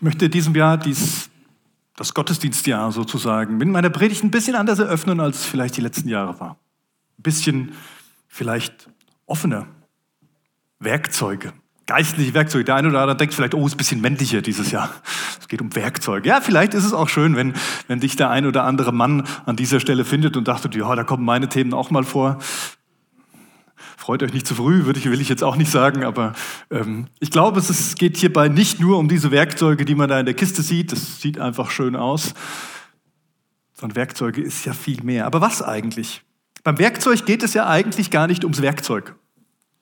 Ich 0.00 0.02
möchte 0.02 0.30
diesem 0.30 0.54
Jahr 0.54 0.78
dies, 0.78 1.28
das 1.94 2.14
Gottesdienstjahr 2.14 2.90
sozusagen 2.90 3.58
mit 3.58 3.68
meiner 3.68 3.90
Predigt 3.90 4.24
ein 4.24 4.30
bisschen 4.30 4.54
anders 4.56 4.78
eröffnen, 4.78 5.20
als 5.20 5.40
es 5.40 5.44
vielleicht 5.44 5.76
die 5.76 5.82
letzten 5.82 6.08
Jahre 6.08 6.40
war. 6.40 6.52
Ein 7.18 7.22
bisschen 7.22 7.72
vielleicht 8.26 8.88
offener. 9.26 9.66
Werkzeuge, 10.78 11.52
geistliche 11.84 12.32
Werkzeuge. 12.32 12.64
Der 12.64 12.76
eine 12.76 12.88
oder 12.88 13.02
andere 13.02 13.18
denkt 13.18 13.34
vielleicht, 13.34 13.54
oh, 13.54 13.66
ist 13.66 13.74
ein 13.74 13.76
bisschen 13.76 14.00
männlicher 14.00 14.40
dieses 14.40 14.70
Jahr. 14.70 14.88
Es 15.38 15.48
geht 15.48 15.60
um 15.60 15.76
Werkzeuge. 15.76 16.26
Ja, 16.26 16.40
vielleicht 16.40 16.72
ist 16.72 16.86
es 16.86 16.94
auch 16.94 17.10
schön, 17.10 17.36
wenn, 17.36 17.52
wenn 17.86 18.00
dich 18.00 18.16
der 18.16 18.30
ein 18.30 18.46
oder 18.46 18.64
andere 18.64 18.94
Mann 18.94 19.26
an 19.44 19.56
dieser 19.56 19.80
Stelle 19.80 20.06
findet 20.06 20.34
und 20.34 20.48
dachte, 20.48 20.70
ja, 20.78 20.96
da 20.96 21.04
kommen 21.04 21.26
meine 21.26 21.50
Themen 21.50 21.74
auch 21.74 21.90
mal 21.90 22.04
vor 22.04 22.38
freut 24.00 24.22
euch 24.22 24.32
nicht 24.32 24.46
zu 24.46 24.54
früh, 24.54 24.86
würde 24.86 24.98
ich, 24.98 25.04
will 25.10 25.20
ich 25.20 25.28
jetzt 25.28 25.44
auch 25.44 25.56
nicht 25.56 25.70
sagen, 25.70 26.04
aber 26.04 26.32
ähm, 26.70 27.08
ich 27.20 27.30
glaube, 27.30 27.60
es 27.60 27.94
geht 27.96 28.16
hierbei 28.16 28.48
nicht 28.48 28.80
nur 28.80 28.98
um 28.98 29.08
diese 29.08 29.30
Werkzeuge, 29.30 29.84
die 29.84 29.94
man 29.94 30.08
da 30.08 30.18
in 30.18 30.24
der 30.24 30.34
Kiste 30.34 30.62
sieht, 30.62 30.90
das 30.90 31.20
sieht 31.20 31.38
einfach 31.38 31.70
schön 31.70 31.94
aus, 31.96 32.32
sondern 33.74 33.96
Werkzeuge 33.96 34.40
ist 34.40 34.64
ja 34.64 34.72
viel 34.72 35.02
mehr. 35.02 35.26
Aber 35.26 35.42
was 35.42 35.62
eigentlich? 35.62 36.22
Beim 36.64 36.78
Werkzeug 36.78 37.26
geht 37.26 37.42
es 37.42 37.52
ja 37.52 37.68
eigentlich 37.68 38.10
gar 38.10 38.26
nicht 38.26 38.42
ums 38.44 38.62
Werkzeug. 38.62 39.14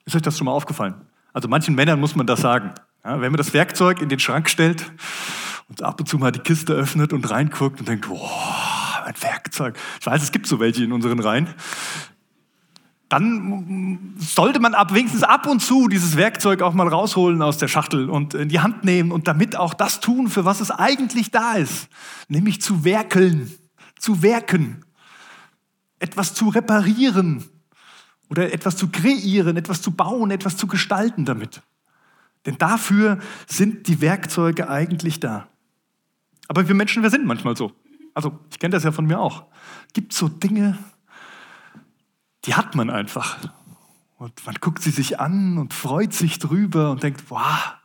Ist 0.05 0.15
euch 0.15 0.21
das 0.21 0.37
schon 0.37 0.45
mal 0.45 0.51
aufgefallen? 0.51 0.95
Also 1.31 1.47
manchen 1.47 1.73
Männern 1.73 1.99
muss 1.99 2.15
man 2.15 2.27
das 2.27 2.41
sagen. 2.41 2.73
Ja, 3.05 3.21
wenn 3.21 3.31
man 3.31 3.37
das 3.37 3.53
Werkzeug 3.53 4.01
in 4.01 4.09
den 4.09 4.19
Schrank 4.19 4.49
stellt 4.49 4.91
und 5.69 5.81
ab 5.81 5.97
und 5.99 6.07
zu 6.07 6.17
mal 6.17 6.33
die 6.33 6.39
Kiste 6.39 6.73
öffnet 6.73 7.13
und 7.13 7.29
reinguckt 7.29 7.79
und 7.79 7.87
denkt, 7.87 8.09
boah, 8.09 9.03
ein 9.05 9.15
Werkzeug. 9.21 9.77
Ich 10.01 10.05
weiß, 10.05 10.21
es 10.21 10.31
gibt 10.33 10.45
so 10.45 10.59
welche 10.59 10.83
in 10.83 10.91
unseren 10.91 11.19
Reihen 11.19 11.47
dann 13.09 14.13
sollte 14.17 14.59
man 14.59 14.75
ab, 14.75 14.93
wenigstens 14.93 15.23
ab 15.23 15.47
und 15.47 15.61
zu 15.61 15.87
dieses 15.87 16.15
Werkzeug 16.15 16.61
auch 16.61 16.73
mal 16.73 16.87
rausholen 16.87 17.41
aus 17.41 17.57
der 17.57 17.67
Schachtel 17.67 18.07
und 18.07 18.35
in 18.35 18.49
die 18.49 18.59
Hand 18.59 18.83
nehmen 18.83 19.11
und 19.11 19.27
damit 19.27 19.55
auch 19.55 19.73
das 19.73 19.99
tun, 19.99 20.29
für 20.29 20.45
was 20.45 20.61
es 20.61 20.69
eigentlich 20.69 21.31
da 21.31 21.53
ist, 21.53 21.89
nämlich 22.27 22.61
zu 22.61 22.83
werkeln, 22.83 23.51
zu 23.97 24.21
werken, 24.21 24.85
etwas 25.97 26.35
zu 26.35 26.49
reparieren 26.49 27.43
oder 28.29 28.53
etwas 28.53 28.77
zu 28.77 28.89
kreieren, 28.89 29.57
etwas 29.57 29.81
zu 29.81 29.91
bauen, 29.91 30.29
etwas 30.29 30.55
zu 30.55 30.67
gestalten 30.67 31.25
damit. 31.25 31.63
Denn 32.45 32.59
dafür 32.59 33.17
sind 33.47 33.87
die 33.87 34.01
Werkzeuge 34.01 34.69
eigentlich 34.69 35.19
da. 35.19 35.47
Aber 36.47 36.67
wir 36.67 36.75
Menschen, 36.75 37.01
wir 37.01 37.09
sind 37.09 37.25
manchmal 37.25 37.57
so. 37.57 37.71
Also 38.13 38.37
ich 38.51 38.59
kenne 38.59 38.71
das 38.71 38.83
ja 38.83 38.91
von 38.91 39.05
mir 39.05 39.19
auch. 39.19 39.45
Gibt 39.93 40.13
so 40.13 40.27
Dinge, 40.27 40.77
die 42.45 42.55
hat 42.55 42.75
man 42.75 42.89
einfach. 42.89 43.37
Und 44.17 44.45
man 44.45 44.55
guckt 44.55 44.81
sie 44.81 44.91
sich 44.91 45.19
an 45.19 45.57
und 45.57 45.73
freut 45.73 46.13
sich 46.13 46.39
drüber 46.39 46.91
und 46.91 47.03
denkt, 47.03 47.29
wow. 47.29 47.75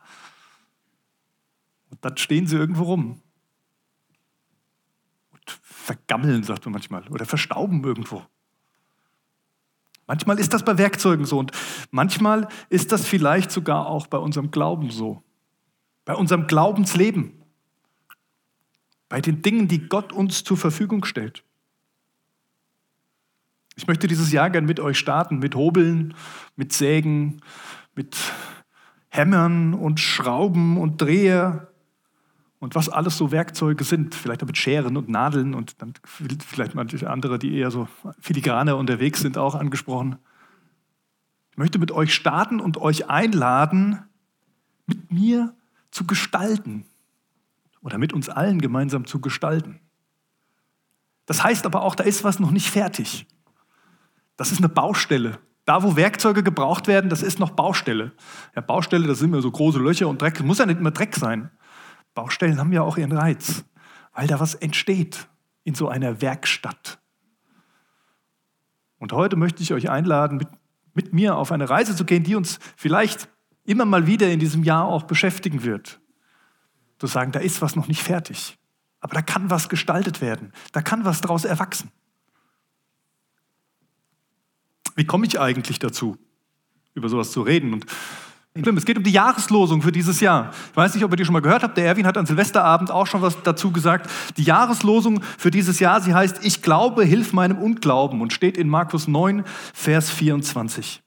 Und 1.89 2.03
dann 2.03 2.17
stehen 2.17 2.45
sie 2.45 2.57
irgendwo 2.57 2.83
rum. 2.83 3.21
Und 5.31 5.59
vergammeln, 5.61 6.43
sagt 6.43 6.65
man 6.65 6.73
manchmal, 6.73 7.07
oder 7.07 7.25
verstauben 7.25 7.83
irgendwo. 7.83 8.25
Manchmal 10.07 10.39
ist 10.39 10.53
das 10.53 10.65
bei 10.65 10.77
Werkzeugen 10.77 11.25
so 11.25 11.39
und 11.39 11.51
manchmal 11.89 12.49
ist 12.69 12.91
das 12.91 13.07
vielleicht 13.07 13.49
sogar 13.49 13.87
auch 13.87 14.07
bei 14.07 14.17
unserem 14.17 14.51
Glauben 14.51 14.91
so. 14.91 15.23
Bei 16.03 16.15
unserem 16.15 16.47
Glaubensleben. 16.47 17.41
Bei 19.07 19.21
den 19.21 19.41
Dingen, 19.41 19.69
die 19.69 19.87
Gott 19.87 20.11
uns 20.11 20.43
zur 20.43 20.57
Verfügung 20.57 21.05
stellt. 21.05 21.44
Ich 23.75 23.87
möchte 23.87 24.07
dieses 24.07 24.31
Jahr 24.31 24.49
gern 24.49 24.65
mit 24.65 24.79
euch 24.79 24.97
starten, 24.97 25.39
mit 25.39 25.55
Hobeln, 25.55 26.13
mit 26.55 26.71
Sägen, 26.71 27.41
mit 27.93 28.17
Hämmern 29.09 29.73
und 29.73 29.99
Schrauben 29.99 30.77
und 30.77 31.01
Dreher 31.01 31.67
und 32.59 32.73
was 32.75 32.89
alles 32.89 33.17
so 33.17 33.31
Werkzeuge 33.31 33.83
sind, 33.83 34.15
vielleicht 34.15 34.41
auch 34.43 34.47
mit 34.47 34.57
Scheren 34.57 34.97
und 34.97 35.09
Nadeln 35.09 35.53
und 35.53 35.81
dann 35.81 35.93
vielleicht 36.03 36.73
manche 36.73 37.09
andere, 37.09 37.37
die 37.37 37.55
eher 37.55 37.69
so 37.69 37.87
filigraner 38.19 38.77
unterwegs 38.77 39.19
sind, 39.19 39.37
auch 39.37 39.55
angesprochen. 39.55 40.17
Ich 41.51 41.57
möchte 41.57 41.79
mit 41.79 41.91
euch 41.91 42.13
starten 42.13 42.59
und 42.59 42.77
euch 42.77 43.09
einladen, 43.09 43.99
mit 44.87 45.11
mir 45.11 45.53
zu 45.91 46.05
gestalten 46.07 46.85
oder 47.81 47.97
mit 47.97 48.13
uns 48.13 48.29
allen 48.29 48.59
gemeinsam 48.61 49.05
zu 49.05 49.21
gestalten. 49.21 49.79
Das 51.25 51.43
heißt 51.43 51.65
aber 51.65 51.83
auch, 51.83 51.95
da 51.95 52.03
ist 52.03 52.23
was 52.23 52.39
noch 52.39 52.51
nicht 52.51 52.69
fertig. 52.69 53.27
Das 54.37 54.51
ist 54.51 54.59
eine 54.59 54.69
Baustelle. 54.69 55.39
Da, 55.65 55.81
wo 55.81 55.95
Werkzeuge 55.95 56.43
gebraucht 56.43 56.87
werden, 56.87 57.09
das 57.09 57.23
ist 57.23 57.39
noch 57.39 57.51
Baustelle. 57.51 58.11
Ja, 58.55 58.61
Baustelle, 58.61 59.07
das 59.07 59.19
sind 59.19 59.29
immer 59.29 59.41
so 59.41 59.49
große 59.49 59.79
Löcher 59.79 60.07
und 60.07 60.21
Dreck. 60.21 60.43
Muss 60.43 60.59
ja 60.59 60.65
nicht 60.65 60.79
immer 60.79 60.91
Dreck 60.91 61.15
sein. 61.15 61.49
Baustellen 62.13 62.59
haben 62.59 62.71
ja 62.71 62.81
auch 62.81 62.97
ihren 62.97 63.11
Reiz, 63.11 63.65
weil 64.13 64.27
da 64.27 64.39
was 64.39 64.55
entsteht 64.55 65.27
in 65.63 65.73
so 65.73 65.89
einer 65.89 66.21
Werkstatt. 66.21 66.99
Und 68.99 69.11
heute 69.11 69.35
möchte 69.35 69.61
ich 69.63 69.73
euch 69.73 69.89
einladen, 69.89 70.37
mit, 70.37 70.47
mit 70.93 71.13
mir 71.13 71.35
auf 71.35 71.51
eine 71.51 71.69
Reise 71.69 71.95
zu 71.95 72.05
gehen, 72.05 72.23
die 72.23 72.35
uns 72.35 72.59
vielleicht 72.77 73.27
immer 73.65 73.85
mal 73.85 74.07
wieder 74.07 74.31
in 74.31 74.39
diesem 74.39 74.63
Jahr 74.63 74.85
auch 74.85 75.03
beschäftigen 75.03 75.63
wird. 75.63 75.99
Zu 76.99 77.07
sagen, 77.07 77.31
da 77.31 77.39
ist 77.39 77.61
was 77.61 77.75
noch 77.75 77.87
nicht 77.87 78.01
fertig, 78.01 78.57
aber 79.01 79.15
da 79.15 79.21
kann 79.21 79.49
was 79.49 79.67
gestaltet 79.67 80.21
werden, 80.21 80.53
da 80.71 80.81
kann 80.81 81.03
was 81.03 81.21
daraus 81.21 81.43
erwachsen. 81.43 81.91
Wie 84.95 85.05
komme 85.05 85.27
ich 85.27 85.39
eigentlich 85.39 85.79
dazu, 85.79 86.17
über 86.93 87.09
sowas 87.09 87.31
zu 87.31 87.41
reden? 87.41 87.73
Und 87.73 87.85
es 88.55 88.85
geht 88.85 88.97
um 88.97 89.03
die 89.03 89.11
Jahreslosung 89.11 89.81
für 89.81 89.91
dieses 89.91 90.21
Jahr. 90.21 90.51
Ich 90.71 90.77
weiß 90.77 90.95
nicht, 90.95 91.03
ob 91.03 91.11
ihr 91.11 91.17
die 91.17 91.25
schon 91.25 91.33
mal 91.33 91.41
gehört 91.41 91.63
habt. 91.63 91.75
Der 91.75 91.85
Erwin 91.85 92.07
hat 92.07 92.17
an 92.17 92.25
Silvesterabend 92.25 92.89
auch 92.89 93.05
schon 93.05 93.21
was 93.21 93.43
dazu 93.43 93.71
gesagt. 93.71 94.09
Die 94.37 94.43
Jahreslosung 94.43 95.21
für 95.21 95.51
dieses 95.51 95.81
Jahr, 95.81 95.99
sie 95.99 96.13
heißt, 96.13 96.45
ich 96.45 96.61
glaube, 96.61 97.03
hilf 97.03 97.33
meinem 97.33 97.57
Unglauben 97.57 98.21
und 98.21 98.31
steht 98.31 98.55
in 98.57 98.69
Markus 98.69 99.09
9, 99.09 99.43
Vers 99.73 100.09
24. 100.09 101.03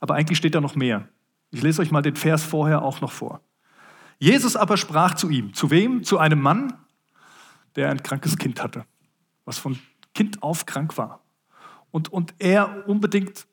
Aber 0.00 0.14
eigentlich 0.14 0.38
steht 0.38 0.56
da 0.56 0.60
noch 0.60 0.74
mehr. 0.74 1.08
Ich 1.52 1.62
lese 1.62 1.82
euch 1.82 1.92
mal 1.92 2.02
den 2.02 2.16
Vers 2.16 2.42
vorher 2.42 2.82
auch 2.82 3.00
noch 3.00 3.12
vor. 3.12 3.40
Jesus 4.18 4.56
aber 4.56 4.76
sprach 4.76 5.14
zu 5.14 5.30
ihm. 5.30 5.54
Zu 5.54 5.70
wem? 5.70 6.02
Zu 6.02 6.18
einem 6.18 6.40
Mann, 6.40 6.74
der 7.76 7.90
ein 7.90 8.02
krankes 8.02 8.36
Kind 8.36 8.60
hatte, 8.60 8.84
was 9.44 9.58
von 9.58 9.78
Kind 10.14 10.42
auf 10.42 10.66
krank 10.66 10.98
war 10.98 11.21
und, 11.92 12.12
und 12.12 12.34
er 12.38 12.88
unbedingt 12.88 13.46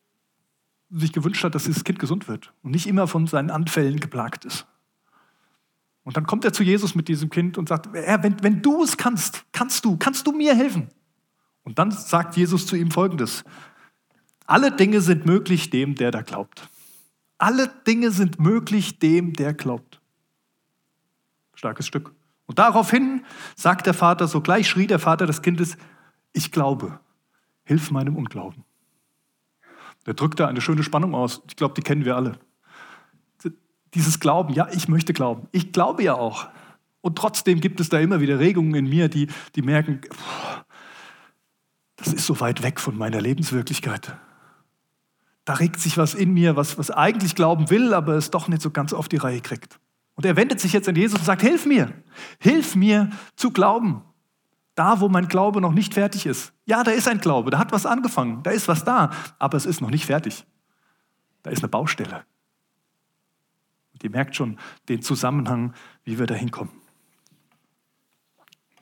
sich 0.90 1.14
gewünscht 1.14 1.44
hat, 1.44 1.54
dass 1.54 1.66
dieses 1.66 1.84
Kind 1.84 2.00
gesund 2.00 2.28
wird 2.28 2.52
und 2.64 2.72
nicht 2.72 2.88
immer 2.88 3.08
von 3.08 3.28
seinen 3.28 3.52
Anfällen 3.52 4.00
geplagt 4.00 4.46
ist. 4.46 4.66
Und 6.04 6.18
dann 6.18 6.26
kommt 6.26 6.46
er 6.46 6.54
zu 6.54 6.64
Jesus 6.64 6.96
mit 6.96 7.08
diesem 7.08 7.30
Kind 7.30 7.60
und 7.60 7.70
sagt, 7.70 7.94
wenn, 7.94 8.42
wenn 8.42 8.62
du 8.64 8.84
es 8.84 8.98
kannst, 8.98 9.46
kannst 9.52 9.86
du, 9.86 9.98
kannst 9.98 10.26
du 10.26 10.32
mir 10.32 10.56
helfen? 10.56 10.88
Und 11.64 11.78
dann 11.78 11.92
sagt 11.92 12.36
Jesus 12.36 12.66
zu 12.66 12.76
ihm 12.76 12.90
Folgendes. 12.90 13.44
Alle 14.48 14.72
Dinge 14.72 15.02
sind 15.02 15.28
möglich 15.28 15.70
dem, 15.70 15.94
der 15.94 16.10
da 16.10 16.24
glaubt. 16.24 16.68
Alle 17.38 17.68
Dinge 17.86 18.10
sind 18.10 18.40
möglich 18.40 18.98
dem, 18.98 19.34
der 19.34 19.54
glaubt. 19.54 20.02
Starkes 21.54 21.86
Stück. 21.86 22.16
Und 22.48 22.58
daraufhin 22.58 23.24
sagt 23.56 23.86
der 23.86 23.94
Vater, 23.94 24.28
sogleich 24.28 24.68
schrie 24.68 24.88
der 24.88 24.98
Vater 24.98 25.28
des 25.28 25.44
Kindes, 25.44 25.78
ich 26.34 26.52
glaube. 26.52 27.00
Hilf 27.70 27.92
meinem 27.92 28.16
Unglauben. 28.16 28.64
Der 30.08 30.16
drückt 30.16 30.40
da 30.40 30.48
eine 30.48 30.60
schöne 30.60 30.82
Spannung 30.82 31.14
aus. 31.14 31.44
Ich 31.48 31.56
glaube, 31.56 31.76
die 31.76 31.84
kennen 31.84 32.04
wir 32.04 32.16
alle. 32.16 32.40
Dieses 33.94 34.20
Glauben, 34.20 34.56
ja, 34.56 34.68
ich 34.72 34.88
möchte 34.88 35.14
glauben. 35.14 35.48
Ich 35.52 35.72
glaube 35.72 36.02
ja 36.02 36.16
auch. 36.16 36.48
Und 37.02 37.16
trotzdem 37.16 37.62
gibt 37.62 37.80
es 37.80 37.90
da 37.90 38.00
immer 38.00 38.22
wieder 38.22 38.40
Regungen 38.40 38.74
in 38.74 38.90
mir, 38.90 39.08
die, 39.08 39.28
die 39.56 39.62
merken, 39.62 40.02
das 41.98 42.12
ist 42.12 42.26
so 42.26 42.40
weit 42.40 42.64
weg 42.64 42.80
von 42.80 42.98
meiner 42.98 43.22
Lebenswirklichkeit. 43.22 44.18
Da 45.46 45.54
regt 45.54 45.80
sich 45.80 45.96
was 45.96 46.16
in 46.16 46.34
mir, 46.34 46.56
was, 46.56 46.80
was 46.80 46.90
eigentlich 46.90 47.36
glauben 47.36 47.70
will, 47.70 47.94
aber 47.94 48.16
es 48.16 48.32
doch 48.32 48.48
nicht 48.48 48.64
so 48.64 48.72
ganz 48.72 48.94
auf 48.94 49.10
die 49.10 49.18
Reihe 49.18 49.42
kriegt. 49.42 49.80
Und 50.16 50.26
er 50.26 50.36
wendet 50.36 50.60
sich 50.60 50.74
jetzt 50.74 50.90
an 50.90 50.96
Jesus 50.96 51.20
und 51.20 51.26
sagt, 51.26 51.44
hilf 51.44 51.68
mir, 51.68 51.94
hilf 52.40 52.76
mir 52.76 53.12
zu 53.36 53.52
glauben. 53.52 54.02
Da, 54.80 55.02
wo 55.02 55.10
mein 55.10 55.28
Glaube 55.28 55.60
noch 55.60 55.74
nicht 55.74 55.94
fertig 55.94 56.26
ist. 56.26 56.54
Ja, 56.64 56.84
da 56.84 56.92
ist 56.92 57.10
ein 57.10 57.20
Glaube, 57.20 57.52
da 57.52 57.60
hat 57.60 57.74
was 57.74 57.86
angefangen, 57.86 58.44
da 58.44 58.52
ist 58.52 58.70
was 58.70 58.86
da, 58.86 59.12
aber 59.38 59.58
es 59.58 59.66
ist 59.66 59.82
noch 59.82 59.90
nicht 59.90 60.06
fertig. 60.06 60.46
Da 61.44 61.50
ist 61.50 61.60
eine 61.60 61.68
Baustelle. 61.68 62.24
Und 63.92 64.02
ihr 64.06 64.10
merkt 64.10 64.38
schon 64.38 64.58
den 64.88 65.02
Zusammenhang, 65.02 65.74
wie 66.06 66.18
wir 66.18 66.28
da 66.28 66.34
hinkommen. 66.34 66.72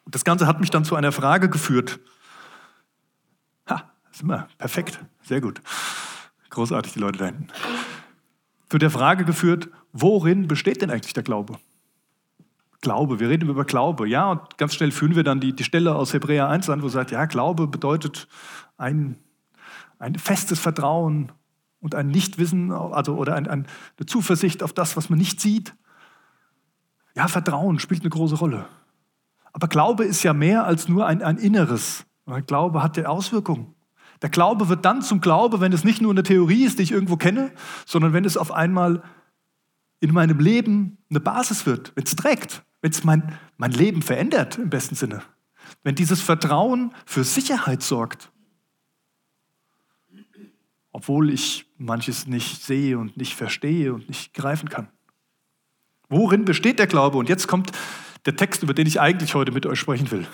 Und 0.05 0.13
das 0.13 0.23
Ganze 0.23 0.45
hat 0.45 0.59
mich 0.59 0.69
dann 0.69 0.85
zu 0.85 0.95
einer 0.95 1.11
Frage 1.11 1.49
geführt. 1.49 1.99
Ha, 3.67 3.91
sind 4.11 4.27
wir 4.27 4.47
perfekt, 4.59 5.03
sehr 5.23 5.41
gut. 5.41 5.63
Großartig, 6.51 6.93
die 6.93 6.99
Leute 6.99 7.17
da 7.17 7.25
hinten. 7.25 7.47
Zu 8.69 8.77
der 8.77 8.91
Frage 8.91 9.25
geführt, 9.25 9.67
worin 9.93 10.47
besteht 10.47 10.83
denn 10.83 10.91
eigentlich 10.91 11.13
der 11.13 11.23
Glaube? 11.23 11.57
Glaube, 12.81 13.19
wir 13.19 13.29
reden 13.29 13.49
über 13.49 13.65
Glaube, 13.65 14.07
ja, 14.07 14.31
und 14.31 14.57
ganz 14.57 14.75
schnell 14.75 14.91
führen 14.91 15.15
wir 15.15 15.23
dann 15.23 15.39
die, 15.39 15.55
die 15.55 15.63
Stelle 15.63 15.95
aus 15.95 16.13
Hebräer 16.13 16.47
1 16.47 16.69
an, 16.69 16.83
wo 16.83 16.89
sagt, 16.89 17.11
ja, 17.11 17.25
Glaube 17.25 17.67
bedeutet 17.67 18.27
ein, 18.77 19.17
ein 19.99 20.15
festes 20.15 20.59
Vertrauen 20.59 21.31
und 21.81 21.95
ein 21.95 22.07
Nichtwissen, 22.07 22.71
also 22.71 23.15
oder 23.15 23.35
ein, 23.35 23.47
ein, 23.47 23.65
eine 23.97 24.05
Zuversicht 24.05 24.61
auf 24.61 24.73
das, 24.73 24.95
was 24.95 25.09
man 25.09 25.17
nicht 25.17 25.41
sieht. 25.41 25.73
Ja, 27.15 27.27
Vertrauen 27.27 27.79
spielt 27.79 28.01
eine 28.01 28.11
große 28.11 28.35
Rolle. 28.35 28.67
Aber 29.53 29.67
Glaube 29.67 30.05
ist 30.05 30.21
ja 30.21 30.33
mehr 30.33 30.65
als 30.65 30.87
nur 30.87 31.07
ein, 31.07 31.23
ein 31.23 31.37
Inneres. 31.37 32.05
Glaube 32.45 32.83
hat 32.83 32.97
ja 32.97 33.07
Auswirkungen. 33.07 33.73
Der 34.21 34.29
Glaube 34.29 34.69
wird 34.69 34.85
dann 34.85 35.01
zum 35.01 35.21
Glaube, 35.21 35.59
wenn 35.61 35.73
es 35.73 35.83
nicht 35.83 36.01
nur 36.01 36.11
eine 36.11 36.23
Theorie 36.23 36.63
ist, 36.63 36.77
die 36.77 36.83
ich 36.83 36.91
irgendwo 36.91 37.17
kenne, 37.17 37.51
sondern 37.85 38.13
wenn 38.13 38.25
es 38.25 38.37
auf 38.37 38.51
einmal 38.51 39.01
in 39.99 40.13
meinem 40.13 40.39
Leben 40.39 40.97
eine 41.09 41.19
Basis 41.19 41.65
wird, 41.65 41.91
wenn 41.95 42.03
es 42.03 42.15
trägt, 42.15 42.63
wenn 42.81 42.91
es 42.91 43.03
mein, 43.03 43.37
mein 43.57 43.71
Leben 43.71 44.01
verändert 44.01 44.57
im 44.57 44.69
besten 44.69 44.95
Sinne. 44.95 45.23
Wenn 45.83 45.95
dieses 45.95 46.21
Vertrauen 46.21 46.93
für 47.05 47.23
Sicherheit 47.23 47.81
sorgt. 47.81 48.31
Obwohl 50.91 51.29
ich 51.29 51.65
manches 51.77 52.27
nicht 52.27 52.63
sehe 52.63 52.97
und 52.97 53.17
nicht 53.17 53.35
verstehe 53.35 53.93
und 53.93 54.07
nicht 54.07 54.33
greifen 54.33 54.69
kann. 54.69 54.87
Worin 56.09 56.45
besteht 56.45 56.79
der 56.79 56.87
Glaube? 56.87 57.17
Und 57.17 57.29
jetzt 57.29 57.47
kommt 57.47 57.71
der 58.25 58.35
Text, 58.35 58.63
über 58.63 58.73
den 58.73 58.87
ich 58.87 58.99
eigentlich 58.99 59.35
heute 59.35 59.51
mit 59.51 59.65
euch 59.65 59.79
sprechen 59.79 60.09
will. 60.11 60.25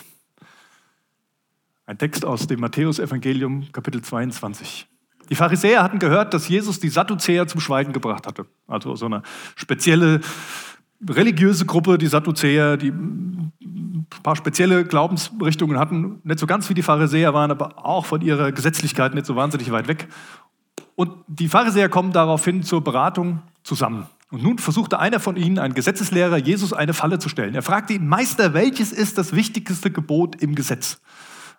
Ein 1.86 1.98
Text 1.98 2.24
aus 2.24 2.46
dem 2.46 2.60
Matthäusevangelium, 2.60 3.70
Kapitel 3.72 4.00
22. 4.00 4.86
Die 5.30 5.34
Pharisäer 5.34 5.82
hatten 5.82 5.98
gehört, 5.98 6.34
dass 6.34 6.48
Jesus 6.48 6.80
die 6.80 6.88
Sadduzäer 6.88 7.46
zum 7.46 7.60
Schweigen 7.60 7.92
gebracht 7.92 8.26
hatte. 8.26 8.46
Also 8.66 8.94
so 8.96 9.06
eine 9.06 9.22
spezielle 9.56 10.20
religiöse 11.08 11.66
Gruppe, 11.66 11.98
die 11.98 12.06
Sadduzäer, 12.06 12.76
die 12.76 12.90
ein 12.90 14.06
paar 14.22 14.36
spezielle 14.36 14.84
Glaubensrichtungen 14.84 15.78
hatten, 15.78 16.20
nicht 16.24 16.38
so 16.38 16.46
ganz 16.46 16.68
wie 16.68 16.74
die 16.74 16.82
Pharisäer 16.82 17.34
waren, 17.34 17.50
aber 17.50 17.84
auch 17.84 18.06
von 18.06 18.20
ihrer 18.20 18.52
Gesetzlichkeit 18.52 19.14
nicht 19.14 19.26
so 19.26 19.36
wahnsinnig 19.36 19.70
weit 19.70 19.88
weg. 19.88 20.08
Und 20.94 21.12
die 21.26 21.48
Pharisäer 21.48 21.88
kommen 21.88 22.12
daraufhin 22.12 22.62
zur 22.62 22.82
Beratung 22.82 23.42
zusammen. 23.62 24.06
Und 24.30 24.42
nun 24.42 24.58
versuchte 24.58 24.98
einer 24.98 25.20
von 25.20 25.36
ihnen, 25.36 25.58
ein 25.58 25.74
Gesetzeslehrer, 25.74 26.36
Jesus 26.36 26.72
eine 26.72 26.92
Falle 26.92 27.18
zu 27.18 27.28
stellen. 27.28 27.54
Er 27.54 27.62
fragte 27.62 27.92
ihn, 27.92 28.06
Meister, 28.06 28.54
welches 28.54 28.92
ist 28.92 29.18
das 29.18 29.34
wichtigste 29.34 29.90
Gebot 29.90 30.36
im 30.42 30.54
Gesetz? 30.54 31.00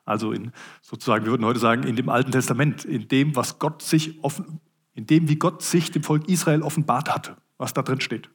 Also 0.06 0.32
in, 0.32 0.52
sozusagen, 0.82 1.26
wir 1.26 1.32
würden 1.32 1.46
heute 1.46 1.60
sagen, 1.60 1.84
in 1.84 1.96
dem 1.96 2.10
Alten 2.10 2.32
Testament, 2.32 2.86
in 2.86 3.08
dem, 3.08 3.36
was 3.36 3.60
Gott 3.60 3.82
sich 3.82 4.24
offen, 4.24 4.60
in 4.94 5.08
dem, 5.08 5.28
wie 5.28 5.36
Gott 5.36 5.62
sich 5.62 5.92
dem 5.92 6.04
Volk 6.04 6.30
Israel 6.30 6.62
offenbart 6.62 7.14
hatte, 7.14 7.36
was 7.58 7.74
da 7.74 7.82
drin 7.82 8.02
steht. 8.02 8.30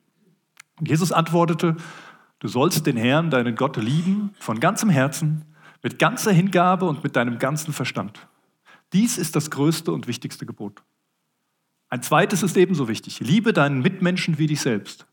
Und 0.79 0.89
Jesus 0.89 1.13
antwortete, 1.13 1.77
du 2.41 2.49
sollst 2.49 2.87
den 2.87 2.97
Herrn, 2.97 3.31
deinen 3.31 3.55
Gott, 3.55 3.77
lieben, 3.77 4.35
von 4.41 4.59
ganzem 4.61 4.91
Herzen, 4.91 5.45
mit 5.83 5.99
ganzer 5.99 6.33
Hingabe 6.33 6.87
und 6.87 7.05
mit 7.05 7.17
deinem 7.17 7.39
ganzen 7.39 7.73
Verstand. 7.73 8.29
Dies 8.93 9.17
ist 9.17 9.37
das 9.37 9.51
größte 9.51 9.93
und 9.93 10.09
wichtigste 10.09 10.47
Gebot. 10.47 10.83
Ein 11.89 12.03
zweites 12.03 12.43
ist 12.43 12.57
ebenso 12.57 12.89
wichtig. 12.89 13.21
Liebe 13.21 13.53
deinen 13.53 13.81
Mitmenschen 13.81 14.39
wie 14.39 14.47
dich 14.47 14.61
selbst. 14.61 15.07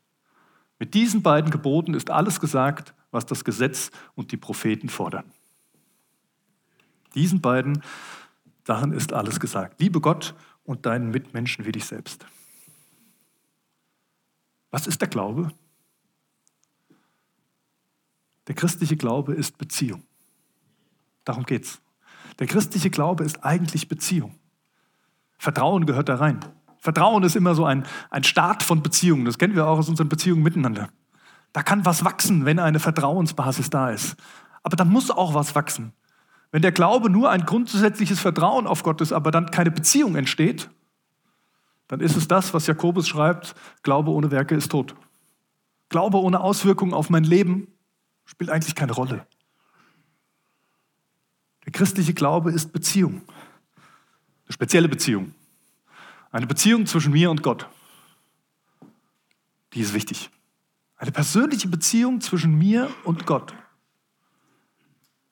Mit 0.79 0.93
diesen 0.93 1.21
beiden 1.21 1.51
Geboten 1.51 1.93
ist 1.93 2.09
alles 2.09 2.39
gesagt, 2.39 2.93
was 3.11 3.25
das 3.25 3.43
Gesetz 3.43 3.91
und 4.15 4.31
die 4.31 4.37
Propheten 4.37 4.89
fordern. 4.89 5.31
Diesen 7.17 7.41
beiden 7.41 7.81
Sachen 8.63 8.93
ist 8.93 9.11
alles 9.11 9.39
gesagt. 9.39 9.81
Liebe 9.81 9.99
Gott 10.01 10.35
und 10.63 10.85
deinen 10.85 11.09
Mitmenschen 11.09 11.65
wie 11.65 11.71
dich 11.71 11.85
selbst. 11.85 12.27
Was 14.69 14.85
ist 14.85 15.01
der 15.01 15.07
Glaube? 15.07 15.51
Der 18.45 18.53
christliche 18.53 18.97
Glaube 18.97 19.33
ist 19.33 19.57
Beziehung. 19.57 20.03
Darum 21.25 21.43
geht's. 21.43 21.81
Der 22.37 22.45
christliche 22.45 22.91
Glaube 22.91 23.23
ist 23.23 23.43
eigentlich 23.43 23.87
Beziehung. 23.87 24.35
Vertrauen 25.39 25.87
gehört 25.87 26.09
da 26.09 26.17
rein. 26.17 26.39
Vertrauen 26.77 27.23
ist 27.23 27.35
immer 27.35 27.55
so 27.55 27.65
ein, 27.65 27.83
ein 28.11 28.23
Start 28.23 28.61
von 28.61 28.83
Beziehungen. 28.83 29.25
Das 29.25 29.39
kennen 29.39 29.55
wir 29.55 29.65
auch 29.65 29.79
aus 29.79 29.89
unseren 29.89 30.07
Beziehungen 30.07 30.43
miteinander. 30.43 30.89
Da 31.51 31.63
kann 31.63 31.83
was 31.83 32.05
wachsen, 32.05 32.45
wenn 32.45 32.59
eine 32.59 32.79
Vertrauensbasis 32.79 33.71
da 33.71 33.89
ist. 33.89 34.15
Aber 34.61 34.75
da 34.75 34.85
muss 34.85 35.09
auch 35.09 35.33
was 35.33 35.55
wachsen. 35.55 35.93
Wenn 36.51 36.61
der 36.61 36.71
Glaube 36.71 37.09
nur 37.09 37.29
ein 37.29 37.45
grundsätzliches 37.45 38.19
Vertrauen 38.19 38.67
auf 38.67 38.83
Gott 38.83 39.01
ist, 39.01 39.11
aber 39.11 39.31
dann 39.31 39.51
keine 39.51 39.71
Beziehung 39.71 40.15
entsteht, 40.15 40.69
dann 41.87 41.99
ist 41.99 42.15
es 42.15 42.27
das, 42.27 42.53
was 42.53 42.67
Jakobus 42.67 43.07
schreibt, 43.07 43.55
Glaube 43.83 44.11
ohne 44.11 44.31
Werke 44.31 44.55
ist 44.55 44.71
tot. 44.71 44.95
Glaube 45.89 46.19
ohne 46.19 46.41
Auswirkungen 46.41 46.93
auf 46.93 47.09
mein 47.09 47.23
Leben 47.23 47.67
spielt 48.25 48.49
eigentlich 48.49 48.75
keine 48.75 48.93
Rolle. 48.93 49.25
Der 51.65 51.71
christliche 51.71 52.13
Glaube 52.13 52.51
ist 52.51 52.71
Beziehung, 52.71 53.21
eine 54.45 54.53
spezielle 54.53 54.87
Beziehung. 54.87 55.33
Eine 56.31 56.47
Beziehung 56.47 56.85
zwischen 56.85 57.13
mir 57.13 57.31
und 57.31 57.41
Gott. 57.41 57.67
Die 59.73 59.81
ist 59.81 59.93
wichtig. 59.93 60.29
Eine 60.97 61.11
persönliche 61.11 61.67
Beziehung 61.67 62.21
zwischen 62.21 62.57
mir 62.57 62.89
und 63.03 63.25
Gott. 63.25 63.53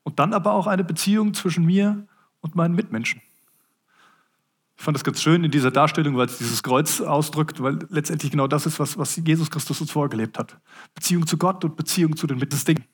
Und 0.06 0.20
dann 0.20 0.34
aber 0.34 0.54
auch 0.54 0.68
eine 0.68 0.84
Beziehung 0.84 1.34
zwischen 1.34 1.66
mir 1.66 2.06
und 2.40 2.56
meinen 2.56 2.76
Mitmenschen. 2.76 3.22
Ich 4.78 4.84
fand 4.84 4.96
das 4.96 5.04
ganz 5.04 5.22
schön 5.22 5.44
in 5.44 5.50
dieser 5.50 5.72
Darstellung, 5.72 6.16
weil 6.16 6.28
es 6.28 6.38
dieses 6.38 6.62
Kreuz 6.62 7.02
ausdrückt, 7.02 7.62
weil 7.64 7.80
letztendlich 7.90 8.32
genau 8.32 8.48
das 8.48 8.68
ist, 8.68 8.80
was, 8.80 8.98
was 9.00 9.16
Jesus 9.16 9.50
Christus 9.50 9.82
uns 9.82 9.90
vorgelebt 9.90 10.38
hat. 10.38 10.58
Beziehung 10.94 11.26
zu 11.26 11.38
Gott 11.38 11.66
und 11.66 11.76
Beziehung 11.76 12.16
zu 12.16 12.28
den 12.28 12.38
Mitmenschen. 12.38 12.86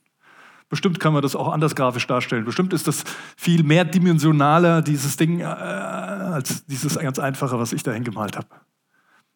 Bestimmt 0.69 1.01
kann 1.01 1.11
man 1.11 1.21
das 1.21 1.35
auch 1.35 1.51
anders 1.51 1.75
grafisch 1.75 2.07
darstellen. 2.07 2.45
Bestimmt 2.45 2.71
ist 2.71 2.87
das 2.87 3.03
viel 3.35 3.63
mehr 3.63 3.83
dimensionaler, 3.83 4.81
dieses 4.81 5.17
Ding, 5.17 5.41
äh, 5.41 5.43
als 5.43 6.65
dieses 6.65 6.97
ganz 6.97 7.19
einfache, 7.19 7.59
was 7.59 7.73
ich 7.73 7.83
da 7.83 7.91
hingemalt 7.91 8.37
habe. 8.37 8.47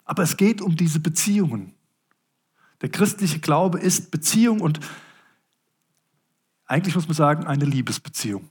Aber 0.06 0.24
es 0.24 0.38
geht 0.38 0.62
um 0.62 0.78
diese 0.78 1.02
Beziehungen. 1.02 1.74
Der 2.80 2.88
christliche 2.88 3.40
Glaube 3.40 3.80
ist 3.80 4.12
Beziehung 4.12 4.62
und 4.62 4.80
eigentlich 6.66 6.96
muss 6.96 7.08
man 7.08 7.16
sagen, 7.16 7.46
eine 7.46 7.66
Liebesbeziehung. 7.66 8.50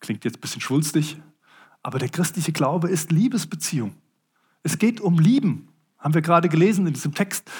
Klingt 0.00 0.24
jetzt 0.24 0.38
ein 0.38 0.40
bisschen 0.40 0.60
schwulstig, 0.60 1.16
aber 1.82 1.98
der 1.98 2.08
christliche 2.08 2.52
Glaube 2.52 2.88
ist 2.88 3.12
Liebesbeziehung. 3.12 3.94
Es 4.62 4.78
geht 4.78 5.00
um 5.00 5.18
Lieben, 5.18 5.68
haben 5.98 6.14
wir 6.14 6.22
gerade 6.22 6.48
gelesen 6.48 6.86
in 6.86 6.94
diesem 6.94 7.14
Text, 7.14 7.50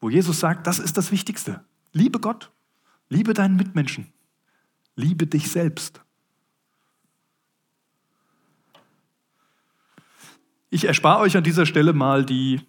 wo 0.00 0.10
Jesus 0.10 0.40
sagt, 0.40 0.66
das 0.66 0.78
ist 0.78 0.96
das 0.96 1.10
Wichtigste. 1.10 1.64
Liebe 1.92 2.20
Gott, 2.20 2.50
liebe 3.08 3.34
deinen 3.34 3.56
Mitmenschen, 3.56 4.12
liebe 4.94 5.26
dich 5.26 5.50
selbst. 5.50 6.00
Ich 10.70 10.84
erspare 10.84 11.20
euch 11.20 11.36
an 11.36 11.44
dieser 11.44 11.64
Stelle 11.64 11.92
mal 11.92 12.24
die 12.24 12.60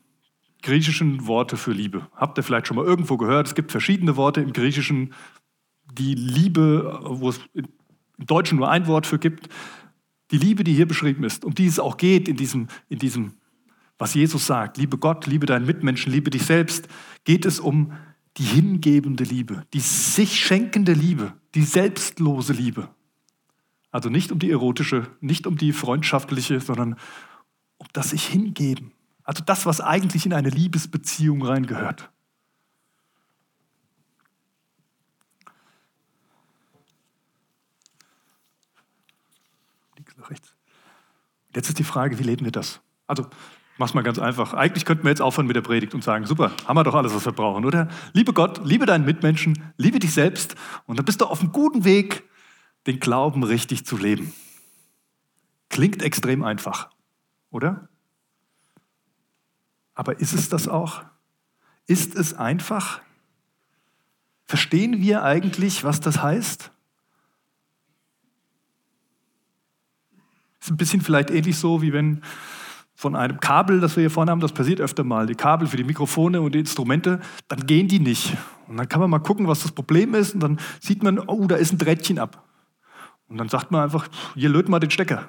griechischen 0.62 1.28
Worte 1.28 1.58
für 1.58 1.72
Liebe. 1.72 2.08
Habt 2.16 2.38
ihr 2.38 2.44
vielleicht 2.44 2.68
schon 2.68 2.78
mal 2.78 2.86
irgendwo 2.86 3.18
gehört? 3.18 3.48
Es 3.48 3.56
gibt 3.56 3.72
verschiedene 3.72 4.16
Worte 4.16 4.42
im 4.42 4.54
Griechischen, 4.54 5.14
die 5.94 6.16
Liebe, 6.16 7.00
wo 7.04 7.30
es 7.30 7.40
im 7.54 7.68
Deutschen 8.26 8.58
nur 8.58 8.70
ein 8.70 8.88
Wort 8.88 9.08
für 9.08 9.20
gibt. 9.20 9.50
Die 10.32 10.38
Liebe, 10.38 10.64
die 10.64 10.74
hier 10.74 10.88
beschrieben 10.88 11.24
ist, 11.24 11.46
um 11.46 11.54
die 11.54 11.68
es 11.68 11.80
auch 11.80 11.98
geht 11.98 12.28
in 12.28 12.36
diesem, 12.36 12.68
in 12.90 13.00
diesem, 13.00 13.34
was 13.98 14.14
Jesus 14.14 14.46
sagt, 14.46 14.78
liebe 14.78 14.98
Gott, 14.98 15.26
liebe 15.26 15.46
deinen 15.46 15.66
Mitmenschen, 15.66 16.12
liebe 16.12 16.30
dich 16.30 16.44
selbst, 16.44 16.88
geht 17.24 17.46
es 17.46 17.60
um 17.60 17.94
die 18.38 18.44
hingebende 18.44 19.24
Liebe, 19.24 19.64
die 19.74 19.80
sich 19.80 20.40
schenkende 20.40 20.94
Liebe, 20.94 21.34
die 21.56 21.64
selbstlose 21.64 22.54
Liebe. 22.54 22.90
Also 23.92 24.10
nicht 24.10 24.32
um 24.32 24.40
die 24.40 24.52
erotische, 24.52 25.08
nicht 25.22 25.48
um 25.48 25.58
die 25.58 25.72
freundschaftliche, 25.72 26.60
sondern 26.60 26.98
um 27.78 27.88
das 27.94 28.12
sich 28.12 28.26
hingeben. 28.26 28.92
Also 29.28 29.44
das, 29.44 29.66
was 29.66 29.82
eigentlich 29.82 30.26
in 30.26 30.34
eine 30.34 30.50
Liebesbeziehung 30.50 31.44
reingehört. 31.44 32.10
Links 39.98 40.16
nach 40.16 40.30
rechts. 40.30 40.56
Jetzt 41.54 41.68
ist 41.68 41.78
die 41.78 41.84
Frage, 41.84 42.18
wie 42.20 42.24
leben 42.24 42.46
wir 42.46 42.54
das? 42.54 42.80
Also 43.06 43.28
Mach's 43.80 43.94
mal 43.94 44.02
ganz 44.02 44.18
einfach. 44.18 44.56
Eigentlich 44.56 44.86
könnten 44.86 45.04
wir 45.04 45.12
jetzt 45.12 45.22
aufhören 45.22 45.46
mit 45.46 45.56
der 45.56 45.62
Predigt 45.62 45.94
und 45.94 46.04
sagen, 46.04 46.26
super, 46.26 46.52
haben 46.66 46.76
wir 46.76 46.84
doch 46.84 46.96
alles, 46.96 47.14
was 47.14 47.26
wir 47.26 47.32
brauchen, 47.32 47.64
oder? 47.64 47.90
Liebe 48.14 48.34
Gott, 48.34 48.60
liebe 48.66 48.88
deinen 48.88 49.06
Mitmenschen, 49.06 49.72
liebe 49.78 50.00
dich 50.00 50.14
selbst 50.14 50.56
und 50.88 50.98
dann 50.98 51.06
bist 51.06 51.22
du 51.22 51.26
auf 51.26 51.42
einem 51.42 51.52
guten 51.52 51.84
Weg, 51.84 52.24
den 52.88 53.00
Glauben 53.00 53.44
richtig 53.44 53.86
zu 53.86 53.96
leben. 53.96 54.34
Klingt 55.70 56.02
extrem 56.02 56.44
einfach, 56.44 56.90
oder? 57.52 57.88
Aber 59.98 60.20
ist 60.20 60.34
es 60.34 60.48
das 60.48 60.68
auch? 60.68 61.04
Ist 61.88 62.16
es 62.16 62.36
einfach? 62.36 63.02
Verstehen 64.46 65.02
wir 65.02 65.24
eigentlich, 65.24 65.84
was 65.84 66.00
das 66.00 66.22
heißt? 66.22 66.72
Ist 70.62 70.70
ein 70.70 70.78
bisschen 70.78 71.02
vielleicht 71.02 71.32
ähnlich 71.32 71.58
so, 71.58 71.82
wie 71.82 71.94
wenn 71.94 72.22
von 72.94 73.16
einem 73.16 73.40
Kabel, 73.40 73.80
das 73.80 73.96
wir 73.96 74.02
hier 74.02 74.12
vorne 74.12 74.30
haben, 74.30 74.40
das 74.40 74.52
passiert 74.52 74.82
öfter 74.82 75.04
mal, 75.04 75.26
die 75.26 75.34
Kabel 75.34 75.68
für 75.68 75.78
die 75.78 75.84
Mikrofone 75.84 76.42
und 76.42 76.54
die 76.54 76.60
Instrumente, 76.60 77.20
dann 77.48 77.66
gehen 77.66 77.88
die 77.88 78.00
nicht. 78.00 78.38
Und 78.68 78.78
dann 78.78 78.88
kann 78.88 79.02
man 79.02 79.10
mal 79.10 79.20
gucken, 79.20 79.48
was 79.48 79.64
das 79.64 79.72
Problem 79.72 80.14
ist 80.14 80.36
und 80.36 80.42
dann 80.42 80.60
sieht 80.80 81.02
man, 81.02 81.18
oh, 81.18 81.48
da 81.48 81.56
ist 81.56 81.74
ein 81.74 81.80
Drähtchen 81.80 82.20
ab. 82.20 82.48
Und 83.30 83.38
dann 83.38 83.50
sagt 83.50 83.72
man 83.72 83.82
einfach, 83.82 84.08
hier 84.36 84.50
löt 84.50 84.70
mal 84.70 84.80
den 84.80 84.92
Stecker. 84.92 85.28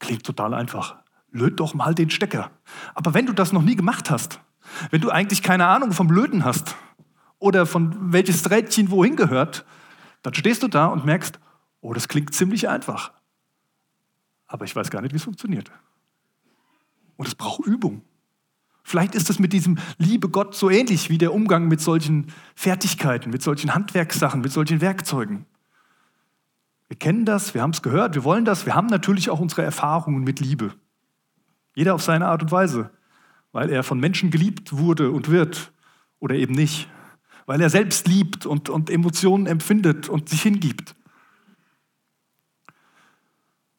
Klingt 0.00 0.24
total 0.24 0.52
einfach. 0.52 0.96
Löt 1.30 1.60
doch 1.60 1.74
mal 1.74 1.94
den 1.94 2.10
Stecker. 2.10 2.50
Aber 2.94 3.14
wenn 3.14 3.26
du 3.26 3.32
das 3.32 3.52
noch 3.52 3.62
nie 3.62 3.76
gemacht 3.76 4.10
hast, 4.10 4.40
wenn 4.90 5.00
du 5.00 5.10
eigentlich 5.10 5.42
keine 5.42 5.66
Ahnung 5.66 5.92
vom 5.92 6.10
Löten 6.10 6.44
hast 6.44 6.76
oder 7.38 7.66
von 7.66 8.12
welches 8.12 8.42
Drähtchen 8.42 8.90
wohin 8.90 9.16
gehört, 9.16 9.64
dann 10.22 10.34
stehst 10.34 10.62
du 10.62 10.68
da 10.68 10.86
und 10.86 11.04
merkst, 11.04 11.38
oh, 11.80 11.92
das 11.92 12.08
klingt 12.08 12.34
ziemlich 12.34 12.68
einfach. 12.68 13.12
Aber 14.46 14.64
ich 14.64 14.74
weiß 14.74 14.90
gar 14.90 15.02
nicht, 15.02 15.12
wie 15.12 15.16
es 15.16 15.24
funktioniert. 15.24 15.70
Und 17.16 17.28
es 17.28 17.34
braucht 17.34 17.66
Übung. 17.66 18.02
Vielleicht 18.82 19.14
ist 19.14 19.28
es 19.28 19.38
mit 19.38 19.52
diesem 19.52 19.78
Liebe 19.98 20.30
Gott 20.30 20.54
so 20.54 20.70
ähnlich 20.70 21.10
wie 21.10 21.18
der 21.18 21.34
Umgang 21.34 21.68
mit 21.68 21.80
solchen 21.80 22.32
Fertigkeiten, 22.54 23.28
mit 23.30 23.42
solchen 23.42 23.74
Handwerkssachen, 23.74 24.40
mit 24.40 24.50
solchen 24.50 24.80
Werkzeugen. 24.80 25.44
Wir 26.88 26.96
kennen 26.96 27.26
das, 27.26 27.52
wir 27.52 27.60
haben 27.60 27.72
es 27.72 27.82
gehört, 27.82 28.14
wir 28.14 28.24
wollen 28.24 28.46
das, 28.46 28.64
wir 28.64 28.74
haben 28.74 28.86
natürlich 28.86 29.28
auch 29.28 29.40
unsere 29.40 29.62
Erfahrungen 29.62 30.24
mit 30.24 30.40
Liebe. 30.40 30.72
Jeder 31.78 31.94
auf 31.94 32.02
seine 32.02 32.26
Art 32.26 32.42
und 32.42 32.50
Weise, 32.50 32.90
weil 33.52 33.70
er 33.70 33.84
von 33.84 34.00
Menschen 34.00 34.32
geliebt 34.32 34.76
wurde 34.76 35.12
und 35.12 35.30
wird 35.30 35.70
oder 36.18 36.34
eben 36.34 36.52
nicht, 36.52 36.88
weil 37.46 37.60
er 37.60 37.70
selbst 37.70 38.08
liebt 38.08 38.46
und, 38.46 38.68
und 38.68 38.90
Emotionen 38.90 39.46
empfindet 39.46 40.08
und 40.08 40.28
sich 40.28 40.42
hingibt. 40.42 40.96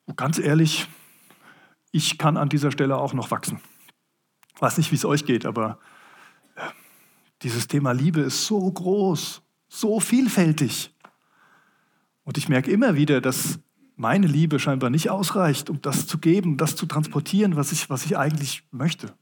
Und 0.05 0.15
ganz 0.15 0.39
ehrlich, 0.39 0.87
ich 1.91 2.17
kann 2.17 2.37
an 2.37 2.47
dieser 2.47 2.71
Stelle 2.71 2.95
auch 2.95 3.11
noch 3.11 3.31
wachsen. 3.31 3.59
Ich 4.55 4.61
weiß 4.61 4.77
nicht, 4.77 4.93
wie 4.93 4.95
es 4.95 5.03
euch 5.03 5.25
geht, 5.25 5.45
aber 5.45 5.77
äh, 6.55 6.61
dieses 7.41 7.67
Thema 7.67 7.91
Liebe 7.91 8.21
ist 8.21 8.45
so 8.45 8.71
groß, 8.71 9.41
so 9.67 9.99
vielfältig. 9.99 10.95
Und 12.23 12.37
ich 12.37 12.47
merke 12.47 12.71
immer 12.71 12.95
wieder, 12.95 13.19
dass 13.19 13.59
meine 13.99 14.27
Liebe 14.27 14.59
scheinbar 14.59 14.89
nicht 14.89 15.09
ausreicht, 15.09 15.69
um 15.69 15.81
das 15.81 16.07
zu 16.07 16.19
geben, 16.19 16.55
das 16.55 16.77
zu 16.77 16.85
transportieren, 16.85 17.57
was 17.57 17.73
ich, 17.73 17.89
was 17.89 18.05
ich 18.05 18.17
eigentlich 18.17 18.63
möchte. 18.71 19.13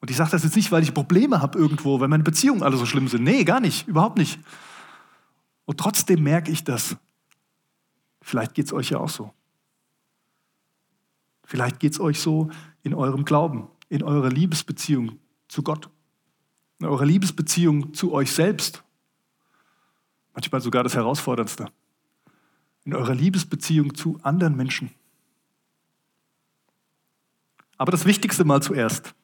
Und 0.00 0.10
ich 0.10 0.16
sage 0.16 0.32
das 0.32 0.42
jetzt 0.42 0.56
nicht, 0.56 0.72
weil 0.72 0.82
ich 0.82 0.92
Probleme 0.92 1.40
habe 1.40 1.56
irgendwo, 1.56 2.00
weil 2.00 2.08
meine 2.08 2.24
Beziehungen 2.24 2.64
alle 2.64 2.76
so 2.76 2.84
schlimm 2.84 3.06
sind. 3.06 3.22
Nee, 3.22 3.44
gar 3.44 3.60
nicht, 3.60 3.86
überhaupt 3.86 4.18
nicht. 4.18 4.40
Und 5.66 5.78
trotzdem 5.78 6.24
merke 6.24 6.50
ich 6.50 6.64
das. 6.64 6.96
Vielleicht 8.20 8.54
geht 8.54 8.66
es 8.66 8.72
euch 8.72 8.90
ja 8.90 8.98
auch 8.98 9.08
so. 9.08 9.32
Vielleicht 11.44 11.78
geht 11.78 11.92
es 11.92 12.00
euch 12.00 12.20
so 12.20 12.50
in 12.82 12.94
eurem 12.94 13.24
Glauben 13.24 13.68
in 13.88 14.02
eurer 14.02 14.30
Liebesbeziehung 14.30 15.18
zu 15.46 15.62
Gott, 15.62 15.88
in 16.80 16.86
eurer 16.86 17.06
Liebesbeziehung 17.06 17.94
zu 17.94 18.12
euch 18.12 18.32
selbst. 18.32 18.82
Manchmal 20.34 20.60
sogar 20.60 20.82
das 20.82 20.94
Herausforderndste. 20.94 21.70
In 22.84 22.94
eurer 22.94 23.14
Liebesbeziehung 23.14 23.94
zu 23.94 24.18
anderen 24.22 24.56
Menschen. 24.56 24.90
Aber 27.76 27.92
das 27.92 28.04
Wichtigste 28.04 28.44
mal 28.44 28.62
zuerst. 28.62 29.14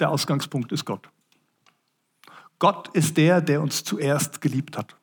Der 0.00 0.10
Ausgangspunkt 0.10 0.72
ist 0.72 0.84
Gott. 0.84 1.08
Gott 2.58 2.88
ist 2.94 3.16
der, 3.16 3.40
der 3.40 3.60
uns 3.60 3.84
zuerst 3.84 4.40
geliebt 4.40 4.78
hat. 4.78 4.96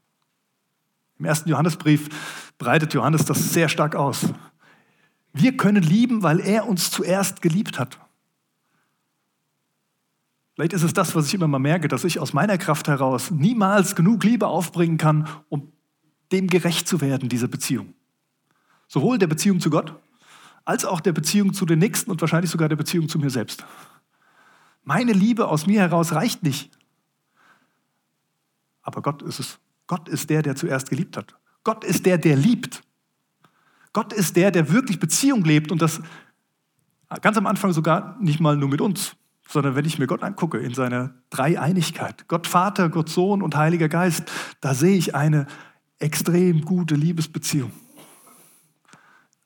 Im 1.20 1.26
ersten 1.26 1.50
Johannesbrief 1.50 2.10
breitet 2.58 2.94
Johannes 2.94 3.26
das 3.26 3.54
sehr 3.54 3.70
stark 3.70 3.96
aus. 3.96 4.34
Wir 5.34 5.56
können 5.56 5.84
lieben, 5.84 6.24
weil 6.24 6.40
er 6.40 6.68
uns 6.68 6.92
zuerst 6.92 7.42
geliebt 7.42 7.78
hat. 7.78 8.00
Vielleicht 10.56 10.74
ist 10.74 10.84
es 10.84 10.94
das, 10.94 11.16
was 11.16 11.28
ich 11.28 11.34
immer 11.34 11.48
mal 11.48 11.60
merke, 11.60 11.88
dass 11.88 12.04
ich 12.04 12.20
aus 12.20 12.34
meiner 12.34 12.58
Kraft 12.58 12.88
heraus 12.88 13.32
niemals 13.32 13.96
genug 13.96 14.24
Liebe 14.24 14.48
aufbringen 14.48 14.98
kann, 14.98 15.28
um 15.50 15.72
dem 16.32 16.48
gerecht 16.48 16.88
zu 16.88 17.02
werden, 17.02 17.30
dieser 17.30 17.48
Beziehung. 17.48 17.94
Sowohl 18.88 19.18
der 19.18 19.28
Beziehung 19.28 19.60
zu 19.60 19.70
Gott, 19.70 19.96
als 20.66 20.86
auch 20.86 21.00
der 21.00 21.14
Beziehung 21.14 21.54
zu 21.54 21.66
den 21.66 21.80
Nächsten 21.80 22.12
und 22.12 22.22
wahrscheinlich 22.22 22.52
sogar 22.52 22.70
der 22.70 22.76
Beziehung 22.76 23.10
zu 23.10 23.20
mir 23.20 23.30
selbst. 23.30 23.66
Meine 24.84 25.14
Liebe 25.14 25.48
aus 25.48 25.68
mir 25.68 25.82
heraus 25.82 26.14
reicht 26.14 26.44
nicht. 26.44 26.72
Aber 28.82 29.02
Gott 29.02 29.22
ist 29.22 29.40
es. 29.40 29.60
Gott 29.88 30.10
ist 30.10 30.30
der, 30.30 30.42
der 30.42 30.56
zuerst 30.56 30.90
geliebt 30.90 31.18
hat. 31.18 31.36
Gott 31.64 31.84
ist 31.84 32.06
der, 32.06 32.18
der 32.18 32.36
liebt. 32.36 32.84
Gott 33.94 34.14
ist 34.14 34.36
der, 34.36 34.52
der 34.52 34.72
wirklich 34.72 35.00
Beziehung 35.00 35.44
lebt 35.44 35.72
und 35.72 35.82
das 35.82 36.02
ganz 37.22 37.38
am 37.38 37.46
Anfang 37.46 37.74
sogar 37.74 38.18
nicht 38.22 38.40
mal 38.40 38.56
nur 38.56 38.70
mit 38.70 38.80
uns, 38.80 39.16
sondern 39.48 39.76
wenn 39.76 39.86
ich 39.86 40.00
mir 40.00 40.08
Gott 40.08 40.24
angucke 40.24 40.58
in 40.60 40.74
seiner 40.74 41.14
Dreieinigkeit, 41.30 42.28
Gott 42.30 42.48
Vater, 42.48 42.90
Gott 42.90 43.10
Sohn 43.10 43.42
und 43.42 43.56
Heiliger 43.56 43.90
Geist, 43.90 44.32
da 44.62 44.74
sehe 44.74 44.98
ich 44.98 45.14
eine 45.14 45.46
extrem 46.02 46.62
gute 46.62 46.96
Liebesbeziehung. 46.96 47.72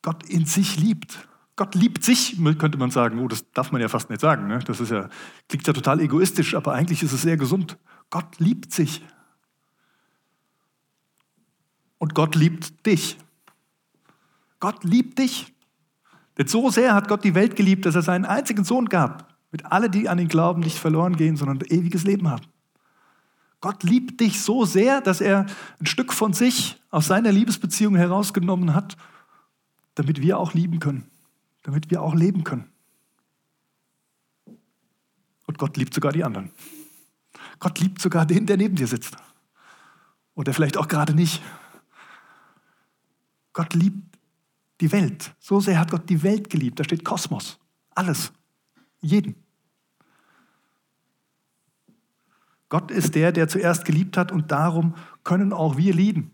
Gott 0.01 0.29
in 0.29 0.45
sich 0.45 0.77
liebt. 0.77 1.27
Gott 1.55 1.73
liebt 1.73 2.03
sich, 2.03 2.37
könnte 2.57 2.77
man 2.77 2.91
sagen. 2.91 3.19
Oh, 3.19 3.27
das 3.27 3.49
darf 3.51 3.71
man 3.71 3.81
ja 3.81 3.87
fast 3.87 4.09
nicht 4.09 4.21
sagen. 4.21 4.47
Ne? 4.47 4.59
Das 4.59 4.79
ist 4.79 4.91
ja, 4.91 5.09
klingt 5.47 5.65
ja 5.65 5.73
total 5.73 6.01
egoistisch, 6.01 6.53
aber 6.53 6.73
eigentlich 6.73 7.01
ist 7.01 7.13
es 7.13 7.21
sehr 7.21 7.37
gesund. 7.37 7.77
Gott 8.09 8.39
liebt 8.39 8.73
sich. 8.73 9.01
Und 11.97 12.13
Gott 12.13 12.35
liebt 12.35 12.85
dich. 12.85 13.17
Gott 14.59 14.83
liebt 14.83 15.17
dich. 15.19 15.53
Denn 16.37 16.47
so 16.47 16.69
sehr 16.69 16.93
hat 16.93 17.07
Gott 17.07 17.23
die 17.23 17.35
Welt 17.35 17.55
geliebt, 17.55 17.85
dass 17.85 17.95
er 17.95 18.01
seinen 18.01 18.25
einzigen 18.25 18.65
Sohn 18.65 18.87
gab, 18.87 19.33
mit 19.51 19.65
alle, 19.65 19.89
die 19.89 20.09
an 20.09 20.17
den 20.17 20.27
Glauben 20.27 20.61
nicht 20.61 20.77
verloren 20.77 21.15
gehen, 21.15 21.37
sondern 21.37 21.61
ewiges 21.69 22.03
Leben 22.03 22.29
haben. 22.29 22.43
Gott 23.65 23.81
liebt 23.81 24.21
dich 24.21 24.43
so 24.43 24.63
sehr, 24.63 25.01
dass 25.01 25.21
er 25.21 25.47
ein 25.79 25.87
Stück 25.87 26.13
von 26.13 26.33
sich 26.33 26.79
aus 26.91 27.07
seiner 27.07 27.31
Liebesbeziehung 27.31 27.95
herausgenommen 27.95 28.75
hat, 28.75 28.95
damit 29.95 30.21
wir 30.21 30.37
auch 30.37 30.53
lieben 30.53 30.77
können, 30.77 31.09
damit 31.63 31.89
wir 31.89 32.03
auch 32.03 32.13
leben 32.13 32.43
können. 32.43 32.71
Und 35.47 35.57
Gott 35.57 35.77
liebt 35.77 35.95
sogar 35.95 36.11
die 36.11 36.23
anderen. 36.23 36.51
Gott 37.57 37.79
liebt 37.79 37.99
sogar 37.99 38.27
den, 38.27 38.45
der 38.45 38.57
neben 38.57 38.75
dir 38.75 38.85
sitzt. 38.85 39.17
Oder 40.35 40.53
vielleicht 40.53 40.77
auch 40.77 40.87
gerade 40.87 41.15
nicht. 41.15 41.41
Gott 43.51 43.73
liebt 43.73 44.15
die 44.79 44.91
Welt. 44.91 45.33
So 45.39 45.59
sehr 45.59 45.79
hat 45.79 45.89
Gott 45.89 46.07
die 46.07 46.21
Welt 46.21 46.51
geliebt. 46.51 46.79
Da 46.79 46.83
steht 46.83 47.03
Kosmos. 47.03 47.57
Alles. 47.95 48.31
Jeden. 49.01 49.43
Gott 52.75 52.91
ist 52.91 53.15
der, 53.15 53.31
der 53.31 53.47
zuerst 53.47 53.85
geliebt 53.85 54.17
hat 54.17 54.33
und 54.33 54.51
darum 54.51 54.95
können 55.23 55.53
auch 55.53 55.77
wir 55.77 55.93
lieben. 55.93 56.31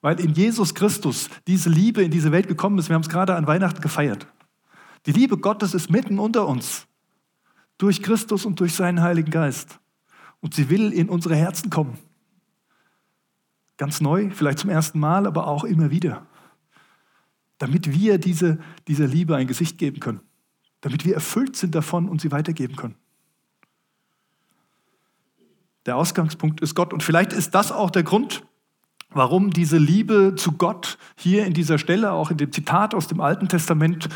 Weil 0.00 0.18
in 0.20 0.32
Jesus 0.32 0.74
Christus 0.74 1.28
diese 1.46 1.68
Liebe 1.68 2.02
in 2.02 2.10
diese 2.10 2.32
Welt 2.32 2.48
gekommen 2.48 2.78
ist. 2.78 2.88
Wir 2.88 2.94
haben 2.94 3.02
es 3.02 3.10
gerade 3.10 3.34
an 3.34 3.46
Weihnachten 3.46 3.82
gefeiert. 3.82 4.26
Die 5.04 5.12
Liebe 5.12 5.36
Gottes 5.36 5.74
ist 5.74 5.90
mitten 5.90 6.18
unter 6.18 6.46
uns. 6.46 6.86
Durch 7.76 8.02
Christus 8.02 8.46
und 8.46 8.58
durch 8.58 8.72
seinen 8.72 9.02
Heiligen 9.02 9.30
Geist. 9.30 9.78
Und 10.40 10.54
sie 10.54 10.70
will 10.70 10.94
in 10.94 11.10
unsere 11.10 11.36
Herzen 11.36 11.68
kommen. 11.68 11.98
Ganz 13.76 14.00
neu, 14.00 14.30
vielleicht 14.30 14.60
zum 14.60 14.70
ersten 14.70 14.98
Mal, 14.98 15.26
aber 15.26 15.46
auch 15.46 15.64
immer 15.64 15.90
wieder 15.90 16.26
damit 17.58 17.92
wir 17.92 18.18
diese, 18.18 18.58
dieser 18.88 19.06
Liebe 19.06 19.36
ein 19.36 19.46
Gesicht 19.46 19.78
geben 19.78 20.00
können, 20.00 20.20
damit 20.80 21.04
wir 21.04 21.14
erfüllt 21.14 21.56
sind 21.56 21.74
davon 21.74 22.08
und 22.08 22.20
sie 22.20 22.32
weitergeben 22.32 22.76
können. 22.76 22.94
Der 25.86 25.96
Ausgangspunkt 25.96 26.60
ist 26.60 26.74
Gott. 26.74 26.92
Und 26.92 27.02
vielleicht 27.02 27.32
ist 27.32 27.54
das 27.54 27.70
auch 27.70 27.90
der 27.90 28.02
Grund, 28.02 28.44
warum 29.10 29.50
diese 29.50 29.78
Liebe 29.78 30.34
zu 30.36 30.52
Gott 30.52 30.98
hier 31.16 31.46
in 31.46 31.54
dieser 31.54 31.78
Stelle, 31.78 32.12
auch 32.12 32.30
in 32.30 32.36
dem 32.36 32.52
Zitat 32.52 32.94
aus 32.94 33.06
dem 33.06 33.20
Alten 33.20 33.48
Testament, 33.48 34.08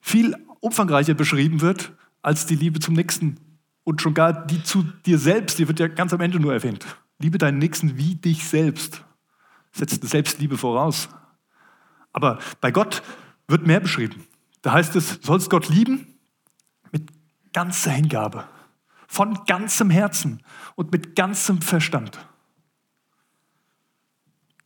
viel 0.00 0.36
umfangreicher 0.60 1.14
beschrieben 1.14 1.60
wird 1.60 1.92
als 2.22 2.46
die 2.46 2.54
Liebe 2.54 2.78
zum 2.78 2.94
Nächsten. 2.94 3.38
Und 3.82 4.00
schon 4.00 4.14
gar 4.14 4.46
die 4.46 4.62
zu 4.62 4.84
dir 5.04 5.18
selbst, 5.18 5.58
die 5.58 5.66
wird 5.66 5.80
ja 5.80 5.88
ganz 5.88 6.12
am 6.12 6.20
Ende 6.20 6.38
nur 6.38 6.52
erwähnt. 6.52 6.86
Liebe 7.18 7.38
deinen 7.38 7.58
Nächsten 7.58 7.96
wie 7.96 8.14
dich 8.14 8.46
selbst. 8.46 9.04
Setzt 9.72 10.06
Selbstliebe 10.06 10.56
voraus. 10.56 11.08
Aber 12.12 12.38
bei 12.60 12.70
Gott 12.70 13.02
wird 13.48 13.66
mehr 13.66 13.80
beschrieben. 13.80 14.24
Da 14.62 14.72
heißt 14.72 14.94
es, 14.96 15.18
sollst 15.22 15.50
Gott 15.50 15.68
lieben 15.68 16.06
mit 16.92 17.10
ganzer 17.52 17.90
Hingabe, 17.90 18.44
von 19.08 19.38
ganzem 19.46 19.90
Herzen 19.90 20.42
und 20.80 20.92
mit 20.92 21.14
ganzem 21.14 21.60
Verstand. 21.60 22.18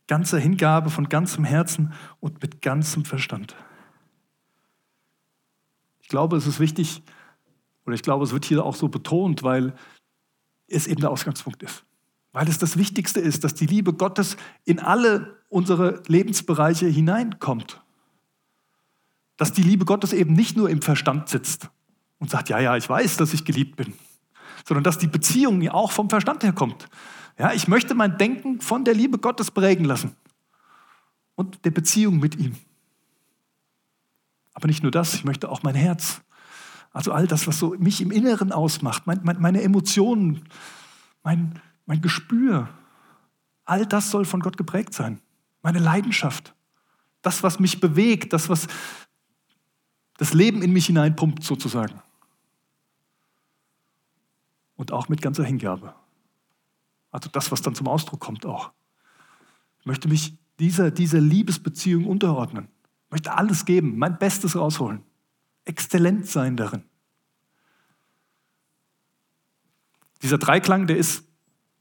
Ganzer 0.07 0.39
Hingabe 0.39 0.89
von 0.89 1.09
ganzem 1.09 1.43
Herzen 1.43 1.91
und 2.21 2.41
mit 2.41 2.61
ganzem 2.61 3.03
Verstand. 3.03 3.53
Ich 5.99 6.07
glaube, 6.07 6.37
es 6.37 6.47
ist 6.47 6.61
wichtig, 6.61 7.03
oder 7.85 7.95
ich 7.95 8.01
glaube, 8.01 8.23
es 8.23 8.31
wird 8.31 8.45
hier 8.45 8.63
auch 8.63 8.75
so 8.75 8.87
betont, 8.87 9.43
weil 9.43 9.75
es 10.69 10.87
eben 10.87 11.01
der 11.01 11.11
Ausgangspunkt 11.11 11.61
ist. 11.63 11.83
Weil 12.31 12.47
es 12.47 12.59
das 12.59 12.77
Wichtigste 12.77 13.19
ist, 13.19 13.43
dass 13.43 13.53
die 13.53 13.65
Liebe 13.65 13.91
Gottes 13.91 14.37
in 14.63 14.79
alle 14.79 15.43
unsere 15.49 16.01
Lebensbereiche 16.07 16.87
hineinkommt. 16.87 17.83
Dass 19.35 19.51
die 19.51 19.63
Liebe 19.63 19.83
Gottes 19.83 20.13
eben 20.13 20.31
nicht 20.31 20.55
nur 20.55 20.69
im 20.69 20.81
Verstand 20.81 21.27
sitzt 21.27 21.69
und 22.19 22.29
sagt, 22.29 22.47
ja, 22.47 22.61
ja, 22.61 22.77
ich 22.77 22.87
weiß, 22.87 23.17
dass 23.17 23.33
ich 23.33 23.43
geliebt 23.43 23.75
bin, 23.75 23.93
sondern 24.67 24.83
dass 24.83 24.97
die 24.97 25.07
Beziehung 25.07 25.67
auch 25.69 25.91
vom 25.91 26.09
Verstand 26.09 26.43
her 26.43 26.53
kommt. 26.53 26.89
Ja, 27.37 27.53
ich 27.53 27.67
möchte 27.67 27.93
mein 27.95 28.17
Denken 28.17 28.61
von 28.61 28.83
der 28.83 28.93
Liebe 28.93 29.17
Gottes 29.17 29.51
prägen 29.51 29.85
lassen 29.85 30.15
und 31.35 31.63
der 31.65 31.71
Beziehung 31.71 32.19
mit 32.19 32.35
ihm. 32.35 32.55
Aber 34.53 34.67
nicht 34.67 34.83
nur 34.83 34.91
das, 34.91 35.13
ich 35.13 35.25
möchte 35.25 35.49
auch 35.49 35.63
mein 35.63 35.75
Herz 35.75 36.21
Also 36.93 37.11
all 37.11 37.27
das, 37.27 37.45
was 37.45 37.59
so 37.59 37.75
mich 37.77 37.99
im 38.01 38.09
Inneren 38.09 38.53
ausmacht, 38.53 39.05
mein, 39.05 39.19
mein, 39.23 39.39
meine 39.41 39.61
Emotionen, 39.61 40.47
mein, 41.23 41.59
mein 41.85 42.01
Gespür, 42.01 42.69
all 43.65 43.85
das 43.85 44.11
soll 44.11 44.23
von 44.23 44.39
Gott 44.39 44.55
geprägt 44.55 44.93
sein. 44.93 45.19
Meine 45.61 45.79
Leidenschaft, 45.79 46.55
das, 47.21 47.43
was 47.43 47.59
mich 47.59 47.81
bewegt, 47.81 48.31
das, 48.31 48.47
was 48.47 48.67
das 50.17 50.33
Leben 50.33 50.61
in 50.61 50.71
mich 50.71 50.85
hineinpumpt 50.85 51.43
sozusagen. 51.43 52.01
Und 54.75 54.91
auch 54.91 55.09
mit 55.09 55.21
ganzer 55.21 55.43
Hingabe. 55.43 55.95
Also 57.11 57.29
das, 57.31 57.51
was 57.51 57.61
dann 57.61 57.75
zum 57.75 57.87
Ausdruck 57.87 58.19
kommt 58.19 58.45
auch. 58.45 58.71
Ich 59.79 59.85
möchte 59.85 60.07
mich 60.07 60.37
dieser, 60.59 60.91
dieser 60.91 61.21
Liebesbeziehung 61.21 62.05
unterordnen. 62.05 62.67
Ich 63.05 63.11
möchte 63.11 63.33
alles 63.33 63.65
geben, 63.65 63.97
mein 63.97 64.17
Bestes 64.17 64.55
rausholen. 64.55 65.03
Exzellent 65.63 66.27
sein 66.27 66.57
darin. 66.57 66.83
Dieser 70.21 70.37
Dreiklang, 70.37 70.87
der 70.87 70.97
ist 70.97 71.23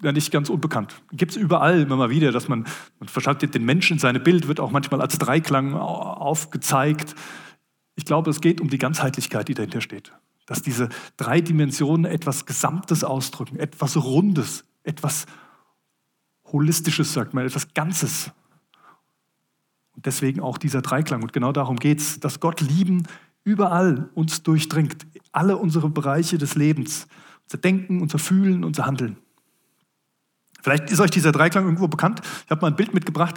ja 0.03 0.13
nicht 0.13 0.31
ganz 0.31 0.51
unbekannt. 0.51 1.03
Gibt 1.13 1.33
es 1.33 1.37
überall 1.37 1.81
immer 1.81 1.97
mal 1.97 2.11
wieder, 2.11 2.31
dass 2.31 2.49
man, 2.49 2.67
man 2.99 3.09
verschaltet 3.09 3.55
den 3.55 3.65
Menschen, 3.65 3.99
seine 3.99 4.21
Bild 4.21 4.49
wird 4.49 4.61
auch 4.61 4.71
manchmal 4.71 5.01
als 5.01 5.19
Dreiklang 5.19 5.75
aufgezeigt. 5.75 7.15
Ich 7.95 8.05
glaube, 8.05 8.31
es 8.31 8.41
geht 8.41 8.61
um 8.61 8.69
die 8.69 8.79
Ganzheitlichkeit, 8.79 9.49
die 9.49 9.55
dahinter 9.55 9.81
steht. 9.81 10.13
Dass 10.47 10.63
diese 10.63 10.89
drei 11.17 11.41
Dimensionen 11.41 12.05
etwas 12.05 12.47
Gesamtes 12.47 13.03
ausdrücken, 13.05 13.59
etwas 13.59 13.97
Rundes, 13.97 14.65
etwas 14.83 15.27
Holistisches, 16.53 17.13
sagt 17.13 17.35
man, 17.35 17.47
etwas 17.47 17.73
Ganzes. 17.75 18.31
Und 19.93 20.07
deswegen 20.07 20.41
auch 20.41 20.59
dieser 20.59 20.83
Dreiklang. 20.83 21.23
Und 21.23 21.33
genau 21.33 21.53
darum 21.53 21.77
geht 21.77 22.01
es, 22.01 22.21
dass 22.21 22.41
Gott 22.41 22.61
lieben 22.61 23.05
überall 23.45 24.11
uns 24.15 24.43
durchdringt, 24.43 25.07
alle 25.33 25.57
unsere 25.57 25.91
Bereiche 25.91 26.39
des 26.39 26.55
Lebens, 26.55 27.07
unser 27.45 27.59
Denken, 27.59 28.01
unser 28.01 28.19
Fühlen, 28.19 28.65
unser 28.65 28.87
Handeln. 28.87 29.17
Vielleicht 30.63 30.91
ist 30.91 31.01
euch 31.01 31.11
dieser 31.11 31.31
Dreiklang 31.31 31.65
irgendwo 31.65 31.89
bekannt. 31.89 32.23
Ich 32.45 32.51
habe 32.51 32.63
mal 32.63 32.69
ein 32.69 32.77
Bild 32.77 32.95
mitgebracht. 32.95 33.35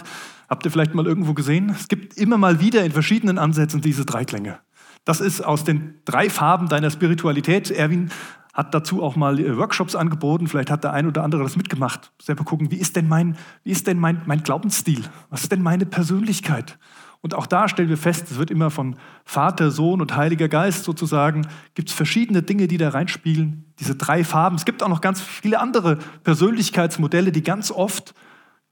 Habt 0.48 0.64
ihr 0.64 0.70
vielleicht 0.70 0.94
mal 0.94 1.06
irgendwo 1.06 1.34
gesehen? 1.34 1.68
Es 1.68 1.88
gibt 1.88 2.16
immer 2.16 2.38
mal 2.38 2.58
wieder 2.58 2.84
in 2.86 2.92
verschiedenen 2.92 3.36
Ansätzen 3.36 3.82
diese 3.82 4.06
Dreiklänge. 4.06 4.60
Das 5.08 5.22
ist 5.22 5.40
aus 5.40 5.64
den 5.64 5.94
drei 6.04 6.28
Farben 6.28 6.68
deiner 6.68 6.90
Spiritualität. 6.90 7.70
Erwin 7.70 8.10
hat 8.52 8.74
dazu 8.74 9.02
auch 9.02 9.16
mal 9.16 9.40
äh, 9.40 9.56
Workshops 9.56 9.94
angeboten. 9.94 10.48
Vielleicht 10.48 10.70
hat 10.70 10.84
der 10.84 10.92
ein 10.92 11.06
oder 11.06 11.24
andere 11.24 11.42
das 11.42 11.56
mitgemacht. 11.56 12.12
Selber 12.20 12.44
gucken, 12.44 12.70
wie 12.70 12.76
ist 12.76 12.94
denn 12.94 13.08
mein, 13.08 13.38
wie 13.64 13.70
ist 13.70 13.86
denn 13.86 13.98
mein, 13.98 14.20
mein 14.26 14.42
Glaubensstil? 14.42 15.02
Was 15.30 15.44
ist 15.44 15.52
denn 15.52 15.62
meine 15.62 15.86
Persönlichkeit? 15.86 16.78
Und 17.22 17.32
auch 17.32 17.46
da 17.46 17.70
stellen 17.70 17.88
wir 17.88 17.96
fest, 17.96 18.30
es 18.30 18.36
wird 18.36 18.50
immer 18.50 18.70
von 18.70 18.96
Vater, 19.24 19.70
Sohn 19.70 20.02
und 20.02 20.14
Heiliger 20.14 20.50
Geist 20.50 20.84
sozusagen, 20.84 21.46
gibt 21.72 21.88
es 21.88 21.94
verschiedene 21.94 22.42
Dinge, 22.42 22.68
die 22.68 22.76
da 22.76 22.90
reinspielen, 22.90 23.64
diese 23.80 23.96
drei 23.96 24.24
Farben. 24.24 24.56
Es 24.56 24.66
gibt 24.66 24.82
auch 24.82 24.88
noch 24.90 25.00
ganz 25.00 25.22
viele 25.22 25.58
andere 25.58 25.96
Persönlichkeitsmodelle, 26.22 27.32
die 27.32 27.42
ganz 27.42 27.70
oft 27.70 28.14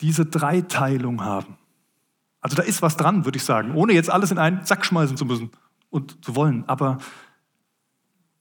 diese 0.03 0.27
Dreiteilung 0.27 1.25
haben. 1.25 1.57
Also 2.43 2.57
da 2.57 2.63
ist 2.63 2.83
was 2.83 2.99
dran, 2.99 3.25
würde 3.25 3.39
ich 3.39 3.45
sagen, 3.45 3.75
ohne 3.75 3.95
jetzt 3.95 4.11
alles 4.11 4.31
in 4.31 4.37
einen 4.37 4.67
Sack 4.67 4.85
schmeißen 4.85 5.17
zu 5.17 5.25
müssen 5.25 5.51
und 5.91 6.25
zu 6.25 6.35
wollen. 6.37 6.65
Aber 6.69 6.99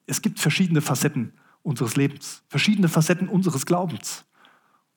es 0.05 0.21
gibt 0.21 0.39
verschiedene 0.39 0.81
Facetten 0.81 1.33
unseres 1.63 1.95
Lebens, 1.95 2.43
verschiedene 2.47 2.89
Facetten 2.89 3.27
unseres 3.27 3.65
Glaubens. 3.65 4.25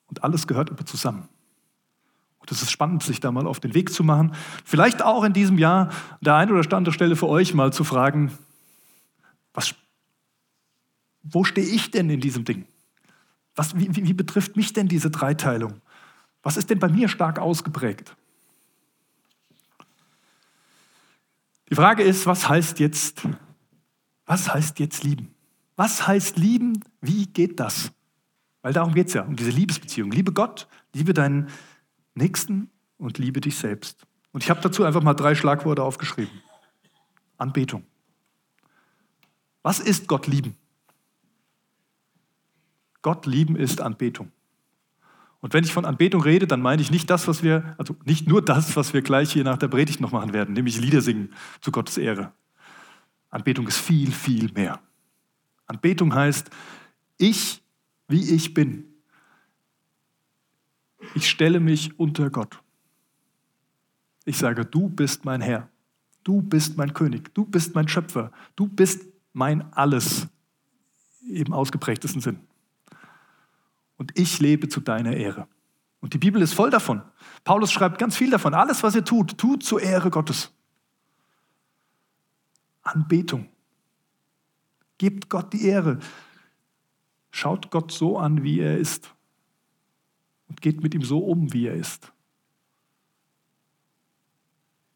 Und 0.06 0.24
alles 0.24 0.46
gehört 0.46 0.70
aber 0.70 0.84
zusammen. 0.84 1.28
Das 2.48 2.62
ist 2.62 2.70
spannend, 2.70 3.02
sich 3.02 3.20
da 3.20 3.30
mal 3.30 3.46
auf 3.46 3.60
den 3.60 3.74
Weg 3.74 3.92
zu 3.92 4.02
machen. 4.02 4.32
Vielleicht 4.64 5.02
auch 5.02 5.22
in 5.24 5.34
diesem 5.34 5.58
Jahr 5.58 5.90
der 6.22 6.36
ein 6.36 6.50
oder 6.50 6.76
andere 6.76 6.94
Stelle 6.94 7.14
für 7.14 7.28
euch 7.28 7.52
mal 7.52 7.74
zu 7.74 7.84
fragen, 7.84 8.32
was, 9.52 9.74
wo 11.22 11.44
stehe 11.44 11.66
ich 11.66 11.90
denn 11.90 12.08
in 12.08 12.20
diesem 12.20 12.44
Ding? 12.44 12.66
Was, 13.54 13.76
wie, 13.76 13.94
wie 13.94 14.14
betrifft 14.14 14.56
mich 14.56 14.72
denn 14.72 14.88
diese 14.88 15.10
Dreiteilung? 15.10 15.82
Was 16.42 16.56
ist 16.56 16.70
denn 16.70 16.78
bei 16.78 16.88
mir 16.88 17.08
stark 17.08 17.38
ausgeprägt? 17.38 18.16
Die 21.70 21.74
Frage 21.74 22.02
ist, 22.02 22.26
was 22.26 22.48
heißt 22.48 22.78
jetzt, 22.80 23.22
was 24.24 24.52
heißt 24.52 24.78
jetzt 24.78 25.04
lieben? 25.04 25.34
Was 25.76 26.06
heißt 26.06 26.38
lieben? 26.38 26.82
Wie 27.00 27.26
geht 27.26 27.60
das? 27.60 27.92
Weil 28.62 28.72
darum 28.72 28.94
geht 28.94 29.08
es 29.08 29.14
ja, 29.14 29.22
um 29.22 29.36
diese 29.36 29.50
Liebesbeziehung. 29.50 30.10
Liebe 30.10 30.32
Gott, 30.32 30.66
liebe 30.92 31.14
deinen 31.14 31.48
Nächsten 32.14 32.70
und 32.96 33.18
liebe 33.18 33.40
dich 33.40 33.56
selbst. 33.56 34.06
Und 34.32 34.42
ich 34.42 34.50
habe 34.50 34.60
dazu 34.60 34.84
einfach 34.84 35.02
mal 35.02 35.14
drei 35.14 35.34
Schlagworte 35.34 35.82
aufgeschrieben. 35.82 36.42
Anbetung. 37.36 37.84
Was 39.62 39.78
ist 39.78 40.08
Gott 40.08 40.26
lieben? 40.26 40.56
Gott 43.02 43.26
lieben 43.26 43.56
ist 43.56 43.80
Anbetung. 43.80 44.32
Und 45.40 45.54
wenn 45.54 45.64
ich 45.64 45.72
von 45.72 45.84
Anbetung 45.84 46.22
rede, 46.22 46.46
dann 46.46 46.60
meine 46.60 46.82
ich 46.82 46.90
nicht 46.90 47.08
das, 47.10 47.28
was 47.28 47.42
wir, 47.42 47.74
also 47.78 47.96
nicht 48.04 48.26
nur 48.26 48.42
das, 48.42 48.74
was 48.76 48.92
wir 48.92 49.02
gleich 49.02 49.32
hier 49.32 49.44
nach 49.44 49.58
der 49.58 49.68
Predigt 49.68 50.00
noch 50.00 50.12
machen 50.12 50.32
werden, 50.32 50.54
nämlich 50.54 50.80
Lieder 50.80 51.00
singen 51.00 51.32
zu 51.60 51.70
Gottes 51.70 51.96
Ehre. 51.96 52.32
Anbetung 53.30 53.68
ist 53.68 53.78
viel, 53.78 54.10
viel 54.10 54.50
mehr. 54.52 54.80
Anbetung 55.66 56.14
heißt, 56.14 56.50
ich, 57.18 57.62
wie 58.08 58.34
ich 58.34 58.54
bin, 58.54 58.84
ich 61.14 61.28
stelle 61.28 61.60
mich 61.60 61.98
unter 61.98 62.30
Gott. 62.30 62.60
Ich 64.24 64.38
sage, 64.38 64.64
du 64.64 64.88
bist 64.88 65.24
mein 65.24 65.40
Herr, 65.40 65.68
du 66.24 66.42
bist 66.42 66.76
mein 66.76 66.92
König, 66.92 67.32
du 67.34 67.44
bist 67.44 67.74
mein 67.74 67.86
Schöpfer, 67.86 68.32
du 68.56 68.66
bist 68.66 69.06
mein 69.32 69.72
Alles 69.72 70.26
im 71.28 71.52
ausgeprägtesten 71.52 72.20
Sinn. 72.20 72.40
Und 73.98 74.18
ich 74.18 74.40
lebe 74.40 74.68
zu 74.68 74.80
deiner 74.80 75.14
Ehre. 75.14 75.46
Und 76.00 76.14
die 76.14 76.18
Bibel 76.18 76.40
ist 76.40 76.54
voll 76.54 76.70
davon. 76.70 77.02
Paulus 77.44 77.70
schreibt 77.70 77.98
ganz 77.98 78.16
viel 78.16 78.30
davon. 78.30 78.54
Alles, 78.54 78.82
was 78.82 78.94
ihr 78.94 79.04
tut, 79.04 79.36
tut 79.36 79.62
zur 79.62 79.82
Ehre 79.82 80.10
Gottes. 80.10 80.52
Anbetung. 82.82 83.48
Gebt 84.96 85.28
Gott 85.28 85.52
die 85.52 85.66
Ehre. 85.66 85.98
Schaut 87.30 87.70
Gott 87.70 87.92
so 87.92 88.18
an, 88.18 88.42
wie 88.42 88.60
er 88.60 88.78
ist 88.78 89.12
und 90.48 90.62
geht 90.62 90.82
mit 90.82 90.94
ihm 90.94 91.02
so 91.02 91.18
um, 91.18 91.52
wie 91.52 91.66
er 91.66 91.74
ist. 91.74 92.12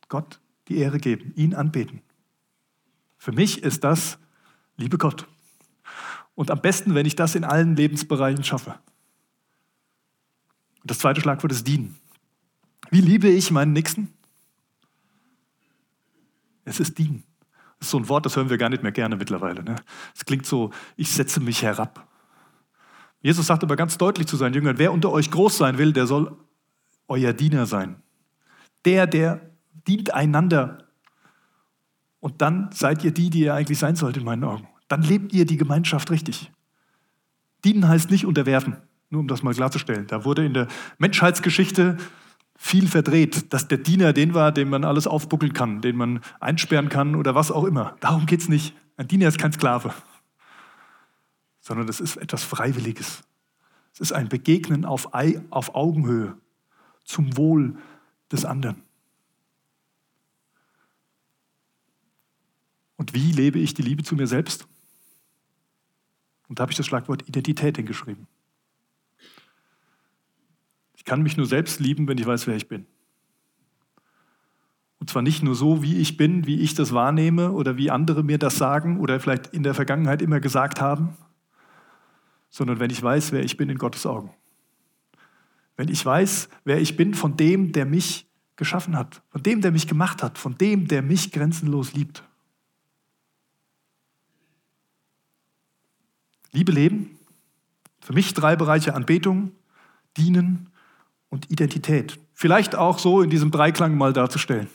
Gott 0.09 0.41
die 0.69 0.79
Ehre 0.79 0.99
geben, 0.99 1.33
ihn 1.37 1.55
anbeten. 1.55 2.03
Für 3.19 3.33
mich 3.33 3.63
ist 3.63 3.85
das, 3.85 4.19
liebe 4.77 4.99
Gott. 4.99 5.29
Und 6.35 6.51
am 6.51 6.61
besten, 6.61 6.95
wenn 6.95 7.07
ich 7.07 7.17
das 7.17 7.35
in 7.35 7.45
allen 7.45 7.77
Lebensbereichen 7.77 8.45
schaffe. 8.45 8.79
Und 10.83 10.91
das 10.91 10.99
zweite 10.99 11.21
Schlagwort 11.21 11.53
ist 11.53 11.67
dienen. 11.67 11.97
Wie 12.91 13.01
liebe 13.01 13.29
ich 13.29 13.51
meinen 13.51 13.73
Nächsten? 13.73 14.13
Es 16.65 16.81
ist 16.81 16.99
dienen. 16.99 17.25
Das 17.79 17.89
ist 17.89 17.91
so 17.91 17.99
ein 17.99 18.09
Wort, 18.09 18.27
das 18.27 18.37
hören 18.37 18.51
wir 18.51 18.59
gar 18.59 18.69
nicht 18.69 18.83
mehr 18.83 18.93
gerne 18.93 19.17
mittlerweile. 19.17 19.65
Ne? 19.65 19.77
Es 20.15 20.25
klingt 20.25 20.47
so, 20.47 20.71
ich 20.97 21.11
setze 21.11 21.41
mich 21.41 21.63
herab. 21.63 22.09
Jesus 23.21 23.47
sagt 23.47 23.63
aber 23.63 23.77
ganz 23.77 23.99
deutlich 23.99 24.27
zu 24.27 24.37
seinen 24.37 24.55
Jüngern, 24.55 24.79
wer 24.79 24.93
unter 24.93 25.11
euch 25.11 25.31
groß 25.31 25.57
sein 25.57 25.79
will, 25.79 25.93
der 25.93 26.07
soll 26.07 26.37
euer 27.09 27.33
Diener 27.33 27.67
sein. 27.67 28.03
Der, 28.85 29.07
der 29.07 29.51
dient 29.87 30.13
einander. 30.13 30.89
Und 32.21 32.43
dann 32.43 32.71
seid 32.73 33.05
ihr 33.05 33.13
die, 33.13 33.31
die 33.31 33.41
ihr 33.41 33.55
eigentlich 33.55 33.79
sein 33.79 33.97
sollt 33.97 34.17
in 34.17 34.25
meinen 34.25 34.45
Augen. 34.45 34.69
Dann 34.89 35.03
lebt 35.03 35.33
ihr 35.33 35.47
die 35.47 35.57
Gemeinschaft 35.57 36.11
richtig. 36.11 36.53
Dienen 37.65 37.87
heißt 37.89 38.11
nicht 38.11 38.27
unterwerfen, 38.27 38.77
nur 39.13 39.21
um 39.21 39.29
das 39.29 39.43
mal 39.43 39.55
klarzustellen. 39.55 40.07
Da 40.09 40.25
wurde 40.25 40.45
in 40.45 40.55
der 40.55 40.69
Menschheitsgeschichte 40.99 41.99
viel 42.57 42.89
verdreht, 42.89 43.53
dass 43.53 43.69
der 43.69 43.79
Diener 43.79 44.13
den 44.13 44.35
war, 44.35 44.53
dem 44.53 44.71
man 44.71 44.85
alles 44.85 45.07
aufbuckeln 45.07 45.53
kann, 45.53 45.81
den 45.81 45.97
man 45.97 46.21
einsperren 46.41 46.89
kann 46.89 47.15
oder 47.15 47.35
was 47.35 47.51
auch 47.51 47.65
immer. 47.65 47.97
Darum 48.01 48.27
geht 48.27 48.41
es 48.41 48.49
nicht. 48.49 48.75
Ein 48.97 49.09
Diener 49.09 49.29
ist 49.29 49.39
kein 49.39 49.53
Sklave 49.53 49.93
sondern 51.63 51.89
es 51.89 52.01
ist 52.01 52.17
etwas 52.17 52.43
Freiwilliges. 52.43 53.23
Es 53.95 54.01
ist 54.01 54.13
ein 54.13 54.29
Begegnen 54.29 54.85
auf, 54.85 55.09
auf 55.51 55.75
Augenhöhe 55.75 56.37
zum 57.05 57.37
Wohl 57.37 57.79
des 58.31 58.45
anderen. 58.45 58.83
Und 62.97 63.15
wie 63.15 63.33
lebe 63.33 63.59
ich 63.59 63.75
die 63.75 63.83
Liebe 63.83 64.03
zu 64.03 64.17
mir 64.17 64.27
selbst? 64.27 64.67
Und 66.49 66.59
da 66.59 66.63
habe 66.63 66.73
ich 66.73 66.77
das 66.77 66.87
Schlagwort 66.87 67.29
Identität 67.29 67.77
hingeschrieben. 67.77 68.27
Ich 71.03 71.07
kann 71.07 71.25
mich 71.25 71.37
nur 71.37 71.47
selbst 71.47 71.81
lieben, 71.81 72.07
wenn 72.07 72.17
ich 72.17 72.27
weiß, 72.27 72.47
wer 72.47 72.55
ich 72.55 72.69
bin. 72.69 72.87
Und 75.01 75.11
zwar 75.11 75.23
nicht 75.23 75.43
nur 75.43 75.57
so, 75.57 75.83
wie 75.83 75.97
ich 75.97 76.17
bin, 76.17 76.47
wie 76.47 76.61
ich 76.61 76.75
das 76.75 76.93
wahrnehme 76.93 77.51
oder 77.51 77.77
wie 77.77 77.91
andere 77.91 78.23
mir 78.23 78.39
das 78.39 78.57
sagen 78.57 79.01
oder 79.01 79.19
vielleicht 79.19 79.49
in 79.49 79.65
der 79.65 79.75
Vergangenheit 79.75 80.23
immer 80.23 80.39
gesagt 80.39 80.81
haben, 80.81 81.17
sondern 82.51 82.79
wenn 82.79 82.91
ich 82.91 83.03
weiß, 83.03 83.33
wer 83.33 83.43
ich 83.43 83.57
bin 83.57 83.69
in 83.69 83.79
Gottes 83.79 84.07
Augen. 84.07 84.31
Wenn 85.77 85.89
ich 85.89 86.07
weiß, 86.07 86.49
wer 86.63 86.81
ich 86.81 86.97
bin 86.97 87.15
von 87.15 87.37
dem, 87.37 87.73
der 87.73 87.85
mich 87.85 88.29
geschaffen 88.55 88.97
hat, 88.97 89.23
von 89.31 89.43
dem, 89.43 89.61
der 89.61 89.73
mich 89.73 89.89
gemacht 89.89 90.23
hat, 90.23 90.39
von 90.39 90.57
dem, 90.57 90.87
der 90.87 91.03
mich 91.03 91.33
grenzenlos 91.33 91.95
liebt. 91.95 92.23
Liebe 96.53 96.71
leben. 96.71 97.19
Für 98.01 98.13
mich 98.13 98.35
drei 98.35 98.55
Bereiche 98.55 98.95
Anbetung, 98.95 99.51
Dienen 100.17 100.72
und 101.33 101.51
Identität. 101.51 102.21
Vielleicht 102.35 102.77
auch 102.77 102.99
so 102.99 103.23
in 103.23 103.31
diesem 103.31 103.51
Dreiklang 103.51 103.97
mal 103.97 104.13
darzustellen. 104.13 104.69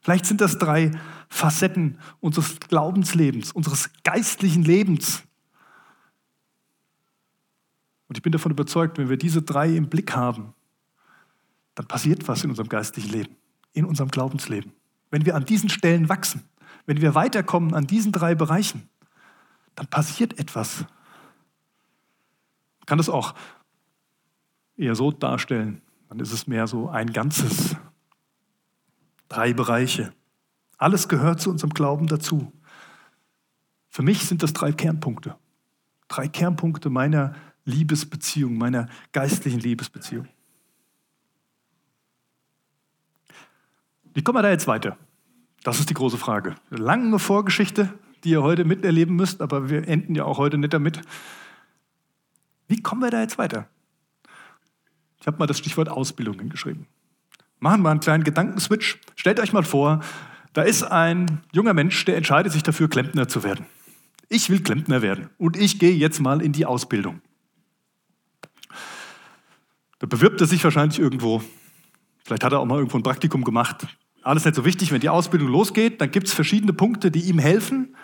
Vielleicht 0.00 0.24
sind 0.24 0.40
das 0.40 0.56
drei 0.56 0.92
Facetten 1.28 1.98
unseres 2.20 2.58
Glaubenslebens, 2.58 3.52
unseres 3.52 3.90
geistlichen 4.02 4.62
Lebens. 4.62 5.22
Und 8.08 8.16
ich 8.16 8.22
bin 8.22 8.32
davon 8.32 8.50
überzeugt, 8.50 8.96
wenn 8.96 9.10
wir 9.10 9.18
diese 9.18 9.42
drei 9.42 9.76
im 9.76 9.90
Blick 9.90 10.16
haben, 10.16 10.54
dann 11.74 11.86
passiert 11.86 12.26
was 12.28 12.44
in 12.44 12.50
unserem 12.50 12.70
geistlichen 12.70 13.10
Leben, 13.10 13.36
in 13.74 13.84
unserem 13.84 14.08
Glaubensleben. 14.08 14.72
Wenn 15.10 15.26
wir 15.26 15.36
an 15.36 15.44
diesen 15.44 15.68
Stellen 15.68 16.08
wachsen, 16.08 16.44
wenn 16.86 17.02
wir 17.02 17.14
weiterkommen 17.14 17.74
an 17.74 17.86
diesen 17.86 18.10
drei 18.10 18.34
Bereichen, 18.34 18.88
dann 19.74 19.86
passiert 19.88 20.38
etwas. 20.38 20.80
Man 20.80 20.86
kann 22.86 22.98
das 22.98 23.10
auch 23.10 23.34
eher 24.76 24.94
so 24.94 25.10
darstellen. 25.10 25.80
Dann 26.08 26.20
ist 26.20 26.32
es 26.32 26.46
mehr 26.46 26.66
so 26.66 26.88
ein 26.88 27.12
Ganzes. 27.12 27.76
Drei 29.28 29.52
Bereiche. 29.52 30.12
Alles 30.78 31.08
gehört 31.08 31.40
zu 31.40 31.50
unserem 31.50 31.70
Glauben 31.70 32.06
dazu. 32.06 32.52
Für 33.88 34.02
mich 34.02 34.26
sind 34.26 34.42
das 34.42 34.52
drei 34.52 34.72
Kernpunkte. 34.72 35.36
Drei 36.08 36.28
Kernpunkte 36.28 36.90
meiner 36.90 37.34
Liebesbeziehung, 37.64 38.58
meiner 38.58 38.88
geistlichen 39.12 39.60
Liebesbeziehung. 39.60 40.28
Wie 44.12 44.22
kommen 44.22 44.38
wir 44.38 44.42
da 44.42 44.50
jetzt 44.50 44.66
weiter? 44.66 44.96
Das 45.62 45.80
ist 45.80 45.90
die 45.90 45.94
große 45.94 46.18
Frage. 46.18 46.54
Lange 46.70 47.18
Vorgeschichte, 47.18 47.92
die 48.22 48.30
ihr 48.30 48.42
heute 48.42 48.64
miterleben 48.64 49.16
müsst, 49.16 49.40
aber 49.40 49.70
wir 49.70 49.88
enden 49.88 50.14
ja 50.14 50.24
auch 50.24 50.38
heute 50.38 50.58
nicht 50.58 50.72
damit. 50.72 51.00
Wie 52.68 52.82
kommen 52.82 53.00
wir 53.00 53.10
da 53.10 53.20
jetzt 53.20 53.38
weiter? 53.38 53.68
Ich 55.24 55.26
habe 55.26 55.38
mal 55.38 55.46
das 55.46 55.56
Stichwort 55.56 55.88
Ausbildung 55.88 56.38
hingeschrieben. 56.38 56.84
Machen 57.58 57.80
wir 57.80 57.88
einen 57.88 58.00
kleinen 58.00 58.24
Gedankenswitch. 58.24 59.00
Stellt 59.16 59.40
euch 59.40 59.54
mal 59.54 59.62
vor, 59.62 60.00
da 60.52 60.60
ist 60.60 60.82
ein 60.82 61.40
junger 61.50 61.72
Mensch, 61.72 62.04
der 62.04 62.18
entscheidet 62.18 62.52
sich 62.52 62.62
dafür, 62.62 62.90
Klempner 62.90 63.26
zu 63.26 63.42
werden. 63.42 63.64
Ich 64.28 64.50
will 64.50 64.62
Klempner 64.62 65.00
werden 65.00 65.30
und 65.38 65.56
ich 65.56 65.78
gehe 65.78 65.94
jetzt 65.94 66.20
mal 66.20 66.42
in 66.42 66.52
die 66.52 66.66
Ausbildung. 66.66 67.22
Da 69.98 70.06
bewirbt 70.06 70.42
er 70.42 70.46
sich 70.46 70.62
wahrscheinlich 70.62 70.98
irgendwo. 70.98 71.42
Vielleicht 72.22 72.44
hat 72.44 72.52
er 72.52 72.60
auch 72.60 72.66
mal 72.66 72.76
irgendwo 72.76 72.98
ein 72.98 73.02
Praktikum 73.02 73.44
gemacht. 73.44 73.86
Alles 74.20 74.44
nicht 74.44 74.56
so 74.56 74.66
wichtig, 74.66 74.92
wenn 74.92 75.00
die 75.00 75.08
Ausbildung 75.08 75.48
losgeht, 75.48 76.02
dann 76.02 76.10
gibt 76.10 76.26
es 76.26 76.34
verschiedene 76.34 76.74
Punkte, 76.74 77.10
die 77.10 77.22
ihm 77.30 77.38
helfen, 77.38 77.96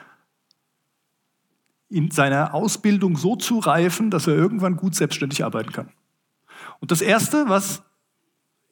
in 1.90 2.10
seiner 2.10 2.54
Ausbildung 2.54 3.18
so 3.18 3.36
zu 3.36 3.58
reifen, 3.58 4.10
dass 4.10 4.26
er 4.26 4.36
irgendwann 4.36 4.76
gut 4.76 4.94
selbstständig 4.94 5.44
arbeiten 5.44 5.72
kann. 5.72 5.92
Und 6.80 6.90
das 6.90 7.00
Erste, 7.00 7.48
was 7.48 7.82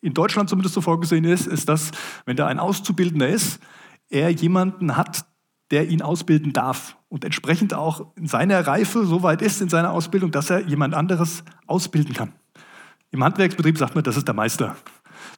in 0.01 0.15
Deutschland 0.15 0.49
zumindest 0.49 0.75
so 0.75 0.81
vorgesehen 0.81 1.25
ist, 1.25 1.47
ist, 1.47 1.69
dass, 1.69 1.91
wenn 2.25 2.37
da 2.37 2.47
ein 2.47 2.59
Auszubildender 2.59 3.29
ist, 3.29 3.61
er 4.09 4.31
jemanden 4.31 4.97
hat, 4.97 5.27
der 5.71 5.89
ihn 5.89 6.03
ausbilden 6.03 6.53
darf 6.53 6.97
und 7.09 7.25
entsprechend 7.25 7.75
auch 7.75 8.17
in 8.17 8.27
seiner 8.27 8.67
Reife 8.67 9.05
so 9.05 9.23
weit 9.23 9.43
ist 9.43 9.61
in 9.61 9.69
seiner 9.69 9.93
Ausbildung, 9.93 10.31
dass 10.31 10.51
er 10.51 10.61
jemand 10.61 10.95
anderes 10.95 11.45
ausbilden 11.67 12.15
kann. 12.15 12.33
Im 13.11 13.23
Handwerksbetrieb 13.23 13.77
sagt 13.77 13.95
man, 13.95 14.05
das 14.05 14.17
ist 14.17 14.27
der 14.27 14.35
Meister. 14.35 14.77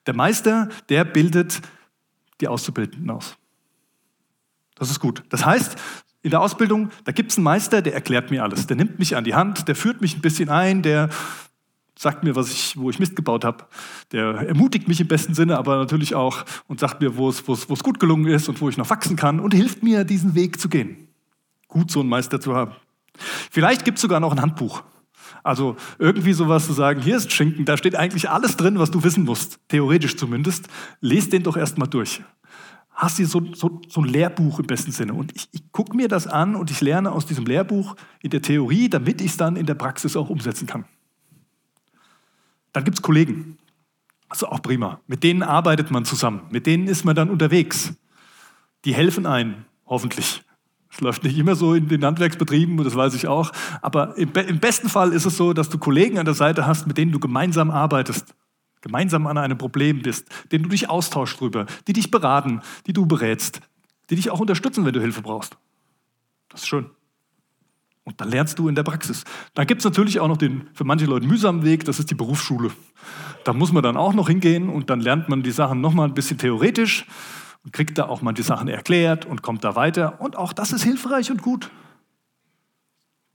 Der 0.06 0.14
Meister, 0.14 0.68
der 0.88 1.04
bildet 1.04 1.60
die 2.40 2.48
Auszubildenden 2.48 3.10
aus. 3.10 3.36
Das 4.76 4.90
ist 4.90 5.00
gut. 5.00 5.24
Das 5.28 5.44
heißt, 5.44 5.76
in 6.22 6.30
der 6.30 6.40
Ausbildung, 6.40 6.90
da 7.04 7.12
gibt 7.12 7.30
es 7.30 7.38
einen 7.38 7.44
Meister, 7.44 7.82
der 7.82 7.94
erklärt 7.94 8.30
mir 8.30 8.42
alles. 8.42 8.66
Der 8.66 8.76
nimmt 8.76 8.98
mich 8.98 9.16
an 9.16 9.24
die 9.24 9.34
Hand, 9.34 9.68
der 9.68 9.74
führt 9.74 10.00
mich 10.00 10.16
ein 10.16 10.20
bisschen 10.20 10.48
ein, 10.48 10.82
der 10.82 11.10
sagt 12.00 12.24
mir, 12.24 12.34
was 12.34 12.50
ich, 12.50 12.78
wo 12.78 12.88
ich 12.88 12.98
Mist 12.98 13.14
gebaut 13.14 13.44
habe. 13.44 13.66
Der 14.12 14.24
ermutigt 14.24 14.88
mich 14.88 15.02
im 15.02 15.06
besten 15.06 15.34
Sinne, 15.34 15.58
aber 15.58 15.76
natürlich 15.76 16.14
auch 16.14 16.46
und 16.66 16.80
sagt 16.80 17.02
mir, 17.02 17.18
wo 17.18 17.28
es, 17.28 17.44
gut 17.82 18.00
gelungen 18.00 18.26
ist 18.26 18.48
und 18.48 18.58
wo 18.62 18.70
ich 18.70 18.78
noch 18.78 18.88
wachsen 18.88 19.16
kann 19.16 19.38
und 19.38 19.52
hilft 19.52 19.82
mir, 19.82 20.04
diesen 20.04 20.34
Weg 20.34 20.58
zu 20.58 20.70
gehen. 20.70 21.08
Gut, 21.68 21.90
so 21.90 22.00
einen 22.00 22.08
Meister 22.08 22.40
zu 22.40 22.54
haben. 22.54 22.72
Vielleicht 23.50 23.84
gibt 23.84 23.98
es 23.98 24.02
sogar 24.02 24.18
noch 24.18 24.32
ein 24.32 24.40
Handbuch. 24.40 24.82
Also 25.42 25.76
irgendwie 25.98 26.32
sowas 26.32 26.64
zu 26.64 26.72
sagen, 26.72 27.02
hier 27.02 27.18
ist 27.18 27.32
Schinken, 27.32 27.66
da 27.66 27.76
steht 27.76 27.94
eigentlich 27.94 28.30
alles 28.30 28.56
drin, 28.56 28.78
was 28.78 28.90
du 28.90 29.04
wissen 29.04 29.24
musst, 29.24 29.58
theoretisch 29.68 30.16
zumindest. 30.16 30.68
Lest 31.02 31.34
den 31.34 31.42
doch 31.42 31.58
erstmal 31.58 31.88
durch. 31.88 32.22
Hast 32.94 33.18
du 33.18 33.26
so, 33.26 33.42
so, 33.52 33.82
so 33.88 34.00
ein 34.00 34.08
Lehrbuch 34.08 34.58
im 34.58 34.66
besten 34.66 34.92
Sinne. 34.92 35.12
Und 35.12 35.36
ich, 35.36 35.50
ich 35.52 35.70
gucke 35.70 35.94
mir 35.94 36.08
das 36.08 36.26
an 36.26 36.56
und 36.56 36.70
ich 36.70 36.80
lerne 36.80 37.12
aus 37.12 37.26
diesem 37.26 37.44
Lehrbuch 37.44 37.94
in 38.22 38.30
der 38.30 38.40
Theorie, 38.40 38.88
damit 38.88 39.20
ich 39.20 39.32
es 39.32 39.36
dann 39.36 39.56
in 39.56 39.66
der 39.66 39.74
Praxis 39.74 40.16
auch 40.16 40.30
umsetzen 40.30 40.66
kann. 40.66 40.86
Dann 42.72 42.84
gibt 42.84 42.98
es 42.98 43.02
Kollegen. 43.02 43.58
Also 44.28 44.46
auch 44.46 44.62
prima. 44.62 45.00
Mit 45.06 45.24
denen 45.24 45.42
arbeitet 45.42 45.90
man 45.90 46.04
zusammen. 46.04 46.42
Mit 46.50 46.66
denen 46.66 46.86
ist 46.86 47.04
man 47.04 47.16
dann 47.16 47.30
unterwegs. 47.30 47.94
Die 48.84 48.94
helfen 48.94 49.26
einem, 49.26 49.64
hoffentlich. 49.86 50.42
Es 50.92 51.00
läuft 51.00 51.22
nicht 51.24 51.36
immer 51.38 51.54
so 51.54 51.74
in 51.74 51.88
den 51.88 52.04
Handwerksbetrieben, 52.04 52.76
das 52.78 52.96
weiß 52.96 53.14
ich 53.14 53.28
auch. 53.28 53.52
Aber 53.82 54.16
im, 54.16 54.32
im, 54.32 54.58
besten 54.58 54.88
Fall 54.88 55.12
ist 55.12 55.24
es 55.24 55.36
so, 55.36 55.52
dass 55.52 55.68
du 55.68 55.78
Kollegen 55.78 56.18
an 56.18 56.24
der 56.24 56.34
Seite 56.34 56.66
hast, 56.66 56.86
mit 56.86 56.98
denen 56.98 57.12
du 57.12 57.20
gemeinsam 57.20 57.70
arbeitest, 57.70 58.34
gemeinsam 58.80 59.26
an 59.26 59.38
einem 59.38 59.58
Problem 59.58 60.02
bist, 60.02 60.28
denen 60.50 60.64
du 60.64 60.70
dich 60.70 60.88
austauschst 60.88 61.40
drüber, 61.40 61.66
die 61.86 61.92
dich 61.92 62.10
beraten, 62.10 62.60
die 62.86 62.92
du 62.92 63.06
berätst, 63.06 63.60
die 64.10 64.16
dich 64.16 64.30
auch 64.30 64.40
unterstützen, 64.40 64.84
wenn 64.84 64.92
du 64.92 65.00
Hilfe 65.00 65.22
brauchst. 65.22 65.56
Das 66.48 66.62
ist 66.62 66.68
schön. 66.68 66.90
Und 68.10 68.20
dann 68.20 68.28
lernst 68.28 68.58
du 68.58 68.68
in 68.68 68.74
der 68.74 68.82
Praxis. 68.82 69.22
Dann 69.54 69.68
gibt 69.68 69.82
es 69.82 69.84
natürlich 69.84 70.18
auch 70.18 70.26
noch 70.26 70.36
den 70.36 70.68
für 70.74 70.82
manche 70.82 71.06
Leute 71.06 71.28
mühsamen 71.28 71.62
Weg, 71.62 71.84
das 71.84 72.00
ist 72.00 72.10
die 72.10 72.16
Berufsschule. 72.16 72.72
Da 73.44 73.52
muss 73.52 73.70
man 73.70 73.84
dann 73.84 73.96
auch 73.96 74.14
noch 74.14 74.26
hingehen 74.26 74.68
und 74.68 74.90
dann 74.90 75.00
lernt 75.00 75.28
man 75.28 75.44
die 75.44 75.52
Sachen 75.52 75.80
nochmal 75.80 76.08
ein 76.08 76.14
bisschen 76.14 76.36
theoretisch 76.36 77.06
und 77.62 77.72
kriegt 77.72 77.96
da 77.98 78.06
auch 78.06 78.20
mal 78.20 78.32
die 78.32 78.42
Sachen 78.42 78.66
erklärt 78.66 79.26
und 79.26 79.42
kommt 79.42 79.62
da 79.62 79.76
weiter. 79.76 80.20
Und 80.20 80.36
auch 80.36 80.52
das 80.52 80.72
ist 80.72 80.82
hilfreich 80.82 81.30
und 81.30 81.40
gut. 81.40 81.70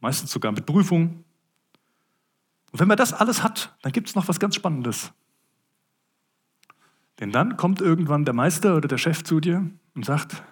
Meistens 0.02 0.30
sogar 0.30 0.52
mit 0.52 0.66
Prüfungen. 0.66 1.24
Und 2.74 2.80
wenn 2.82 2.90
man 2.90 2.98
das 2.98 3.14
alles 3.14 3.44
hat, 3.44 3.78
dann 3.82 3.94
gibt 3.94 4.10
es 4.10 4.16
noch 4.16 4.28
was 4.28 4.42
ganz 4.42 4.56
Spannendes. 4.56 5.14
Denn 7.22 7.32
dann 7.32 7.56
kommt 7.56 7.80
irgendwann 7.80 8.26
der 8.26 8.34
Meister 8.34 8.76
oder 8.76 8.90
der 8.90 8.98
Chef 8.98 9.24
zu 9.24 9.40
dir 9.40 9.72
und 9.96 10.04
sagt, 10.04 10.44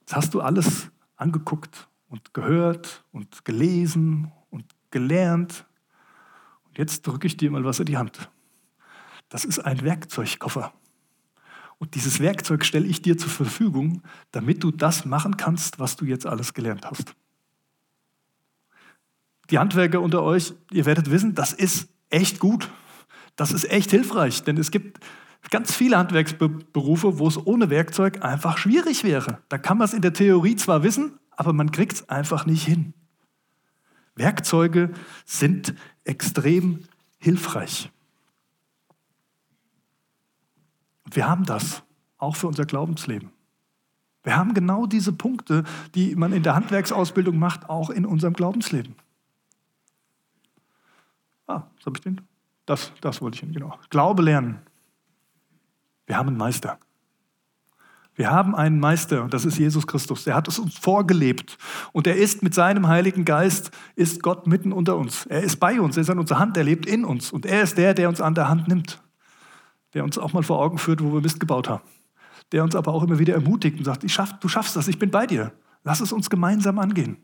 jetzt 0.00 0.16
hast 0.16 0.32
du 0.32 0.40
alles 0.40 0.88
angeguckt 1.16 1.86
und 2.12 2.34
gehört 2.34 3.04
und 3.10 3.46
gelesen 3.46 4.30
und 4.50 4.66
gelernt. 4.90 5.64
Und 6.64 6.76
jetzt 6.76 7.06
drücke 7.06 7.26
ich 7.26 7.38
dir 7.38 7.50
mal 7.50 7.64
was 7.64 7.80
in 7.80 7.86
die 7.86 7.96
Hand. 7.96 8.30
Das 9.30 9.46
ist 9.46 9.60
ein 9.60 9.82
Werkzeugkoffer. 9.82 10.74
Und 11.78 11.94
dieses 11.94 12.20
Werkzeug 12.20 12.66
stelle 12.66 12.86
ich 12.86 13.00
dir 13.00 13.16
zur 13.16 13.30
Verfügung, 13.30 14.02
damit 14.30 14.62
du 14.62 14.70
das 14.70 15.06
machen 15.06 15.38
kannst, 15.38 15.78
was 15.78 15.96
du 15.96 16.04
jetzt 16.04 16.26
alles 16.26 16.52
gelernt 16.52 16.84
hast. 16.84 17.14
Die 19.48 19.58
Handwerker 19.58 20.02
unter 20.02 20.22
euch, 20.22 20.52
ihr 20.70 20.84
werdet 20.84 21.10
wissen, 21.10 21.34
das 21.34 21.54
ist 21.54 21.88
echt 22.10 22.38
gut. 22.38 22.68
Das 23.36 23.52
ist 23.52 23.64
echt 23.70 23.90
hilfreich, 23.90 24.42
denn 24.44 24.58
es 24.58 24.70
gibt 24.70 25.00
ganz 25.48 25.74
viele 25.74 25.96
Handwerksberufe, 25.96 27.18
wo 27.18 27.26
es 27.26 27.38
ohne 27.38 27.70
Werkzeug 27.70 28.22
einfach 28.22 28.58
schwierig 28.58 29.02
wäre. 29.02 29.38
Da 29.48 29.56
kann 29.56 29.78
man 29.78 29.86
es 29.86 29.94
in 29.94 30.02
der 30.02 30.12
Theorie 30.12 30.56
zwar 30.56 30.82
wissen, 30.82 31.18
aber 31.36 31.52
man 31.52 31.70
kriegt 31.70 31.94
es 31.94 32.08
einfach 32.08 32.46
nicht 32.46 32.64
hin. 32.64 32.94
Werkzeuge 34.14 34.92
sind 35.24 35.74
extrem 36.04 36.84
hilfreich. 37.18 37.90
Wir 41.10 41.28
haben 41.28 41.44
das 41.44 41.82
auch 42.18 42.36
für 42.36 42.48
unser 42.48 42.66
Glaubensleben. 42.66 43.30
Wir 44.22 44.36
haben 44.36 44.54
genau 44.54 44.86
diese 44.86 45.12
Punkte, 45.12 45.64
die 45.94 46.14
man 46.14 46.32
in 46.32 46.42
der 46.42 46.54
Handwerksausbildung 46.54 47.38
macht, 47.38 47.68
auch 47.68 47.90
in 47.90 48.06
unserem 48.06 48.34
Glaubensleben. 48.34 48.94
Ah, 51.46 51.64
was 51.76 51.86
habe 51.86 51.96
ich 51.98 52.02
denn? 52.02 52.20
Das, 52.66 52.92
das 53.00 53.20
wollte 53.20 53.34
ich 53.36 53.40
hin, 53.40 53.52
genau. 53.52 53.78
Glaube 53.90 54.22
lernen. 54.22 54.60
Wir 56.06 56.16
haben 56.16 56.28
einen 56.28 56.36
Meister. 56.36 56.78
Wir 58.22 58.30
haben 58.30 58.54
einen 58.54 58.78
Meister 58.78 59.26
das 59.26 59.44
ist 59.44 59.58
Jesus 59.58 59.84
Christus. 59.84 60.22
Der 60.22 60.36
hat 60.36 60.46
es 60.46 60.60
uns 60.60 60.78
vorgelebt 60.78 61.58
und 61.90 62.06
er 62.06 62.14
ist 62.14 62.40
mit 62.44 62.54
seinem 62.54 62.86
Heiligen 62.86 63.24
Geist, 63.24 63.72
ist 63.96 64.22
Gott 64.22 64.46
mitten 64.46 64.70
unter 64.70 64.96
uns. 64.96 65.26
Er 65.26 65.42
ist 65.42 65.56
bei 65.56 65.80
uns, 65.80 65.96
er 65.96 66.02
ist 66.02 66.10
an 66.10 66.20
unserer 66.20 66.38
Hand, 66.38 66.56
er 66.56 66.62
lebt 66.62 66.86
in 66.86 67.04
uns 67.04 67.32
und 67.32 67.46
er 67.46 67.64
ist 67.64 67.76
der, 67.78 67.94
der 67.94 68.08
uns 68.08 68.20
an 68.20 68.36
der 68.36 68.48
Hand 68.48 68.68
nimmt, 68.68 69.02
der 69.92 70.04
uns 70.04 70.18
auch 70.18 70.32
mal 70.34 70.44
vor 70.44 70.60
Augen 70.60 70.78
führt, 70.78 71.02
wo 71.02 71.12
wir 71.12 71.20
Mist 71.20 71.40
gebaut 71.40 71.68
haben, 71.68 71.82
der 72.52 72.62
uns 72.62 72.76
aber 72.76 72.94
auch 72.94 73.02
immer 73.02 73.18
wieder 73.18 73.34
ermutigt 73.34 73.76
und 73.78 73.86
sagt, 73.86 74.04
ich 74.04 74.14
schaff, 74.14 74.38
du 74.38 74.46
schaffst 74.46 74.76
das, 74.76 74.86
ich 74.86 75.00
bin 75.00 75.10
bei 75.10 75.26
dir. 75.26 75.50
Lass 75.82 75.98
es 75.98 76.12
uns 76.12 76.30
gemeinsam 76.30 76.78
angehen. 76.78 77.16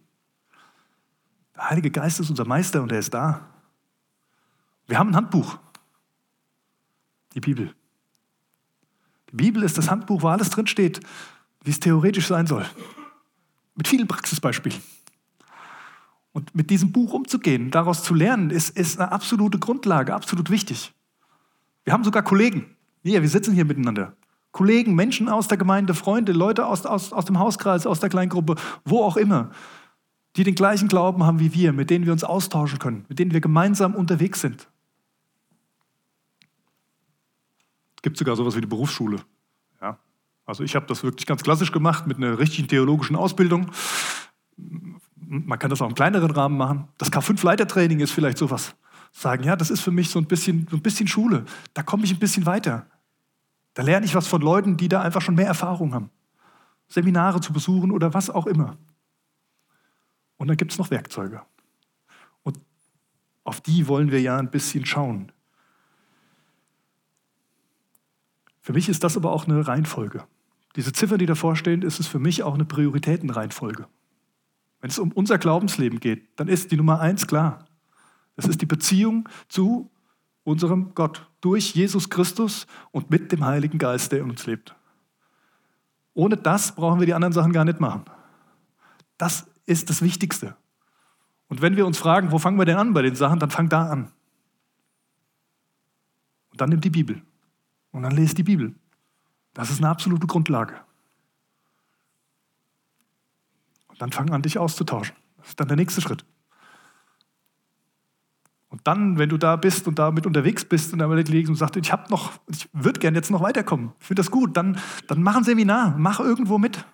Der 1.54 1.70
Heilige 1.70 1.92
Geist 1.92 2.18
ist 2.18 2.28
unser 2.28 2.44
Meister 2.44 2.82
und 2.82 2.90
er 2.90 2.98
ist 2.98 3.14
da. 3.14 3.46
Wir 4.88 4.98
haben 4.98 5.10
ein 5.10 5.16
Handbuch, 5.16 5.58
die 7.36 7.40
Bibel. 7.40 7.72
Die 9.30 9.36
Bibel 9.36 9.62
ist 9.62 9.78
das 9.78 9.90
Handbuch, 9.90 10.22
wo 10.22 10.28
alles 10.28 10.50
drinsteht, 10.50 11.00
wie 11.62 11.70
es 11.70 11.80
theoretisch 11.80 12.26
sein 12.26 12.46
soll. 12.46 12.64
Mit 13.74 13.88
vielen 13.88 14.08
Praxisbeispielen. 14.08 14.78
Und 16.32 16.54
mit 16.54 16.70
diesem 16.70 16.92
Buch 16.92 17.12
umzugehen, 17.12 17.70
daraus 17.70 18.02
zu 18.02 18.14
lernen, 18.14 18.50
ist, 18.50 18.76
ist 18.76 19.00
eine 19.00 19.12
absolute 19.12 19.58
Grundlage, 19.58 20.14
absolut 20.14 20.50
wichtig. 20.50 20.92
Wir 21.84 21.92
haben 21.92 22.04
sogar 22.04 22.22
Kollegen. 22.22 22.76
Hier, 23.02 23.22
wir 23.22 23.28
sitzen 23.28 23.54
hier 23.54 23.64
miteinander. 23.64 24.14
Kollegen, 24.52 24.94
Menschen 24.94 25.28
aus 25.28 25.48
der 25.48 25.58
Gemeinde, 25.58 25.94
Freunde, 25.94 26.32
Leute 26.32 26.66
aus, 26.66 26.86
aus, 26.86 27.12
aus 27.12 27.24
dem 27.24 27.38
Hauskreis, 27.38 27.86
aus 27.86 28.00
der 28.00 28.08
Kleingruppe, 28.08 28.56
wo 28.84 29.02
auch 29.02 29.16
immer, 29.16 29.50
die 30.36 30.44
den 30.44 30.54
gleichen 30.54 30.88
Glauben 30.88 31.24
haben 31.24 31.40
wie 31.40 31.54
wir, 31.54 31.72
mit 31.72 31.90
denen 31.90 32.06
wir 32.06 32.12
uns 32.12 32.24
austauschen 32.24 32.78
können, 32.78 33.04
mit 33.08 33.18
denen 33.18 33.32
wir 33.32 33.40
gemeinsam 33.40 33.94
unterwegs 33.94 34.40
sind. 34.40 34.68
Es 37.80 37.87
gibt 38.02 38.16
sogar 38.16 38.36
sowas 38.36 38.56
wie 38.56 38.60
die 38.60 38.66
Berufsschule. 38.66 39.18
Ja. 39.80 39.98
Also 40.44 40.64
ich 40.64 40.74
habe 40.74 40.86
das 40.86 41.02
wirklich 41.02 41.26
ganz 41.26 41.42
klassisch 41.42 41.72
gemacht 41.72 42.06
mit 42.06 42.16
einer 42.16 42.38
richtigen 42.38 42.68
theologischen 42.68 43.16
Ausbildung. 43.16 43.70
Man 44.56 45.58
kann 45.58 45.70
das 45.70 45.82
auch 45.82 45.88
im 45.88 45.94
kleineren 45.94 46.30
Rahmen 46.30 46.56
machen. 46.56 46.88
Das 46.98 47.12
K5-Leitertraining 47.12 48.00
ist 48.00 48.12
vielleicht 48.12 48.38
sowas. 48.38 48.74
Sagen, 49.12 49.44
ja, 49.44 49.56
das 49.56 49.70
ist 49.70 49.80
für 49.80 49.90
mich 49.90 50.10
so 50.10 50.18
ein 50.18 50.26
bisschen, 50.26 50.66
so 50.70 50.76
ein 50.76 50.82
bisschen 50.82 51.06
Schule. 51.08 51.44
Da 51.74 51.82
komme 51.82 52.04
ich 52.04 52.12
ein 52.12 52.18
bisschen 52.18 52.46
weiter. 52.46 52.86
Da 53.74 53.82
lerne 53.82 54.06
ich 54.06 54.14
was 54.14 54.26
von 54.26 54.40
Leuten, 54.40 54.76
die 54.76 54.88
da 54.88 55.02
einfach 55.02 55.20
schon 55.20 55.34
mehr 55.34 55.46
Erfahrung 55.46 55.94
haben. 55.94 56.10
Seminare 56.88 57.40
zu 57.40 57.52
besuchen 57.52 57.90
oder 57.90 58.14
was 58.14 58.30
auch 58.30 58.46
immer. 58.46 58.76
Und 60.36 60.48
dann 60.48 60.56
gibt 60.56 60.72
es 60.72 60.78
noch 60.78 60.90
Werkzeuge. 60.90 61.42
Und 62.42 62.58
auf 63.44 63.60
die 63.60 63.86
wollen 63.86 64.10
wir 64.10 64.20
ja 64.20 64.38
ein 64.38 64.50
bisschen 64.50 64.86
schauen. 64.86 65.32
Für 68.68 68.74
mich 68.74 68.90
ist 68.90 69.02
das 69.02 69.16
aber 69.16 69.32
auch 69.32 69.46
eine 69.46 69.66
Reihenfolge. 69.66 70.24
Diese 70.76 70.92
Ziffer, 70.92 71.16
die 71.16 71.24
davor 71.24 71.56
stehen, 71.56 71.80
ist 71.80 72.00
es 72.00 72.06
für 72.06 72.18
mich 72.18 72.42
auch 72.42 72.52
eine 72.52 72.66
Prioritätenreihenfolge. 72.66 73.86
Wenn 74.82 74.90
es 74.90 74.98
um 74.98 75.10
unser 75.12 75.38
Glaubensleben 75.38 76.00
geht, 76.00 76.28
dann 76.38 76.48
ist 76.48 76.70
die 76.70 76.76
Nummer 76.76 77.00
eins 77.00 77.26
klar. 77.26 77.64
Es 78.36 78.44
ist 78.44 78.60
die 78.60 78.66
Beziehung 78.66 79.26
zu 79.48 79.90
unserem 80.44 80.94
Gott 80.94 81.26
durch 81.40 81.74
Jesus 81.74 82.10
Christus 82.10 82.66
und 82.90 83.10
mit 83.10 83.32
dem 83.32 83.46
Heiligen 83.46 83.78
Geist, 83.78 84.12
der 84.12 84.18
in 84.18 84.28
uns 84.28 84.44
lebt. 84.44 84.76
Ohne 86.12 86.36
das 86.36 86.74
brauchen 86.74 87.00
wir 87.00 87.06
die 87.06 87.14
anderen 87.14 87.32
Sachen 87.32 87.54
gar 87.54 87.64
nicht 87.64 87.80
machen. 87.80 88.04
Das 89.16 89.46
ist 89.64 89.88
das 89.88 90.02
Wichtigste. 90.02 90.56
Und 91.48 91.62
wenn 91.62 91.78
wir 91.78 91.86
uns 91.86 91.96
fragen, 91.96 92.32
wo 92.32 92.38
fangen 92.38 92.58
wir 92.58 92.66
denn 92.66 92.76
an 92.76 92.92
bei 92.92 93.00
den 93.00 93.14
Sachen, 93.14 93.38
dann 93.38 93.50
fang 93.50 93.70
da 93.70 93.88
an. 93.88 94.12
Und 96.50 96.60
dann 96.60 96.68
nimm 96.68 96.82
die 96.82 96.90
Bibel. 96.90 97.22
Und 97.92 98.02
dann 98.02 98.12
lese 98.12 98.34
die 98.34 98.42
Bibel. 98.42 98.74
Das 99.54 99.70
ist 99.70 99.78
eine 99.78 99.88
absolute 99.88 100.26
Grundlage. 100.26 100.74
Und 103.88 104.00
dann 104.00 104.12
fang 104.12 104.30
an, 104.30 104.42
dich 104.42 104.58
auszutauschen. 104.58 105.16
Das 105.38 105.48
ist 105.48 105.60
dann 105.60 105.68
der 105.68 105.76
nächste 105.76 106.00
Schritt. 106.00 106.24
Und 108.68 108.86
dann, 108.86 109.18
wenn 109.18 109.30
du 109.30 109.38
da 109.38 109.56
bist 109.56 109.88
und 109.88 109.98
damit 109.98 110.26
unterwegs 110.26 110.64
bist 110.64 110.92
und 110.92 110.98
damit 110.98 111.28
liegst 111.28 111.48
und 111.48 111.56
sagst, 111.56 111.76
ich 111.76 111.90
habe 111.90 112.10
noch, 112.10 112.32
ich 112.48 112.68
würde 112.72 113.00
gerne 113.00 113.16
jetzt 113.16 113.30
noch 113.30 113.40
weiterkommen, 113.40 113.92
ich 113.98 114.06
finde 114.06 114.20
das 114.20 114.30
gut, 114.30 114.56
dann, 114.56 114.78
dann 115.06 115.22
mach 115.22 115.36
ein 115.36 115.44
Seminar, 115.44 115.96
mach 115.96 116.20
irgendwo 116.20 116.58
mit. 116.58 116.84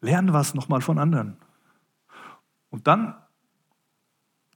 Lern 0.00 0.32
was 0.32 0.54
nochmal 0.54 0.80
von 0.80 0.98
anderen. 0.98 1.36
Und 2.70 2.86
dann 2.86 3.14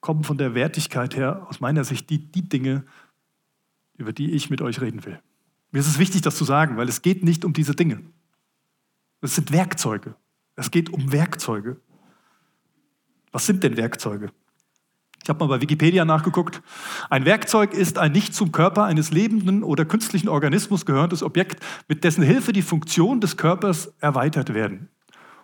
kommen 0.00 0.22
von 0.22 0.38
der 0.38 0.54
Wertigkeit 0.54 1.16
her 1.16 1.46
aus 1.48 1.60
meiner 1.60 1.84
Sicht 1.84 2.08
die, 2.10 2.30
die 2.30 2.48
Dinge, 2.48 2.84
über 3.98 4.12
die 4.12 4.30
ich 4.30 4.48
mit 4.48 4.62
euch 4.62 4.80
reden 4.80 5.04
will. 5.04 5.20
Mir 5.70 5.80
ist 5.80 5.88
es 5.88 5.98
wichtig, 5.98 6.22
das 6.22 6.36
zu 6.36 6.44
sagen, 6.44 6.78
weil 6.78 6.88
es 6.88 7.02
geht 7.02 7.22
nicht 7.22 7.44
um 7.44 7.52
diese 7.52 7.74
Dinge. 7.74 8.00
Es 9.20 9.34
sind 9.34 9.52
Werkzeuge. 9.52 10.14
Es 10.56 10.70
geht 10.70 10.90
um 10.90 11.12
Werkzeuge. 11.12 11.80
Was 13.32 13.44
sind 13.44 13.62
denn 13.62 13.76
Werkzeuge? 13.76 14.30
Ich 15.22 15.28
habe 15.28 15.44
mal 15.44 15.56
bei 15.56 15.60
Wikipedia 15.60 16.04
nachgeguckt. 16.06 16.62
Ein 17.10 17.26
Werkzeug 17.26 17.74
ist 17.74 17.98
ein 17.98 18.12
nicht 18.12 18.34
zum 18.34 18.50
Körper 18.50 18.84
eines 18.84 19.10
lebenden 19.10 19.62
oder 19.62 19.84
künstlichen 19.84 20.28
Organismus 20.28 20.86
gehörendes 20.86 21.22
Objekt, 21.22 21.62
mit 21.86 22.02
dessen 22.02 22.22
Hilfe 22.22 22.54
die 22.54 22.62
Funktion 22.62 23.20
des 23.20 23.36
Körpers 23.36 23.92
erweitert 24.00 24.54
werden, 24.54 24.88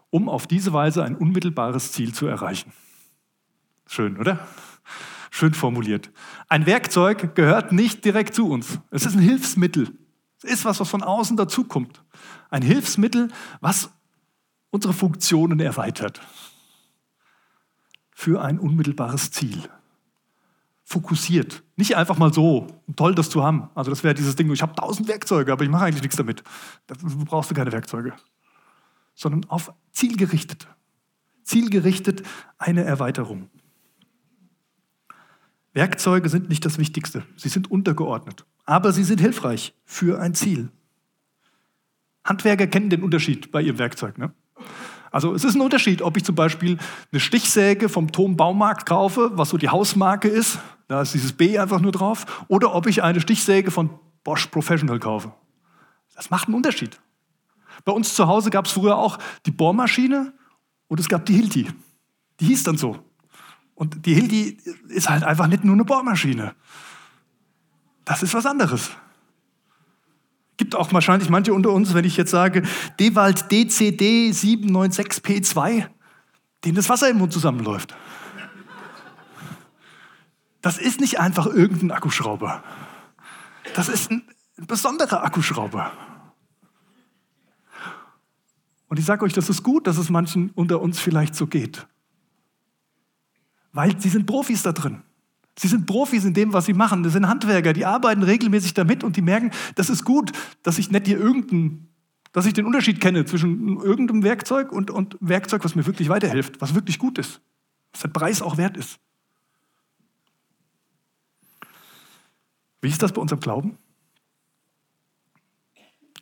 um 0.09 0.31
auf 0.31 0.47
diese 0.47 0.73
Weise 0.73 1.05
ein 1.05 1.17
unmittelbares 1.17 1.93
Ziel 1.93 2.15
zu 2.15 2.27
erreichen. 2.27 2.73
Schön, 3.87 4.17
oder? 4.17 4.47
Schön 5.37 5.53
formuliert. 5.53 6.13
Ein 6.49 6.65
Werkzeug 6.65 7.35
gehört 7.35 7.73
nicht 7.73 8.05
direkt 8.05 8.37
zu 8.37 8.49
uns. 8.49 8.79
Es 8.93 9.05
ist 9.05 9.17
ein 9.17 9.21
Hilfsmittel. 9.21 9.91
Es 10.39 10.45
ist 10.45 10.65
was, 10.65 10.79
was 10.79 10.89
von 10.89 11.03
außen 11.03 11.37
dazukommt. 11.37 12.05
Ein 12.51 12.63
Hilfsmittel, 12.63 13.33
was 13.61 13.91
unsere 14.71 14.95
Funktionen 14.95 15.59
erweitert 15.59 16.21
für 18.13 18.43
ein 18.43 18.61
unmittelbares 18.61 19.33
Ziel. 19.33 19.61
Fokussiert. 20.85 21.65
Nicht 21.75 21.97
einfach 21.97 22.17
mal 22.17 22.33
so, 22.33 22.69
toll 22.95 23.17
das 23.17 23.29
zu 23.29 23.43
haben. 23.43 23.71
Also 23.75 23.91
das 23.91 24.05
wäre 24.05 24.15
dieses 24.15 24.37
Ding, 24.37 24.49
ich 24.53 24.63
habe 24.63 24.77
tausend 24.77 25.09
Werkzeuge, 25.09 25.51
aber 25.51 25.65
ich 25.65 25.71
mache 25.71 25.87
eigentlich 25.87 26.03
nichts 26.03 26.17
damit. 26.17 26.45
Da 26.87 26.95
brauchst 27.25 27.51
du 27.51 27.57
keine 27.57 27.73
Werkzeuge. 27.73 28.13
Sondern 29.17 29.51
auf 29.51 29.73
zielgerichtet. 29.91 30.69
Zielgerichtet 31.43 32.23
eine 32.57 32.85
Erweiterung. 32.85 33.51
Werkzeuge 35.75 36.29
sind 36.29 36.49
nicht 36.49 36.65
das 36.65 36.79
Wichtigste. 36.79 37.25
Sie 37.37 37.49
sind 37.49 37.71
untergeordnet. 37.71 38.45
Aber 38.65 38.93
sie 38.93 39.05
sind 39.05 39.21
hilfreich 39.21 39.75
für 39.85 40.21
ein 40.21 40.35
Ziel. 40.35 40.71
Handwerker 42.25 42.67
kennen 42.67 42.89
den 42.89 43.03
Unterschied 43.03 43.53
bei 43.53 43.61
ihrem 43.61 43.79
Werkzeug. 43.79 44.17
Ne? 44.17 44.33
Also 45.11 45.35
es 45.35 45.45
ist 45.45 45.55
ein 45.55 45.61
Unterschied, 45.61 46.01
ob 46.01 46.17
ich 46.17 46.25
zum 46.25 46.35
Beispiel 46.35 46.79
eine 47.13 47.21
Stichsäge 47.21 47.89
vom 47.89 48.11
Tom 48.11 48.37
Baumarkt 48.37 48.87
kaufe, 48.87 49.33
was 49.35 49.51
so 49.51 49.59
die 49.59 49.69
Hausmarke 49.69 50.29
ist, 50.29 50.59
da 50.89 51.03
ist 51.03 51.15
dieses 51.15 51.33
B 51.33 51.59
einfach 51.59 51.81
nur 51.81 51.93
drauf, 51.93 52.45
oder 52.49 52.75
ob 52.75 52.87
ich 52.87 53.03
eine 53.03 53.21
Stichsäge 53.21 53.71
von 53.71 53.91
Bosch 54.23 54.47
Professional 54.47 54.99
kaufe. 54.99 55.33
Das 56.15 56.31
macht 56.31 56.49
einen 56.49 56.57
Unterschied. 56.57 56.99
Bei 57.85 57.93
uns 57.93 58.15
zu 58.15 58.27
Hause 58.27 58.51
gab 58.51 58.67
es 58.67 58.73
früher 58.73 58.97
auch 58.97 59.19
die 59.47 59.51
Bohrmaschine 59.51 60.33
und 60.89 61.01
es 61.01 61.09
gab 61.09 61.27
die 61.27 61.35
Hilti. 61.35 61.69
Die 62.41 62.47
hieß 62.47 62.63
dann 62.63 62.79
so. 62.79 62.99
Und 63.75 64.07
die 64.07 64.15
Hilti 64.15 64.59
ist 64.89 65.09
halt 65.09 65.25
einfach 65.25 65.47
nicht 65.47 65.65
nur 65.65 65.75
eine 65.75 65.85
Bohrmaschine. 65.85 66.55
Das 68.05 68.23
ist 68.23 68.35
was 68.35 68.47
anderes. 68.47 68.91
Gibt 70.57 70.77
auch 70.77 70.93
wahrscheinlich 70.93 71.31
manche 71.31 71.53
unter 71.53 71.71
uns, 71.71 71.95
wenn 71.95 72.05
ich 72.05 72.17
jetzt 72.17 72.31
sage, 72.31 72.63
Dewald 73.01 73.51
DCD 73.51 74.31
796P2, 74.31 75.89
dem 76.65 76.75
das 76.75 76.89
Wasser 76.89 77.09
im 77.09 77.19
Mund 77.19 77.33
zusammenläuft. 77.33 77.97
Das 80.63 80.79
ist 80.79 81.01
nicht 81.01 81.19
einfach 81.19 81.47
irgendein 81.47 81.91
Akkuschrauber. 81.91 82.63
Das 83.75 83.89
ist 83.89 84.11
ein 84.11 84.23
besonderer 84.57 85.25
Akkuschrauber. 85.25 85.93
Und 88.89 88.99
ich 88.99 89.05
sage 89.05 89.25
euch, 89.25 89.33
das 89.33 89.51
ist 89.51 89.63
gut, 89.65 89.87
dass 89.87 89.99
es 89.99 90.09
manchen 90.09 90.51
unter 90.51 90.81
uns 90.81 91.01
vielleicht 91.01 91.35
so 91.35 91.49
geht. 91.49 91.87
Weil 93.75 94.01
sie 94.01 94.09
sind 94.09 94.25
Profis 94.25 94.63
da 94.63 94.73
drin. 94.73 95.03
Sie 95.59 95.69
sind 95.69 95.87
Profis 95.87 96.25
in 96.25 96.33
dem, 96.33 96.53
was 96.53 96.67
sie 96.67 96.73
machen. 96.73 97.03
Das 97.03 97.13
sind 97.13 97.29
Handwerker, 97.29 97.73
die 97.73 97.85
arbeiten 97.85 98.23
regelmäßig 98.23 98.73
damit 98.75 99.05
und 99.05 99.17
die 99.17 99.23
merken, 99.23 99.51
das 99.75 99.91
ist 99.91 100.05
gut, 100.05 100.33
dass 100.63 100.79
ich 100.79 100.91
nicht 100.91 101.07
hier 101.07 101.19
irgendein, 101.19 101.89
dass 102.33 102.47
ich 102.47 102.55
den 102.55 102.67
Unterschied 102.67 103.01
kenne 103.01 103.25
zwischen 103.25 103.81
irgendeinem 103.81 104.23
Werkzeug 104.23 104.73
und, 104.73 104.91
und 104.91 105.17
Werkzeug, 105.21 105.65
was 105.65 105.75
mir 105.75 105.87
wirklich 105.87 106.09
weiterhilft, 106.09 106.61
was 106.61 106.75
wirklich 106.75 106.99
gut 106.99 107.19
ist, 107.19 107.41
was 107.93 108.03
der 108.03 108.09
Preis 108.09 108.43
auch 108.43 108.57
wert 108.57 108.77
ist. 108.77 108.99
Wie 112.81 112.89
ist 112.89 113.03
das 113.03 113.13
bei 113.13 113.21
unserem 113.21 113.41
Glauben? 113.41 113.79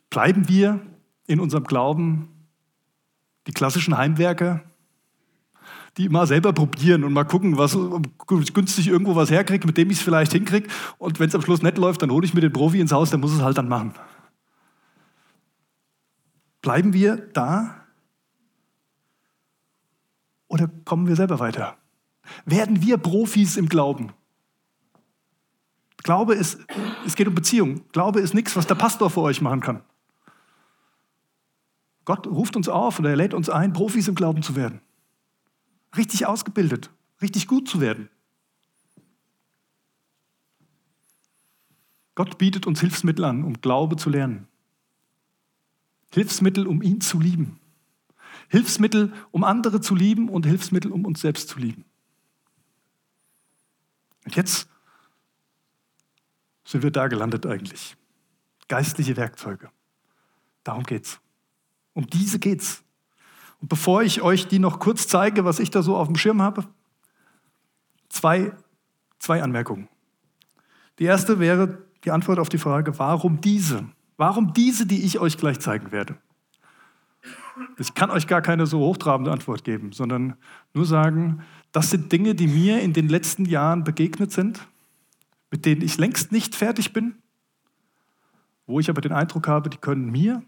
Bleiben 0.09 0.47
wir 0.47 0.79
in 1.27 1.39
unserem 1.39 1.65
Glauben 1.65 2.29
die 3.45 3.51
klassischen 3.51 3.97
Heimwerker, 3.97 4.63
die 5.97 6.09
mal 6.09 6.25
selber 6.25 6.53
probieren 6.53 7.03
und 7.03 7.13
mal 7.13 7.23
gucken, 7.23 7.57
was 7.57 7.77
günstig 8.53 8.87
irgendwo 8.87 9.15
was 9.15 9.29
herkriege, 9.29 9.67
mit 9.67 9.77
dem 9.77 9.91
ich 9.91 9.97
es 9.97 10.03
vielleicht 10.03 10.31
hinkriege. 10.31 10.67
Und 10.97 11.19
wenn 11.19 11.29
es 11.29 11.35
am 11.35 11.41
Schluss 11.41 11.61
nicht 11.61 11.77
läuft, 11.77 12.01
dann 12.01 12.11
hole 12.11 12.25
ich 12.25 12.33
mir 12.33 12.41
den 12.41 12.51
Profi 12.51 12.79
ins 12.79 12.91
Haus, 12.91 13.11
der 13.11 13.19
muss 13.19 13.33
es 13.33 13.41
halt 13.41 13.57
dann 13.57 13.67
machen. 13.67 13.93
Bleiben 16.61 16.93
wir 16.93 17.17
da 17.17 17.75
oder 20.47 20.69
kommen 20.85 21.07
wir 21.07 21.15
selber 21.15 21.39
weiter? 21.39 21.77
Werden 22.45 22.81
wir 22.81 22.97
Profis 22.97 23.57
im 23.57 23.69
Glauben? 23.69 24.13
Glaube 25.97 26.33
ist, 26.33 26.59
es 27.05 27.15
geht 27.15 27.27
um 27.27 27.35
Beziehung. 27.35 27.81
Glaube 27.91 28.19
ist 28.19 28.33
nichts, 28.33 28.55
was 28.55 28.65
der 28.65 28.75
Pastor 28.75 29.09
für 29.09 29.21
euch 29.21 29.41
machen 29.41 29.61
kann. 29.61 29.81
Gott 32.05 32.27
ruft 32.27 32.55
uns 32.55 32.67
auf 32.67 32.99
und 32.99 33.05
er 33.05 33.15
lädt 33.15 33.33
uns 33.33 33.49
ein, 33.49 33.73
Profis 33.73 34.07
im 34.07 34.15
Glauben 34.15 34.41
zu 34.41 34.55
werden 34.55 34.81
richtig 35.95 36.25
ausgebildet, 36.25 36.89
richtig 37.21 37.47
gut 37.47 37.67
zu 37.67 37.81
werden. 37.81 38.09
Gott 42.15 42.37
bietet 42.37 42.67
uns 42.67 42.79
Hilfsmittel 42.79 43.25
an, 43.25 43.43
um 43.43 43.61
Glaube 43.61 43.95
zu 43.95 44.09
lernen. 44.09 44.47
Hilfsmittel, 46.11 46.67
um 46.67 46.81
ihn 46.81 47.01
zu 47.01 47.19
lieben. 47.19 47.59
Hilfsmittel, 48.49 49.11
um 49.31 49.43
andere 49.43 49.81
zu 49.81 49.95
lieben 49.95 50.29
und 50.29 50.45
Hilfsmittel, 50.45 50.91
um 50.91 51.05
uns 51.05 51.21
selbst 51.21 51.49
zu 51.49 51.57
lieben. 51.57 51.85
Und 54.25 54.35
jetzt 54.35 54.67
sind 56.65 56.83
wir 56.83 56.91
da 56.91 57.07
gelandet 57.07 57.45
eigentlich. 57.45 57.97
Geistliche 58.67 59.17
Werkzeuge. 59.17 59.69
Darum 60.63 60.83
geht's. 60.83 61.19
Um 61.93 62.07
diese 62.07 62.39
geht's. 62.39 62.83
Bevor 63.65 64.03
ich 64.03 64.21
euch 64.21 64.47
die 64.49 64.59
noch 64.59 64.79
kurz 64.79 65.07
zeige, 65.07 65.45
was 65.45 65.59
ich 65.59 65.71
da 65.71 65.81
so 65.81 65.95
auf 65.95 66.07
dem 66.07 66.17
Schirm 66.17 66.41
habe, 66.41 66.65
zwei, 68.09 68.51
zwei 69.19 69.41
Anmerkungen. 69.41 69.87
Die 70.99 71.05
erste 71.05 71.39
wäre 71.39 71.81
die 72.03 72.11
Antwort 72.11 72.39
auf 72.39 72.49
die 72.49 72.57
Frage, 72.57 72.99
warum 72.99 73.39
diese? 73.39 73.85
Warum 74.17 74.51
diese, 74.51 74.85
die 74.85 75.05
ich 75.05 75.17
euch 75.19 75.37
gleich 75.37 75.61
zeigen 75.61 75.93
werde? 75.93 76.17
Ich 77.77 77.93
kann 77.93 78.11
euch 78.11 78.27
gar 78.27 78.41
keine 78.41 78.65
so 78.65 78.79
hochtrabende 78.79 79.31
Antwort 79.31 79.63
geben, 79.63 79.93
sondern 79.93 80.35
nur 80.73 80.85
sagen, 80.85 81.41
das 81.71 81.89
sind 81.89 82.11
Dinge, 82.11 82.35
die 82.35 82.47
mir 82.47 82.81
in 82.81 82.91
den 82.91 83.07
letzten 83.07 83.45
Jahren 83.45 83.85
begegnet 83.85 84.33
sind, 84.33 84.67
mit 85.51 85.65
denen 85.65 85.81
ich 85.81 85.97
längst 85.97 86.33
nicht 86.33 86.53
fertig 86.53 86.91
bin, 86.91 87.15
wo 88.65 88.81
ich 88.81 88.89
aber 88.89 88.99
den 88.99 89.13
Eindruck 89.13 89.47
habe, 89.47 89.69
die 89.69 89.77
können 89.77 90.11
mir, 90.11 90.43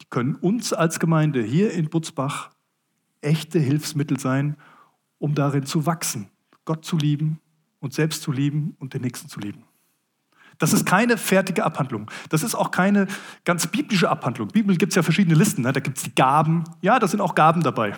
die 0.00 0.06
können 0.10 0.34
uns 0.34 0.72
als 0.72 1.00
Gemeinde 1.00 1.42
hier 1.42 1.72
in 1.72 1.88
Butzbach 1.88 2.50
echte 3.20 3.58
Hilfsmittel 3.58 4.18
sein, 4.18 4.56
um 5.18 5.34
darin 5.34 5.66
zu 5.66 5.86
wachsen, 5.86 6.30
Gott 6.64 6.84
zu 6.84 6.96
lieben, 6.96 7.40
uns 7.80 7.96
selbst 7.96 8.22
zu 8.22 8.32
lieben 8.32 8.76
und 8.78 8.94
den 8.94 9.02
Nächsten 9.02 9.28
zu 9.28 9.40
lieben. 9.40 9.64
Das 10.58 10.72
ist 10.72 10.86
keine 10.86 11.16
fertige 11.16 11.64
Abhandlung. 11.64 12.10
Das 12.30 12.42
ist 12.42 12.54
auch 12.54 12.72
keine 12.72 13.06
ganz 13.44 13.66
biblische 13.68 14.10
Abhandlung. 14.10 14.48
Bibel 14.48 14.76
gibt 14.76 14.92
es 14.92 14.96
ja 14.96 15.02
verschiedene 15.02 15.36
Listen. 15.36 15.62
Ne? 15.62 15.72
Da 15.72 15.80
gibt 15.80 15.98
es 15.98 16.04
die 16.04 16.14
Gaben. 16.14 16.64
Ja, 16.80 16.98
da 16.98 17.06
sind 17.06 17.20
auch 17.20 17.36
Gaben 17.36 17.62
dabei. 17.62 17.96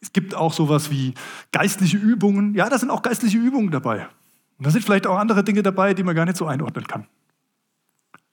Es 0.00 0.12
gibt 0.12 0.34
auch 0.34 0.52
sowas 0.52 0.90
wie 0.90 1.14
geistliche 1.52 1.98
Übungen. 1.98 2.54
Ja, 2.54 2.70
da 2.70 2.78
sind 2.78 2.90
auch 2.90 3.02
geistliche 3.02 3.36
Übungen 3.36 3.70
dabei. 3.70 4.08
Und 4.56 4.66
da 4.66 4.70
sind 4.70 4.82
vielleicht 4.82 5.06
auch 5.06 5.18
andere 5.18 5.44
Dinge 5.44 5.62
dabei, 5.62 5.92
die 5.92 6.02
man 6.02 6.16
gar 6.16 6.24
nicht 6.24 6.38
so 6.38 6.46
einordnen 6.46 6.86
kann. 6.86 7.06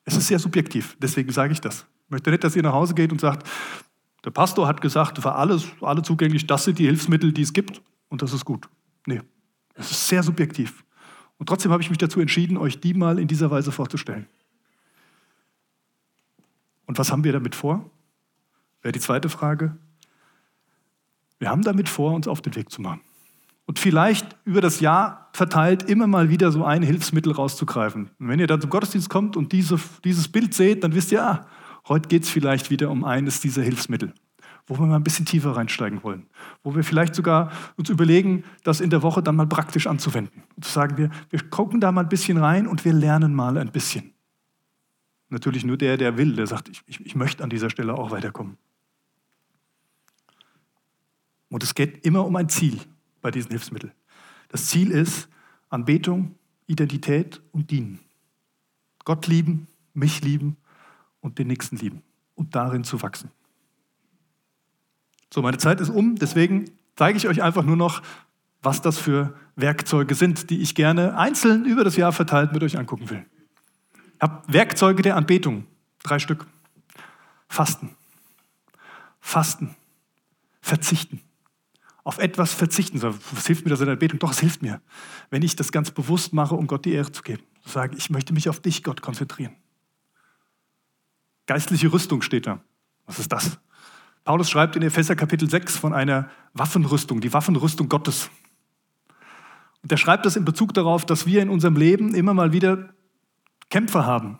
Es 0.06 0.16
ist 0.16 0.28
sehr 0.28 0.40
subjektiv, 0.40 0.96
deswegen 1.02 1.32
sage 1.32 1.52
ich 1.52 1.62
das. 1.62 1.86
Ich 2.06 2.12
möchte 2.12 2.30
nicht, 2.32 2.44
dass 2.44 2.56
ihr 2.56 2.64
nach 2.64 2.74
Hause 2.74 2.94
geht 2.94 3.12
und 3.12 3.20
sagt, 3.20 3.48
der 4.24 4.32
Pastor 4.32 4.68
hat 4.68 4.82
gesagt, 4.82 5.20
für 5.20 5.34
alles, 5.34 5.68
alle 5.82 6.02
zugänglich, 6.02 6.48
das 6.48 6.66
sind 6.66 6.80
die 6.80 6.86
Hilfsmittel, 6.86 7.32
die 7.32 7.42
es 7.42 7.54
gibt 7.54 7.82
und 8.10 8.22
das 8.22 8.34
ist 8.34 8.46
gut. 8.46 8.68
Nee, 9.06 9.22
es 9.76 9.92
ist 9.92 10.08
sehr 10.08 10.24
subjektiv. 10.24 10.84
Und 11.38 11.48
trotzdem 11.48 11.72
habe 11.72 11.82
ich 11.82 11.90
mich 11.90 11.98
dazu 11.98 12.20
entschieden, 12.20 12.58
euch 12.58 12.80
die 12.80 12.94
mal 12.94 13.20
in 13.20 13.28
dieser 13.28 13.52
Weise 13.52 13.72
vorzustellen. 13.72 14.28
Und 16.86 16.98
was 16.98 17.12
haben 17.12 17.24
wir 17.24 17.34
damit 17.34 17.56
vor? 17.56 17.90
Wäre 18.82 18.92
die 18.92 19.00
zweite 19.00 19.30
Frage. 19.30 19.76
Wir 21.40 21.50
haben 21.50 21.64
damit 21.64 21.90
vor, 21.90 22.14
uns 22.14 22.28
auf 22.28 22.42
den 22.42 22.56
Weg 22.56 22.72
zu 22.72 22.82
machen. 22.82 23.02
Und 23.66 23.80
vielleicht 23.80 24.36
über 24.46 24.62
das 24.62 24.80
Jahr 24.80 25.30
verteilt 25.34 25.84
immer 25.84 26.06
mal 26.06 26.30
wieder 26.30 26.52
so 26.52 26.64
ein 26.64 26.84
Hilfsmittel 26.84 27.34
rauszugreifen. 27.34 28.12
Und 28.20 28.28
wenn 28.28 28.40
ihr 28.40 28.48
dann 28.48 28.62
zum 28.62 28.70
Gottesdienst 28.70 29.10
kommt 29.10 29.36
und 29.36 29.52
diese, 29.52 29.80
dieses 30.04 30.28
Bild 30.28 30.54
seht, 30.54 30.84
dann 30.84 30.94
wisst 30.94 31.12
ihr, 31.12 31.24
ah, 31.24 31.48
heute 31.88 32.10
geht 32.10 32.24
es 32.24 32.30
vielleicht 32.30 32.70
wieder 32.70 32.90
um 32.90 33.04
eines 33.04 33.42
dieser 33.42 33.62
Hilfsmittel 33.62 34.14
wo 34.68 34.80
wir 34.80 34.86
mal 34.86 34.96
ein 34.96 35.04
bisschen 35.04 35.26
tiefer 35.26 35.52
reinsteigen 35.52 36.02
wollen, 36.04 36.26
wo 36.64 36.76
wir 36.76 36.84
vielleicht 36.84 37.14
sogar 37.14 37.52
uns 37.78 37.90
überlegen, 37.90 38.44
das 38.64 38.82
in 38.82 38.90
der 38.90 39.04
Woche 39.04 39.22
dann 39.22 39.36
mal 39.36 39.48
praktisch 39.48 39.86
anzuwenden. 39.86 40.44
Und 40.56 40.66
zu 40.66 40.72
sagen 40.72 40.98
wir, 40.98 41.12
wir 41.30 41.50
gucken 41.50 41.80
da 41.80 41.92
mal 41.92 42.02
ein 42.02 42.10
bisschen 42.10 42.38
rein 42.38 42.66
und 42.68 42.84
wir 42.84 42.94
lernen 42.94 43.34
mal 43.34 43.58
ein 43.58 43.72
bisschen. 43.72 44.14
Natürlich 45.30 45.66
nur 45.66 45.78
der, 45.78 45.98
der 45.98 46.18
will, 46.18 46.36
der 46.36 46.48
sagt, 46.48 46.70
ich, 46.70 46.82
ich, 46.88 47.06
ich 47.06 47.16
möchte 47.16 47.44
an 47.44 47.50
dieser 47.50 47.70
Stelle 47.70 47.94
auch 47.94 48.12
weiterkommen. 48.12 48.58
Und 51.50 51.64
es 51.64 51.76
geht 51.76 52.06
immer 52.06 52.26
um 52.26 52.36
ein 52.36 52.50
Ziel 52.50 52.80
bei 53.22 53.32
diesen 53.32 53.52
Hilfsmitteln. 53.52 53.94
Das 54.50 54.68
Ziel 54.68 54.92
ist 54.92 55.30
Anbetung, 55.70 56.36
Identität 56.68 57.42
und 57.52 57.70
Dienen. 57.70 58.00
Gott 59.04 59.28
lieben, 59.28 59.68
mich 59.94 60.22
lieben 60.24 60.58
und 61.26 61.40
den 61.40 61.48
Nächsten 61.48 61.76
lieben 61.78 62.04
und 62.36 62.56
darin 62.56 62.84
zu 62.84 63.02
wachsen. 63.02 63.32
So, 65.34 65.42
meine 65.42 65.58
Zeit 65.58 65.82
ist 65.82 65.90
um, 65.90 66.16
deswegen 66.16 66.72
zeige 66.96 67.18
ich 67.18 67.28
euch 67.28 67.42
einfach 67.42 67.64
nur 67.64 67.76
noch, 67.76 68.04
was 68.62 68.82
das 68.82 68.98
für 68.98 69.36
Werkzeuge 69.56 70.14
sind, 70.16 70.50
die 70.50 70.62
ich 70.62 70.76
gerne 70.76 71.18
einzeln 71.18 71.66
über 71.66 71.84
das 71.84 71.98
Jahr 71.98 72.12
verteilt 72.12 72.54
mit 72.54 72.64
euch 72.64 72.78
angucken 72.78 73.10
will. 73.10 73.26
Ich 74.16 74.22
habe 74.22 74.42
Werkzeuge 74.48 75.02
der 75.02 75.16
Anbetung, 75.16 75.66
drei 76.04 76.20
Stück. 76.20 76.46
Fasten. 77.50 77.96
Fasten. 79.20 79.76
Verzichten. 80.62 81.22
Auf 82.04 82.20
etwas 82.20 82.54
verzichten. 82.54 83.02
Was 83.02 83.48
hilft 83.48 83.66
mir 83.66 83.72
das 83.72 83.80
in 83.80 83.88
der 83.88 83.94
Anbetung? 83.94 84.20
Doch, 84.20 84.32
es 84.32 84.40
hilft 84.40 84.62
mir, 84.62 84.80
wenn 85.32 85.42
ich 85.42 85.56
das 85.56 85.72
ganz 85.72 85.90
bewusst 85.90 86.34
mache, 86.34 86.54
um 86.56 86.68
Gott 86.68 86.86
die 86.86 86.94
Ehre 86.94 87.12
zu 87.12 87.24
geben. 87.24 87.44
Sage, 87.66 87.98
ich 87.98 88.12
möchte 88.12 88.32
mich 88.32 88.48
auf 88.48 88.60
dich, 88.60 88.84
Gott, 88.84 89.02
konzentrieren. 89.02 89.56
Geistliche 91.48 91.92
Rüstung 91.92 92.22
steht 92.22 92.48
da. 92.48 92.60
Was 93.06 93.20
ist 93.20 93.32
das? 93.32 93.60
Paulus 94.24 94.50
schreibt 94.50 94.76
in 94.76 94.82
Epheser 94.82 95.16
Kapitel 95.16 95.50
6 95.50 95.78
von 95.78 95.94
einer 95.94 96.30
Waffenrüstung, 96.54 97.22
die 97.22 97.32
Waffenrüstung 97.32 97.90
Gottes. 97.90 98.32
Und 99.84 99.92
er 99.92 99.98
schreibt 99.98 100.26
das 100.26 100.36
in 100.36 100.46
Bezug 100.46 100.74
darauf, 100.74 101.06
dass 101.06 101.28
wir 101.28 101.44
in 101.44 101.50
unserem 101.50 101.76
Leben 101.76 102.16
immer 102.16 102.34
mal 102.34 102.52
wieder 102.52 102.90
Kämpfe 103.70 104.06
haben, 104.06 104.40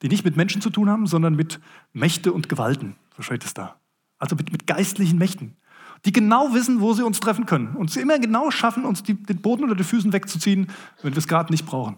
die 0.00 0.08
nicht 0.08 0.24
mit 0.24 0.36
Menschen 0.36 0.62
zu 0.62 0.70
tun 0.70 0.88
haben, 0.88 1.06
sondern 1.06 1.36
mit 1.36 1.60
Mächte 1.92 2.32
und 2.32 2.48
Gewalten. 2.48 2.96
So 3.14 3.22
steht 3.22 3.44
es 3.44 3.52
da. 3.52 3.76
Also 4.18 4.34
mit, 4.34 4.50
mit 4.50 4.66
geistlichen 4.66 5.18
Mächten, 5.18 5.56
die 6.06 6.12
genau 6.12 6.54
wissen, 6.54 6.80
wo 6.80 6.94
sie 6.94 7.04
uns 7.04 7.20
treffen 7.20 7.44
können 7.44 7.76
und 7.76 7.90
sie 7.90 8.00
immer 8.00 8.18
genau 8.18 8.50
schaffen, 8.50 8.86
uns 8.86 9.02
die, 9.02 9.14
den 9.14 9.42
Boden 9.42 9.64
unter 9.64 9.74
den 9.74 9.84
Füßen 9.84 10.12
wegzuziehen, 10.14 10.70
wenn 11.02 11.12
wir 11.12 11.18
es 11.18 11.28
gerade 11.28 11.52
nicht 11.52 11.66
brauchen. 11.66 11.96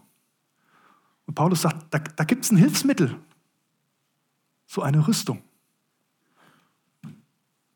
Und 1.27 1.35
Paulus 1.35 1.63
sagt, 1.63 1.87
da, 1.91 2.01
da 2.01 2.25
gibt 2.25 2.45
es 2.45 2.51
ein 2.51 2.57
Hilfsmittel, 2.57 3.17
so 4.67 4.83
eine 4.83 5.07
Rüstung. 5.07 5.43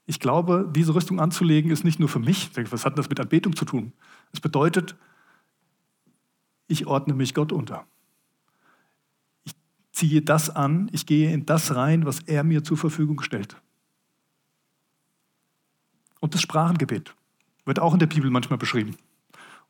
Ich 0.07 0.21
glaube, 0.21 0.71
diese 0.75 0.95
Rüstung 0.95 1.21
anzulegen 1.21 1.71
ist 1.71 1.85
nicht 1.85 2.01
nur 2.01 2.09
für 2.09 2.19
mich. 2.19 2.51
Was 2.71 2.87
hat 2.87 2.97
das 2.99 3.11
mit 3.11 3.21
Anbetung 3.21 3.55
zu 3.55 3.67
tun? 3.67 3.93
Es 4.33 4.41
bedeutet, 4.41 4.97
ich 6.67 6.87
ordne 6.87 7.15
mich 7.15 7.35
Gott 7.35 7.53
unter. 7.53 7.87
Ich 9.45 9.55
ziehe 9.93 10.23
das 10.23 10.49
an, 10.49 10.89
ich 10.93 11.05
gehe 11.05 11.31
in 11.33 11.45
das 11.45 11.75
rein, 11.75 12.07
was 12.07 12.21
er 12.21 12.43
mir 12.43 12.65
zur 12.65 12.79
Verfügung 12.79 13.21
stellt. 13.21 13.61
Und 16.21 16.35
das 16.35 16.43
Sprachengebet 16.43 17.15
wird 17.65 17.79
auch 17.79 17.93
in 17.93 18.01
der 18.01 18.07
Bibel 18.07 18.31
manchmal 18.31 18.59
beschrieben. 18.59 18.97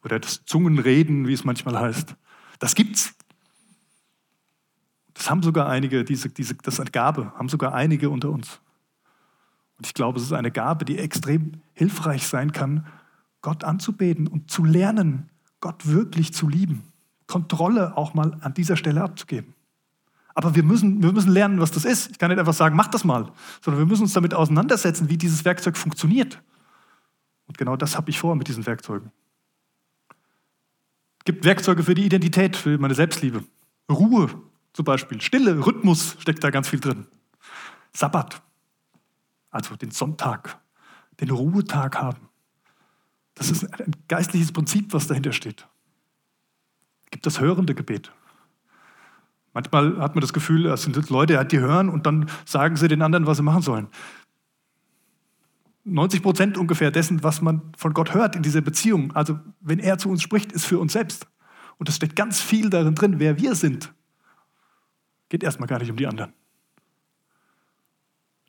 Oder 0.05 0.21
das 0.21 0.45
Zungenreden, 0.45 1.27
wie 1.27 1.33
es 1.33 1.45
manchmal 1.45 1.79
heißt. 1.79 2.15
Das 2.59 2.75
gibt's. 2.75 3.15
Das 5.19 5.29
haben 5.29 5.43
sogar 5.43 5.69
einige, 5.69 6.05
diese, 6.05 6.29
diese, 6.29 6.55
das 6.55 6.75
ist 6.75 6.81
eine 6.81 6.93
Gabe, 6.93 7.33
haben 7.35 7.49
sogar 7.49 7.75
einige 7.75 8.09
unter 8.09 8.31
uns. 8.31 8.61
Und 9.77 9.85
ich 9.85 9.93
glaube, 9.93 10.17
es 10.21 10.25
ist 10.25 10.33
eine 10.33 10.53
Gabe, 10.53 10.85
die 10.85 10.97
extrem 10.97 11.61
hilfreich 11.75 12.25
sein 12.25 12.53
kann, 12.53 12.87
Gott 13.43 13.65
anzubeten 13.65 14.29
und 14.29 14.49
zu 14.49 14.65
lernen, 14.65 15.29
Gott 15.59 15.89
wirklich 15.89 16.33
zu 16.33 16.49
lieben. 16.49 16.85
Kontrolle 17.27 17.97
auch 17.97 18.15
mal 18.15 18.37
an 18.43 18.55
dieser 18.55 18.77
Stelle 18.77 19.03
abzugeben. 19.03 19.55
Aber 20.37 20.55
wir 20.55 20.63
müssen, 20.63 21.03
wir 21.03 21.13
müssen 21.13 21.33
lernen, 21.33 21.61
was 21.61 21.73
das 21.73 21.85
ist. 21.85 22.13
Ich 22.13 22.19
kann 22.21 22.31
nicht 22.31 22.39
einfach 22.39 22.55
sagen, 22.55 22.77
mach 22.77 22.87
das 22.87 23.03
mal, 23.03 23.33
sondern 23.61 23.83
wir 23.83 23.87
müssen 23.87 24.05
uns 24.05 24.13
damit 24.13 24.35
auseinandersetzen, 24.35 25.11
wie 25.11 25.19
dieses 25.19 25.45
Werkzeug 25.45 25.77
funktioniert. 25.77 26.41
Und 27.49 27.59
genau 27.59 27.77
das 27.77 27.97
habe 27.97 28.09
ich 28.11 28.21
vor 28.21 28.37
mit 28.37 28.47
diesen 28.47 28.65
Werkzeugen. 28.67 29.11
Es 31.19 31.25
gibt 31.25 31.45
Werkzeuge 31.45 31.83
für 31.83 31.97
die 31.97 32.07
Identität, 32.07 32.55
für 32.55 32.79
meine 32.79 32.95
Selbstliebe. 32.95 33.43
Ruhe 33.91 34.31
zum 34.73 34.85
Beispiel, 34.85 35.21
Stille, 35.21 35.65
Rhythmus 35.65 36.17
steckt 36.19 36.45
da 36.45 36.51
ganz 36.51 36.69
viel 36.69 36.81
drin. 36.81 37.07
Sabbat, 37.93 38.43
also 39.51 39.77
den 39.77 39.91
Sonntag, 39.91 40.59
den 41.21 41.31
Ruhetag 41.31 41.97
haben. 41.97 42.29
Das 43.35 43.51
ist 43.51 43.65
ein 43.81 43.93
geistliches 44.09 44.53
Prinzip, 44.53 44.93
was 44.93 45.07
dahinter 45.07 45.33
steht. 45.33 45.67
Es 47.05 47.11
gibt 47.11 47.27
das 47.27 47.41
hörende 47.41 47.75
Gebet. 47.75 48.13
Manchmal 49.55 49.99
hat 49.99 50.15
man 50.15 50.21
das 50.21 50.33
Gefühl, 50.33 50.67
es 50.67 50.83
sind 50.83 51.09
Leute, 51.09 51.45
die 51.47 51.59
hören 51.59 51.89
und 51.89 52.07
dann 52.07 52.31
sagen 52.45 52.77
sie 52.77 52.89
den 52.89 53.03
anderen, 53.03 53.27
was 53.27 53.39
sie 53.39 53.43
machen 53.43 53.63
sollen. 53.63 53.89
90 55.85 56.23
Prozent 56.23 56.59
ungefähr 56.59 56.91
dessen, 56.91 57.23
was 57.23 57.41
man 57.41 57.63
von 57.77 57.95
Gott 57.95 58.13
hört 58.15 58.37
in 58.37 58.43
dieser 58.43 58.61
Beziehung, 58.61 59.13
also 59.17 59.39
wenn 59.61 59.79
er 59.79 59.99
zu 59.99 60.11
uns 60.11 60.23
spricht, 60.23 60.53
ist 60.53 60.67
für 60.67 60.79
uns 60.79 60.93
selbst. 60.93 61.27
Und 61.79 61.89
es 61.89 61.97
steht 61.97 62.15
ganz 62.15 62.41
viel 62.41 62.71
darin 62.71 62.95
drin, 62.95 63.19
wer 63.19 63.39
wir 63.39 63.55
sind. 63.55 63.93
Geht 65.29 65.43
erstmal 65.43 65.69
gar 65.69 65.79
nicht 65.79 65.91
um 65.91 65.97
die 65.97 66.07
anderen. 66.07 66.33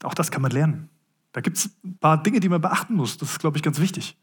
Auch 0.03 0.13
das 0.13 0.31
kann 0.31 0.41
man 0.41 0.51
lernen. 0.51 0.89
Da 1.31 1.41
gibt 1.41 1.57
es 1.57 1.69
ein 1.83 1.97
paar 1.97 2.21
Dinge, 2.21 2.39
die 2.39 2.49
man 2.49 2.61
beachten 2.61 2.95
muss. 2.95 3.17
Das 3.17 3.31
ist, 3.31 3.39
glaube 3.39 3.57
ich, 3.57 3.63
ganz 3.63 3.79
wichtig. 3.79 4.17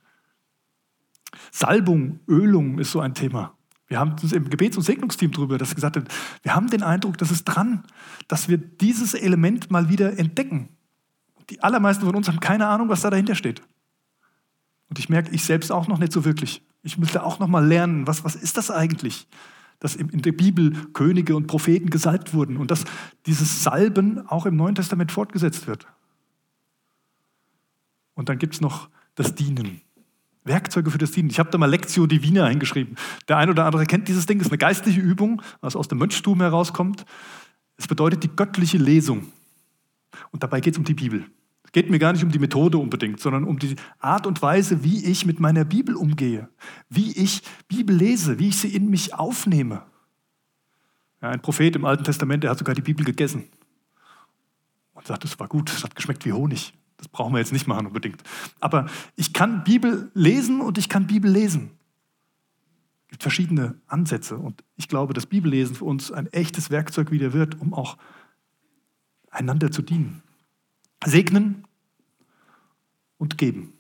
Salbung, 1.52 2.20
Ölung 2.26 2.78
ist 2.78 2.92
so 2.92 3.00
ein 3.00 3.14
Thema. 3.14 3.54
Wir 3.88 4.00
haben 4.00 4.12
uns 4.12 4.32
im 4.32 4.50
Gebets- 4.50 4.76
und 4.76 4.82
Segnungsteam 4.82 5.30
darüber 5.30 5.58
das 5.58 5.74
gesagt 5.74 5.96
hat, 5.96 6.08
wir 6.42 6.54
haben 6.54 6.68
den 6.68 6.82
Eindruck, 6.82 7.18
dass 7.18 7.30
es 7.30 7.44
dran, 7.44 7.84
dass 8.26 8.48
wir 8.48 8.58
dieses 8.58 9.14
Element 9.14 9.70
mal 9.70 9.88
wieder 9.88 10.18
entdecken. 10.18 10.70
die 11.50 11.62
allermeisten 11.62 12.04
von 12.04 12.16
uns 12.16 12.26
haben 12.26 12.40
keine 12.40 12.66
Ahnung, 12.66 12.88
was 12.88 13.02
da 13.02 13.10
dahinter 13.10 13.36
steht. 13.36 13.62
Und 14.88 14.98
ich 14.98 15.08
merke, 15.08 15.30
ich 15.30 15.44
selbst 15.44 15.70
auch 15.70 15.86
noch 15.86 15.98
nicht 15.98 16.12
so 16.12 16.24
wirklich. 16.24 16.62
Ich 16.82 16.98
müsste 16.98 17.22
auch 17.22 17.38
noch 17.38 17.46
mal 17.46 17.64
lernen, 17.64 18.06
was, 18.06 18.24
was 18.24 18.34
ist 18.34 18.56
das 18.56 18.70
eigentlich? 18.70 19.28
Dass 19.78 19.94
in 19.94 20.22
der 20.22 20.32
Bibel 20.32 20.72
Könige 20.92 21.36
und 21.36 21.46
Propheten 21.46 21.90
gesalbt 21.90 22.32
wurden 22.32 22.56
und 22.56 22.70
dass 22.70 22.84
dieses 23.26 23.62
Salben 23.62 24.26
auch 24.26 24.46
im 24.46 24.56
Neuen 24.56 24.74
Testament 24.74 25.12
fortgesetzt 25.12 25.66
wird. 25.66 25.86
Und 28.14 28.28
dann 28.28 28.38
gibt 28.38 28.54
es 28.54 28.60
noch 28.60 28.88
das 29.14 29.34
Dienen. 29.34 29.82
Werkzeuge 30.44 30.90
für 30.90 30.98
das 30.98 31.10
Dienen. 31.10 31.28
Ich 31.28 31.38
habe 31.38 31.50
da 31.50 31.58
mal 31.58 31.66
Lectio 31.66 32.06
Divina 32.06 32.46
hingeschrieben. 32.46 32.96
Der 33.28 33.36
eine 33.36 33.50
oder 33.50 33.66
andere 33.66 33.84
kennt 33.84 34.08
dieses 34.08 34.26
Ding, 34.26 34.38
das 34.38 34.46
ist 34.46 34.52
eine 34.52 34.58
geistliche 34.58 35.00
Übung, 35.00 35.42
was 35.60 35.76
aus 35.76 35.88
dem 35.88 35.98
Mönchtum 35.98 36.40
herauskommt. 36.40 37.04
Es 37.76 37.86
bedeutet 37.86 38.22
die 38.22 38.34
göttliche 38.34 38.78
Lesung. 38.78 39.26
Und 40.30 40.42
dabei 40.42 40.60
geht 40.60 40.74
es 40.74 40.78
um 40.78 40.84
die 40.84 40.94
Bibel. 40.94 41.26
Geht 41.76 41.90
mir 41.90 41.98
gar 41.98 42.14
nicht 42.14 42.24
um 42.24 42.32
die 42.32 42.38
Methode 42.38 42.78
unbedingt, 42.78 43.20
sondern 43.20 43.44
um 43.44 43.58
die 43.58 43.76
Art 43.98 44.26
und 44.26 44.40
Weise, 44.40 44.82
wie 44.82 45.04
ich 45.04 45.26
mit 45.26 45.40
meiner 45.40 45.66
Bibel 45.66 45.94
umgehe, 45.94 46.48
wie 46.88 47.12
ich 47.12 47.42
Bibel 47.68 47.94
lese, 47.94 48.38
wie 48.38 48.48
ich 48.48 48.56
sie 48.56 48.74
in 48.74 48.88
mich 48.88 49.12
aufnehme. 49.12 49.82
Ja, 51.20 51.28
ein 51.28 51.42
Prophet 51.42 51.76
im 51.76 51.84
Alten 51.84 52.02
Testament, 52.02 52.44
der 52.44 52.50
hat 52.52 52.58
sogar 52.58 52.74
die 52.74 52.80
Bibel 52.80 53.04
gegessen 53.04 53.44
und 54.94 55.06
sagt, 55.06 55.26
es 55.26 55.38
war 55.38 55.48
gut, 55.48 55.70
es 55.70 55.84
hat 55.84 55.94
geschmeckt 55.94 56.24
wie 56.24 56.32
Honig. 56.32 56.72
Das 56.96 57.08
brauchen 57.08 57.34
wir 57.34 57.40
jetzt 57.40 57.52
nicht 57.52 57.66
machen 57.66 57.86
unbedingt. 57.88 58.22
Aber 58.58 58.86
ich 59.14 59.34
kann 59.34 59.62
Bibel 59.62 60.10
lesen 60.14 60.62
und 60.62 60.78
ich 60.78 60.88
kann 60.88 61.06
Bibel 61.06 61.30
lesen. 61.30 61.72
Es 63.02 63.10
gibt 63.10 63.22
verschiedene 63.22 63.78
Ansätze 63.86 64.38
und 64.38 64.64
ich 64.76 64.88
glaube, 64.88 65.12
dass 65.12 65.26
Bibellesen 65.26 65.76
für 65.76 65.84
uns 65.84 66.10
ein 66.10 66.28
echtes 66.28 66.70
Werkzeug 66.70 67.10
wieder 67.10 67.34
wird, 67.34 67.60
um 67.60 67.74
auch 67.74 67.98
einander 69.30 69.70
zu 69.70 69.82
dienen. 69.82 70.22
Segnen 71.04 71.65
und 73.18 73.38
geben. 73.38 73.72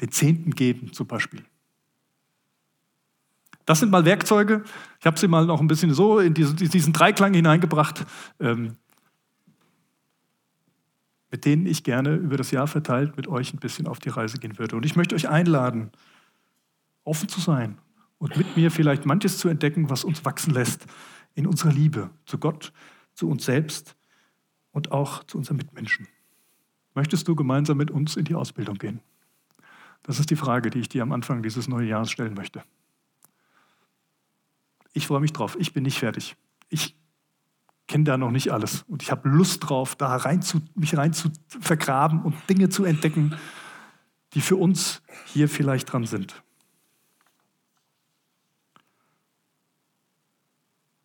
Den 0.00 0.12
Zehnten 0.12 0.50
geben 0.50 0.92
zum 0.92 1.06
Beispiel. 1.06 1.44
Das 3.64 3.80
sind 3.80 3.90
mal 3.90 4.04
Werkzeuge. 4.04 4.62
Ich 5.00 5.06
habe 5.06 5.18
sie 5.18 5.26
mal 5.26 5.44
noch 5.44 5.60
ein 5.60 5.66
bisschen 5.66 5.92
so 5.92 6.20
in 6.20 6.34
diesen, 6.34 6.92
Dreiklang 6.92 7.34
hineingebracht, 7.34 8.06
ähm, 8.38 8.76
mit 11.30 11.44
denen 11.44 11.66
ich 11.66 11.82
gerne 11.82 12.14
über 12.14 12.36
das 12.36 12.52
Jahr 12.52 12.68
verteilt 12.68 13.16
mit 13.16 13.26
euch 13.26 13.52
ein 13.52 13.58
bisschen 13.58 13.88
auf 13.88 13.98
die 13.98 14.08
Reise 14.08 14.38
gehen 14.38 14.58
würde. 14.58 14.76
Und 14.76 14.86
ich 14.86 14.94
möchte 14.94 15.16
euch 15.16 15.28
einladen, 15.28 15.90
offen 17.02 17.28
zu 17.28 17.40
sein 17.40 17.78
und 18.18 18.36
mit 18.36 18.56
mir 18.56 18.70
vielleicht 18.70 19.04
manches 19.04 19.38
zu 19.38 19.48
entdecken, 19.48 19.90
was 19.90 20.04
uns 20.04 20.24
wachsen 20.24 20.54
lässt 20.54 20.86
in 21.34 21.46
unserer 21.46 21.72
Liebe 21.72 22.10
zu 22.24 22.38
Gott, 22.38 22.72
zu 23.14 23.28
uns 23.28 23.44
selbst 23.44 23.96
und 24.70 24.92
auch 24.92 25.24
zu 25.24 25.38
unseren 25.38 25.56
Mitmenschen. 25.56 26.06
Möchtest 26.96 27.28
du 27.28 27.36
gemeinsam 27.36 27.76
mit 27.76 27.90
uns 27.90 28.16
in 28.16 28.24
die 28.24 28.34
Ausbildung 28.34 28.78
gehen? 28.78 29.00
Das 30.02 30.18
ist 30.18 30.30
die 30.30 30.36
Frage, 30.36 30.70
die 30.70 30.78
ich 30.78 30.88
dir 30.88 31.02
am 31.02 31.12
Anfang 31.12 31.42
dieses 31.42 31.68
neuen 31.68 31.86
Jahres 31.86 32.10
stellen 32.10 32.32
möchte. 32.32 32.62
Ich 34.94 35.06
freue 35.06 35.20
mich 35.20 35.34
drauf. 35.34 35.58
Ich 35.60 35.74
bin 35.74 35.82
nicht 35.82 35.98
fertig. 35.98 36.36
Ich 36.70 36.96
kenne 37.86 38.04
da 38.04 38.16
noch 38.16 38.30
nicht 38.30 38.50
alles. 38.50 38.82
Und 38.88 39.02
ich 39.02 39.10
habe 39.10 39.28
Lust 39.28 39.68
drauf, 39.68 39.94
da 39.94 40.16
rein 40.16 40.40
zu, 40.40 40.62
mich 40.74 40.96
rein 40.96 41.12
zu 41.12 41.30
vergraben 41.48 42.22
und 42.22 42.34
Dinge 42.48 42.70
zu 42.70 42.84
entdecken, 42.84 43.36
die 44.32 44.40
für 44.40 44.56
uns 44.56 45.02
hier 45.26 45.50
vielleicht 45.50 45.92
dran 45.92 46.06
sind. 46.06 46.42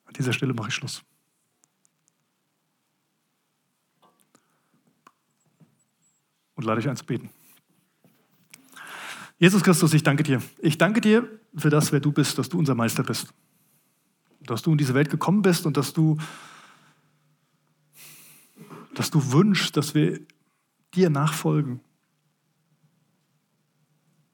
An 0.06 0.14
dieser 0.14 0.32
Stelle 0.32 0.54
mache 0.54 0.70
ich 0.70 0.76
Schluss. 0.76 1.04
Und 6.62 6.68
lade 6.68 6.80
euch 6.80 6.88
ein 6.88 6.96
zu 6.96 7.06
beten. 7.08 7.32
Jesus 9.40 9.64
Christus, 9.64 9.96
ich 9.96 10.04
danke 10.04 10.22
dir. 10.22 10.44
Ich 10.60 10.78
danke 10.78 11.02
dir 11.02 11.28
für 11.56 11.72
das, 11.72 11.92
wer 11.92 12.00
du 12.00 12.12
bist, 12.12 12.38
dass 12.38 12.50
du 12.50 12.60
unser 12.60 12.76
Meister 12.76 13.02
bist. 13.02 13.34
Dass 14.42 14.62
du 14.62 14.72
in 14.72 14.78
diese 14.78 14.94
Welt 14.94 15.10
gekommen 15.10 15.42
bist 15.42 15.66
und 15.66 15.76
dass 15.76 15.92
du, 15.92 16.20
dass 18.94 19.10
du 19.10 19.32
wünschst, 19.32 19.76
dass 19.76 19.96
wir 19.96 20.20
dir 20.94 21.10
nachfolgen. 21.10 21.80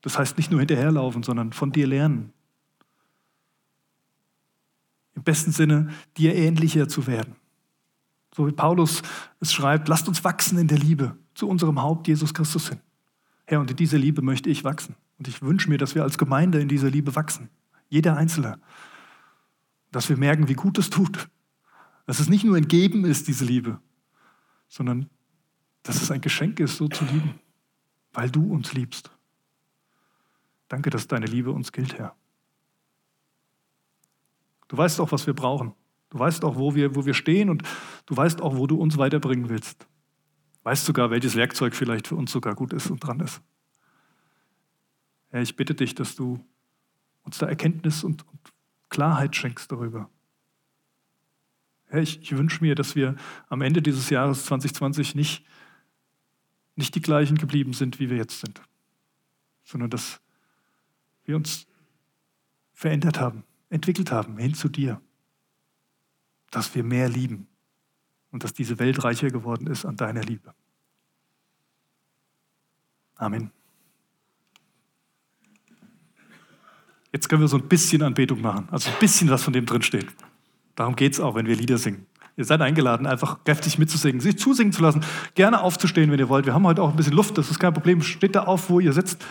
Das 0.01 0.19
heißt 0.19 0.35
nicht 0.35 0.51
nur 0.51 0.59
hinterherlaufen, 0.59 1.23
sondern 1.23 1.53
von 1.53 1.71
dir 1.71 1.87
lernen 1.87 2.33
im 5.15 5.23
besten 5.23 5.53
Sinne 5.53 5.91
dir 6.17 6.35
ähnlicher 6.35 6.89
zu 6.89 7.07
werden. 7.07 7.37
So 8.35 8.45
wie 8.47 8.51
Paulus 8.51 9.01
es 9.39 9.53
schreibt, 9.53 9.87
lasst 9.87 10.09
uns 10.09 10.25
wachsen 10.25 10.57
in 10.57 10.67
der 10.67 10.77
Liebe 10.77 11.17
zu 11.37 11.47
unserem 11.47 11.79
Haupt 11.81 12.07
Jesus 12.07 12.33
Christus 12.33 12.69
hin. 12.69 12.79
Herr, 13.45 13.59
und 13.59 13.69
in 13.69 13.77
dieser 13.77 13.99
Liebe 13.99 14.23
möchte 14.23 14.49
ich 14.49 14.63
wachsen. 14.63 14.95
Und 15.19 15.27
ich 15.27 15.41
wünsche 15.43 15.69
mir, 15.69 15.77
dass 15.77 15.93
wir 15.93 16.01
als 16.01 16.17
Gemeinde 16.17 16.59
in 16.59 16.67
dieser 16.67 16.89
Liebe 16.89 17.15
wachsen. 17.15 17.49
Jeder 17.89 18.17
Einzelne. 18.17 18.59
Dass 19.91 20.09
wir 20.09 20.17
merken, 20.17 20.47
wie 20.49 20.55
gut 20.55 20.79
es 20.79 20.89
tut. 20.89 21.29
Dass 22.07 22.19
es 22.19 22.27
nicht 22.27 22.43
nur 22.43 22.57
ein 22.57 22.67
Geben 22.67 23.05
ist, 23.05 23.27
diese 23.27 23.45
Liebe, 23.45 23.79
sondern 24.67 25.09
dass 25.83 26.01
es 26.01 26.09
ein 26.09 26.21
Geschenk 26.21 26.59
ist, 26.59 26.77
so 26.77 26.87
zu 26.87 27.05
lieben, 27.05 27.39
weil 28.13 28.31
du 28.31 28.51
uns 28.51 28.73
liebst. 28.73 29.11
Danke, 30.69 30.89
dass 30.89 31.07
deine 31.07 31.27
Liebe 31.27 31.51
uns 31.51 31.71
gilt, 31.71 31.97
Herr. 31.99 32.15
Du 34.67 34.77
weißt 34.77 34.99
auch, 34.99 35.11
was 35.11 35.27
wir 35.27 35.33
brauchen. 35.33 35.73
Du 36.09 36.17
weißt 36.17 36.43
auch, 36.43 36.55
wo 36.55 36.73
wir, 36.73 36.95
wo 36.95 37.05
wir 37.05 37.13
stehen 37.13 37.49
und 37.49 37.63
du 38.07 38.17
weißt 38.17 38.41
auch, 38.41 38.57
wo 38.57 38.65
du 38.65 38.77
uns 38.77 38.97
weiterbringen 38.97 39.49
willst. 39.49 39.87
Du 40.67 40.71
weißt 40.71 40.85
sogar, 40.85 41.09
welches 41.11 41.37
Werkzeug 41.37 41.73
vielleicht 41.73 42.07
für 42.09 42.17
uns 42.17 42.29
sogar 42.29 42.53
gut 42.53 42.73
ist 42.73 42.91
und 42.91 42.99
dran 42.99 43.21
ist. 43.21 43.41
Herr, 45.29 45.41
ich 45.41 45.55
bitte 45.55 45.73
dich, 45.73 45.95
dass 45.95 46.17
du 46.17 46.45
uns 47.23 47.37
da 47.37 47.47
Erkenntnis 47.47 48.03
und, 48.03 48.27
und 48.27 48.53
Klarheit 48.89 49.33
schenkst 49.33 49.71
darüber. 49.71 50.09
Herr, 51.85 52.01
ich, 52.01 52.21
ich 52.21 52.35
wünsche 52.35 52.61
mir, 52.61 52.75
dass 52.75 52.97
wir 52.97 53.15
am 53.47 53.61
Ende 53.61 53.81
dieses 53.81 54.09
Jahres 54.09 54.43
2020 54.43 55.15
nicht, 55.15 55.45
nicht 56.75 56.93
die 56.95 57.01
gleichen 57.01 57.37
geblieben 57.37 57.71
sind, 57.71 58.01
wie 58.01 58.09
wir 58.09 58.17
jetzt 58.17 58.41
sind, 58.41 58.61
sondern 59.63 59.89
dass 59.89 60.19
wir 61.23 61.37
uns 61.37 61.65
verändert 62.73 63.21
haben 63.21 63.45
entwickelt 63.69 64.11
haben, 64.11 64.37
hin 64.37 64.53
zu 64.53 64.67
dir. 64.67 65.01
Dass 66.51 66.75
wir 66.75 66.83
mehr 66.83 67.07
lieben 67.07 67.47
und 68.31 68.43
dass 68.43 68.53
diese 68.53 68.79
Welt 68.79 69.03
reicher 69.03 69.29
geworden 69.29 69.67
ist 69.67 69.85
an 69.85 69.95
deiner 69.95 70.21
Liebe. 70.21 70.53
Amen. 73.15 73.51
Jetzt 77.11 77.29
können 77.29 77.41
wir 77.41 77.47
so 77.47 77.57
ein 77.57 77.67
bisschen 77.67 78.03
Anbetung 78.03 78.41
machen, 78.41 78.67
also 78.69 78.89
ein 78.89 78.99
bisschen 78.99 79.29
was 79.29 79.43
von 79.43 79.53
dem 79.53 79.65
drin 79.65 79.81
steht. 79.81 80.07
Darum 80.75 80.95
geht 80.95 81.13
es 81.13 81.19
auch, 81.19 81.35
wenn 81.35 81.47
wir 81.47 81.55
Lieder 81.55 81.77
singen. 81.77 82.05
Ihr 82.35 82.45
seid 82.45 82.61
eingeladen, 82.61 83.07
einfach 83.07 83.43
kräftig 83.43 83.79
mitzusingen, 83.79 84.21
sich 84.21 84.37
zusingen 84.37 84.71
zu 84.71 84.83
lassen, 84.83 85.03
gerne 85.33 85.61
aufzustehen, 85.61 86.11
wenn 86.11 86.19
ihr 86.19 86.29
wollt. 86.29 86.45
Wir 86.45 86.53
haben 86.53 86.67
heute 86.67 86.83
auch 86.83 86.91
ein 86.91 86.95
bisschen 86.95 87.13
Luft, 87.13 87.37
das 87.37 87.49
ist 87.49 87.57
kein 87.57 87.73
Problem. 87.73 88.03
Steht 88.03 88.35
da 88.35 88.43
auf, 88.43 88.69
wo 88.69 88.79
ihr 88.79 88.93
sitzt. 88.93 89.25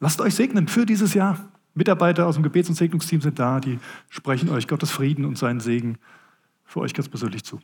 Lasst 0.00 0.20
euch 0.20 0.34
segnen 0.34 0.68
für 0.68 0.84
dieses 0.84 1.14
Jahr. 1.14 1.38
Mitarbeiter 1.74 2.26
aus 2.26 2.34
dem 2.34 2.42
Gebets- 2.42 2.68
und 2.68 2.74
Segnungsteam 2.74 3.22
sind 3.22 3.38
da, 3.38 3.58
die 3.58 3.78
sprechen 4.10 4.50
euch 4.50 4.68
Gottes 4.68 4.90
Frieden 4.90 5.24
und 5.24 5.38
seinen 5.38 5.60
Segen 5.60 5.96
für 6.64 6.80
euch 6.80 6.92
ganz 6.92 7.08
persönlich 7.08 7.44
zu. 7.44 7.60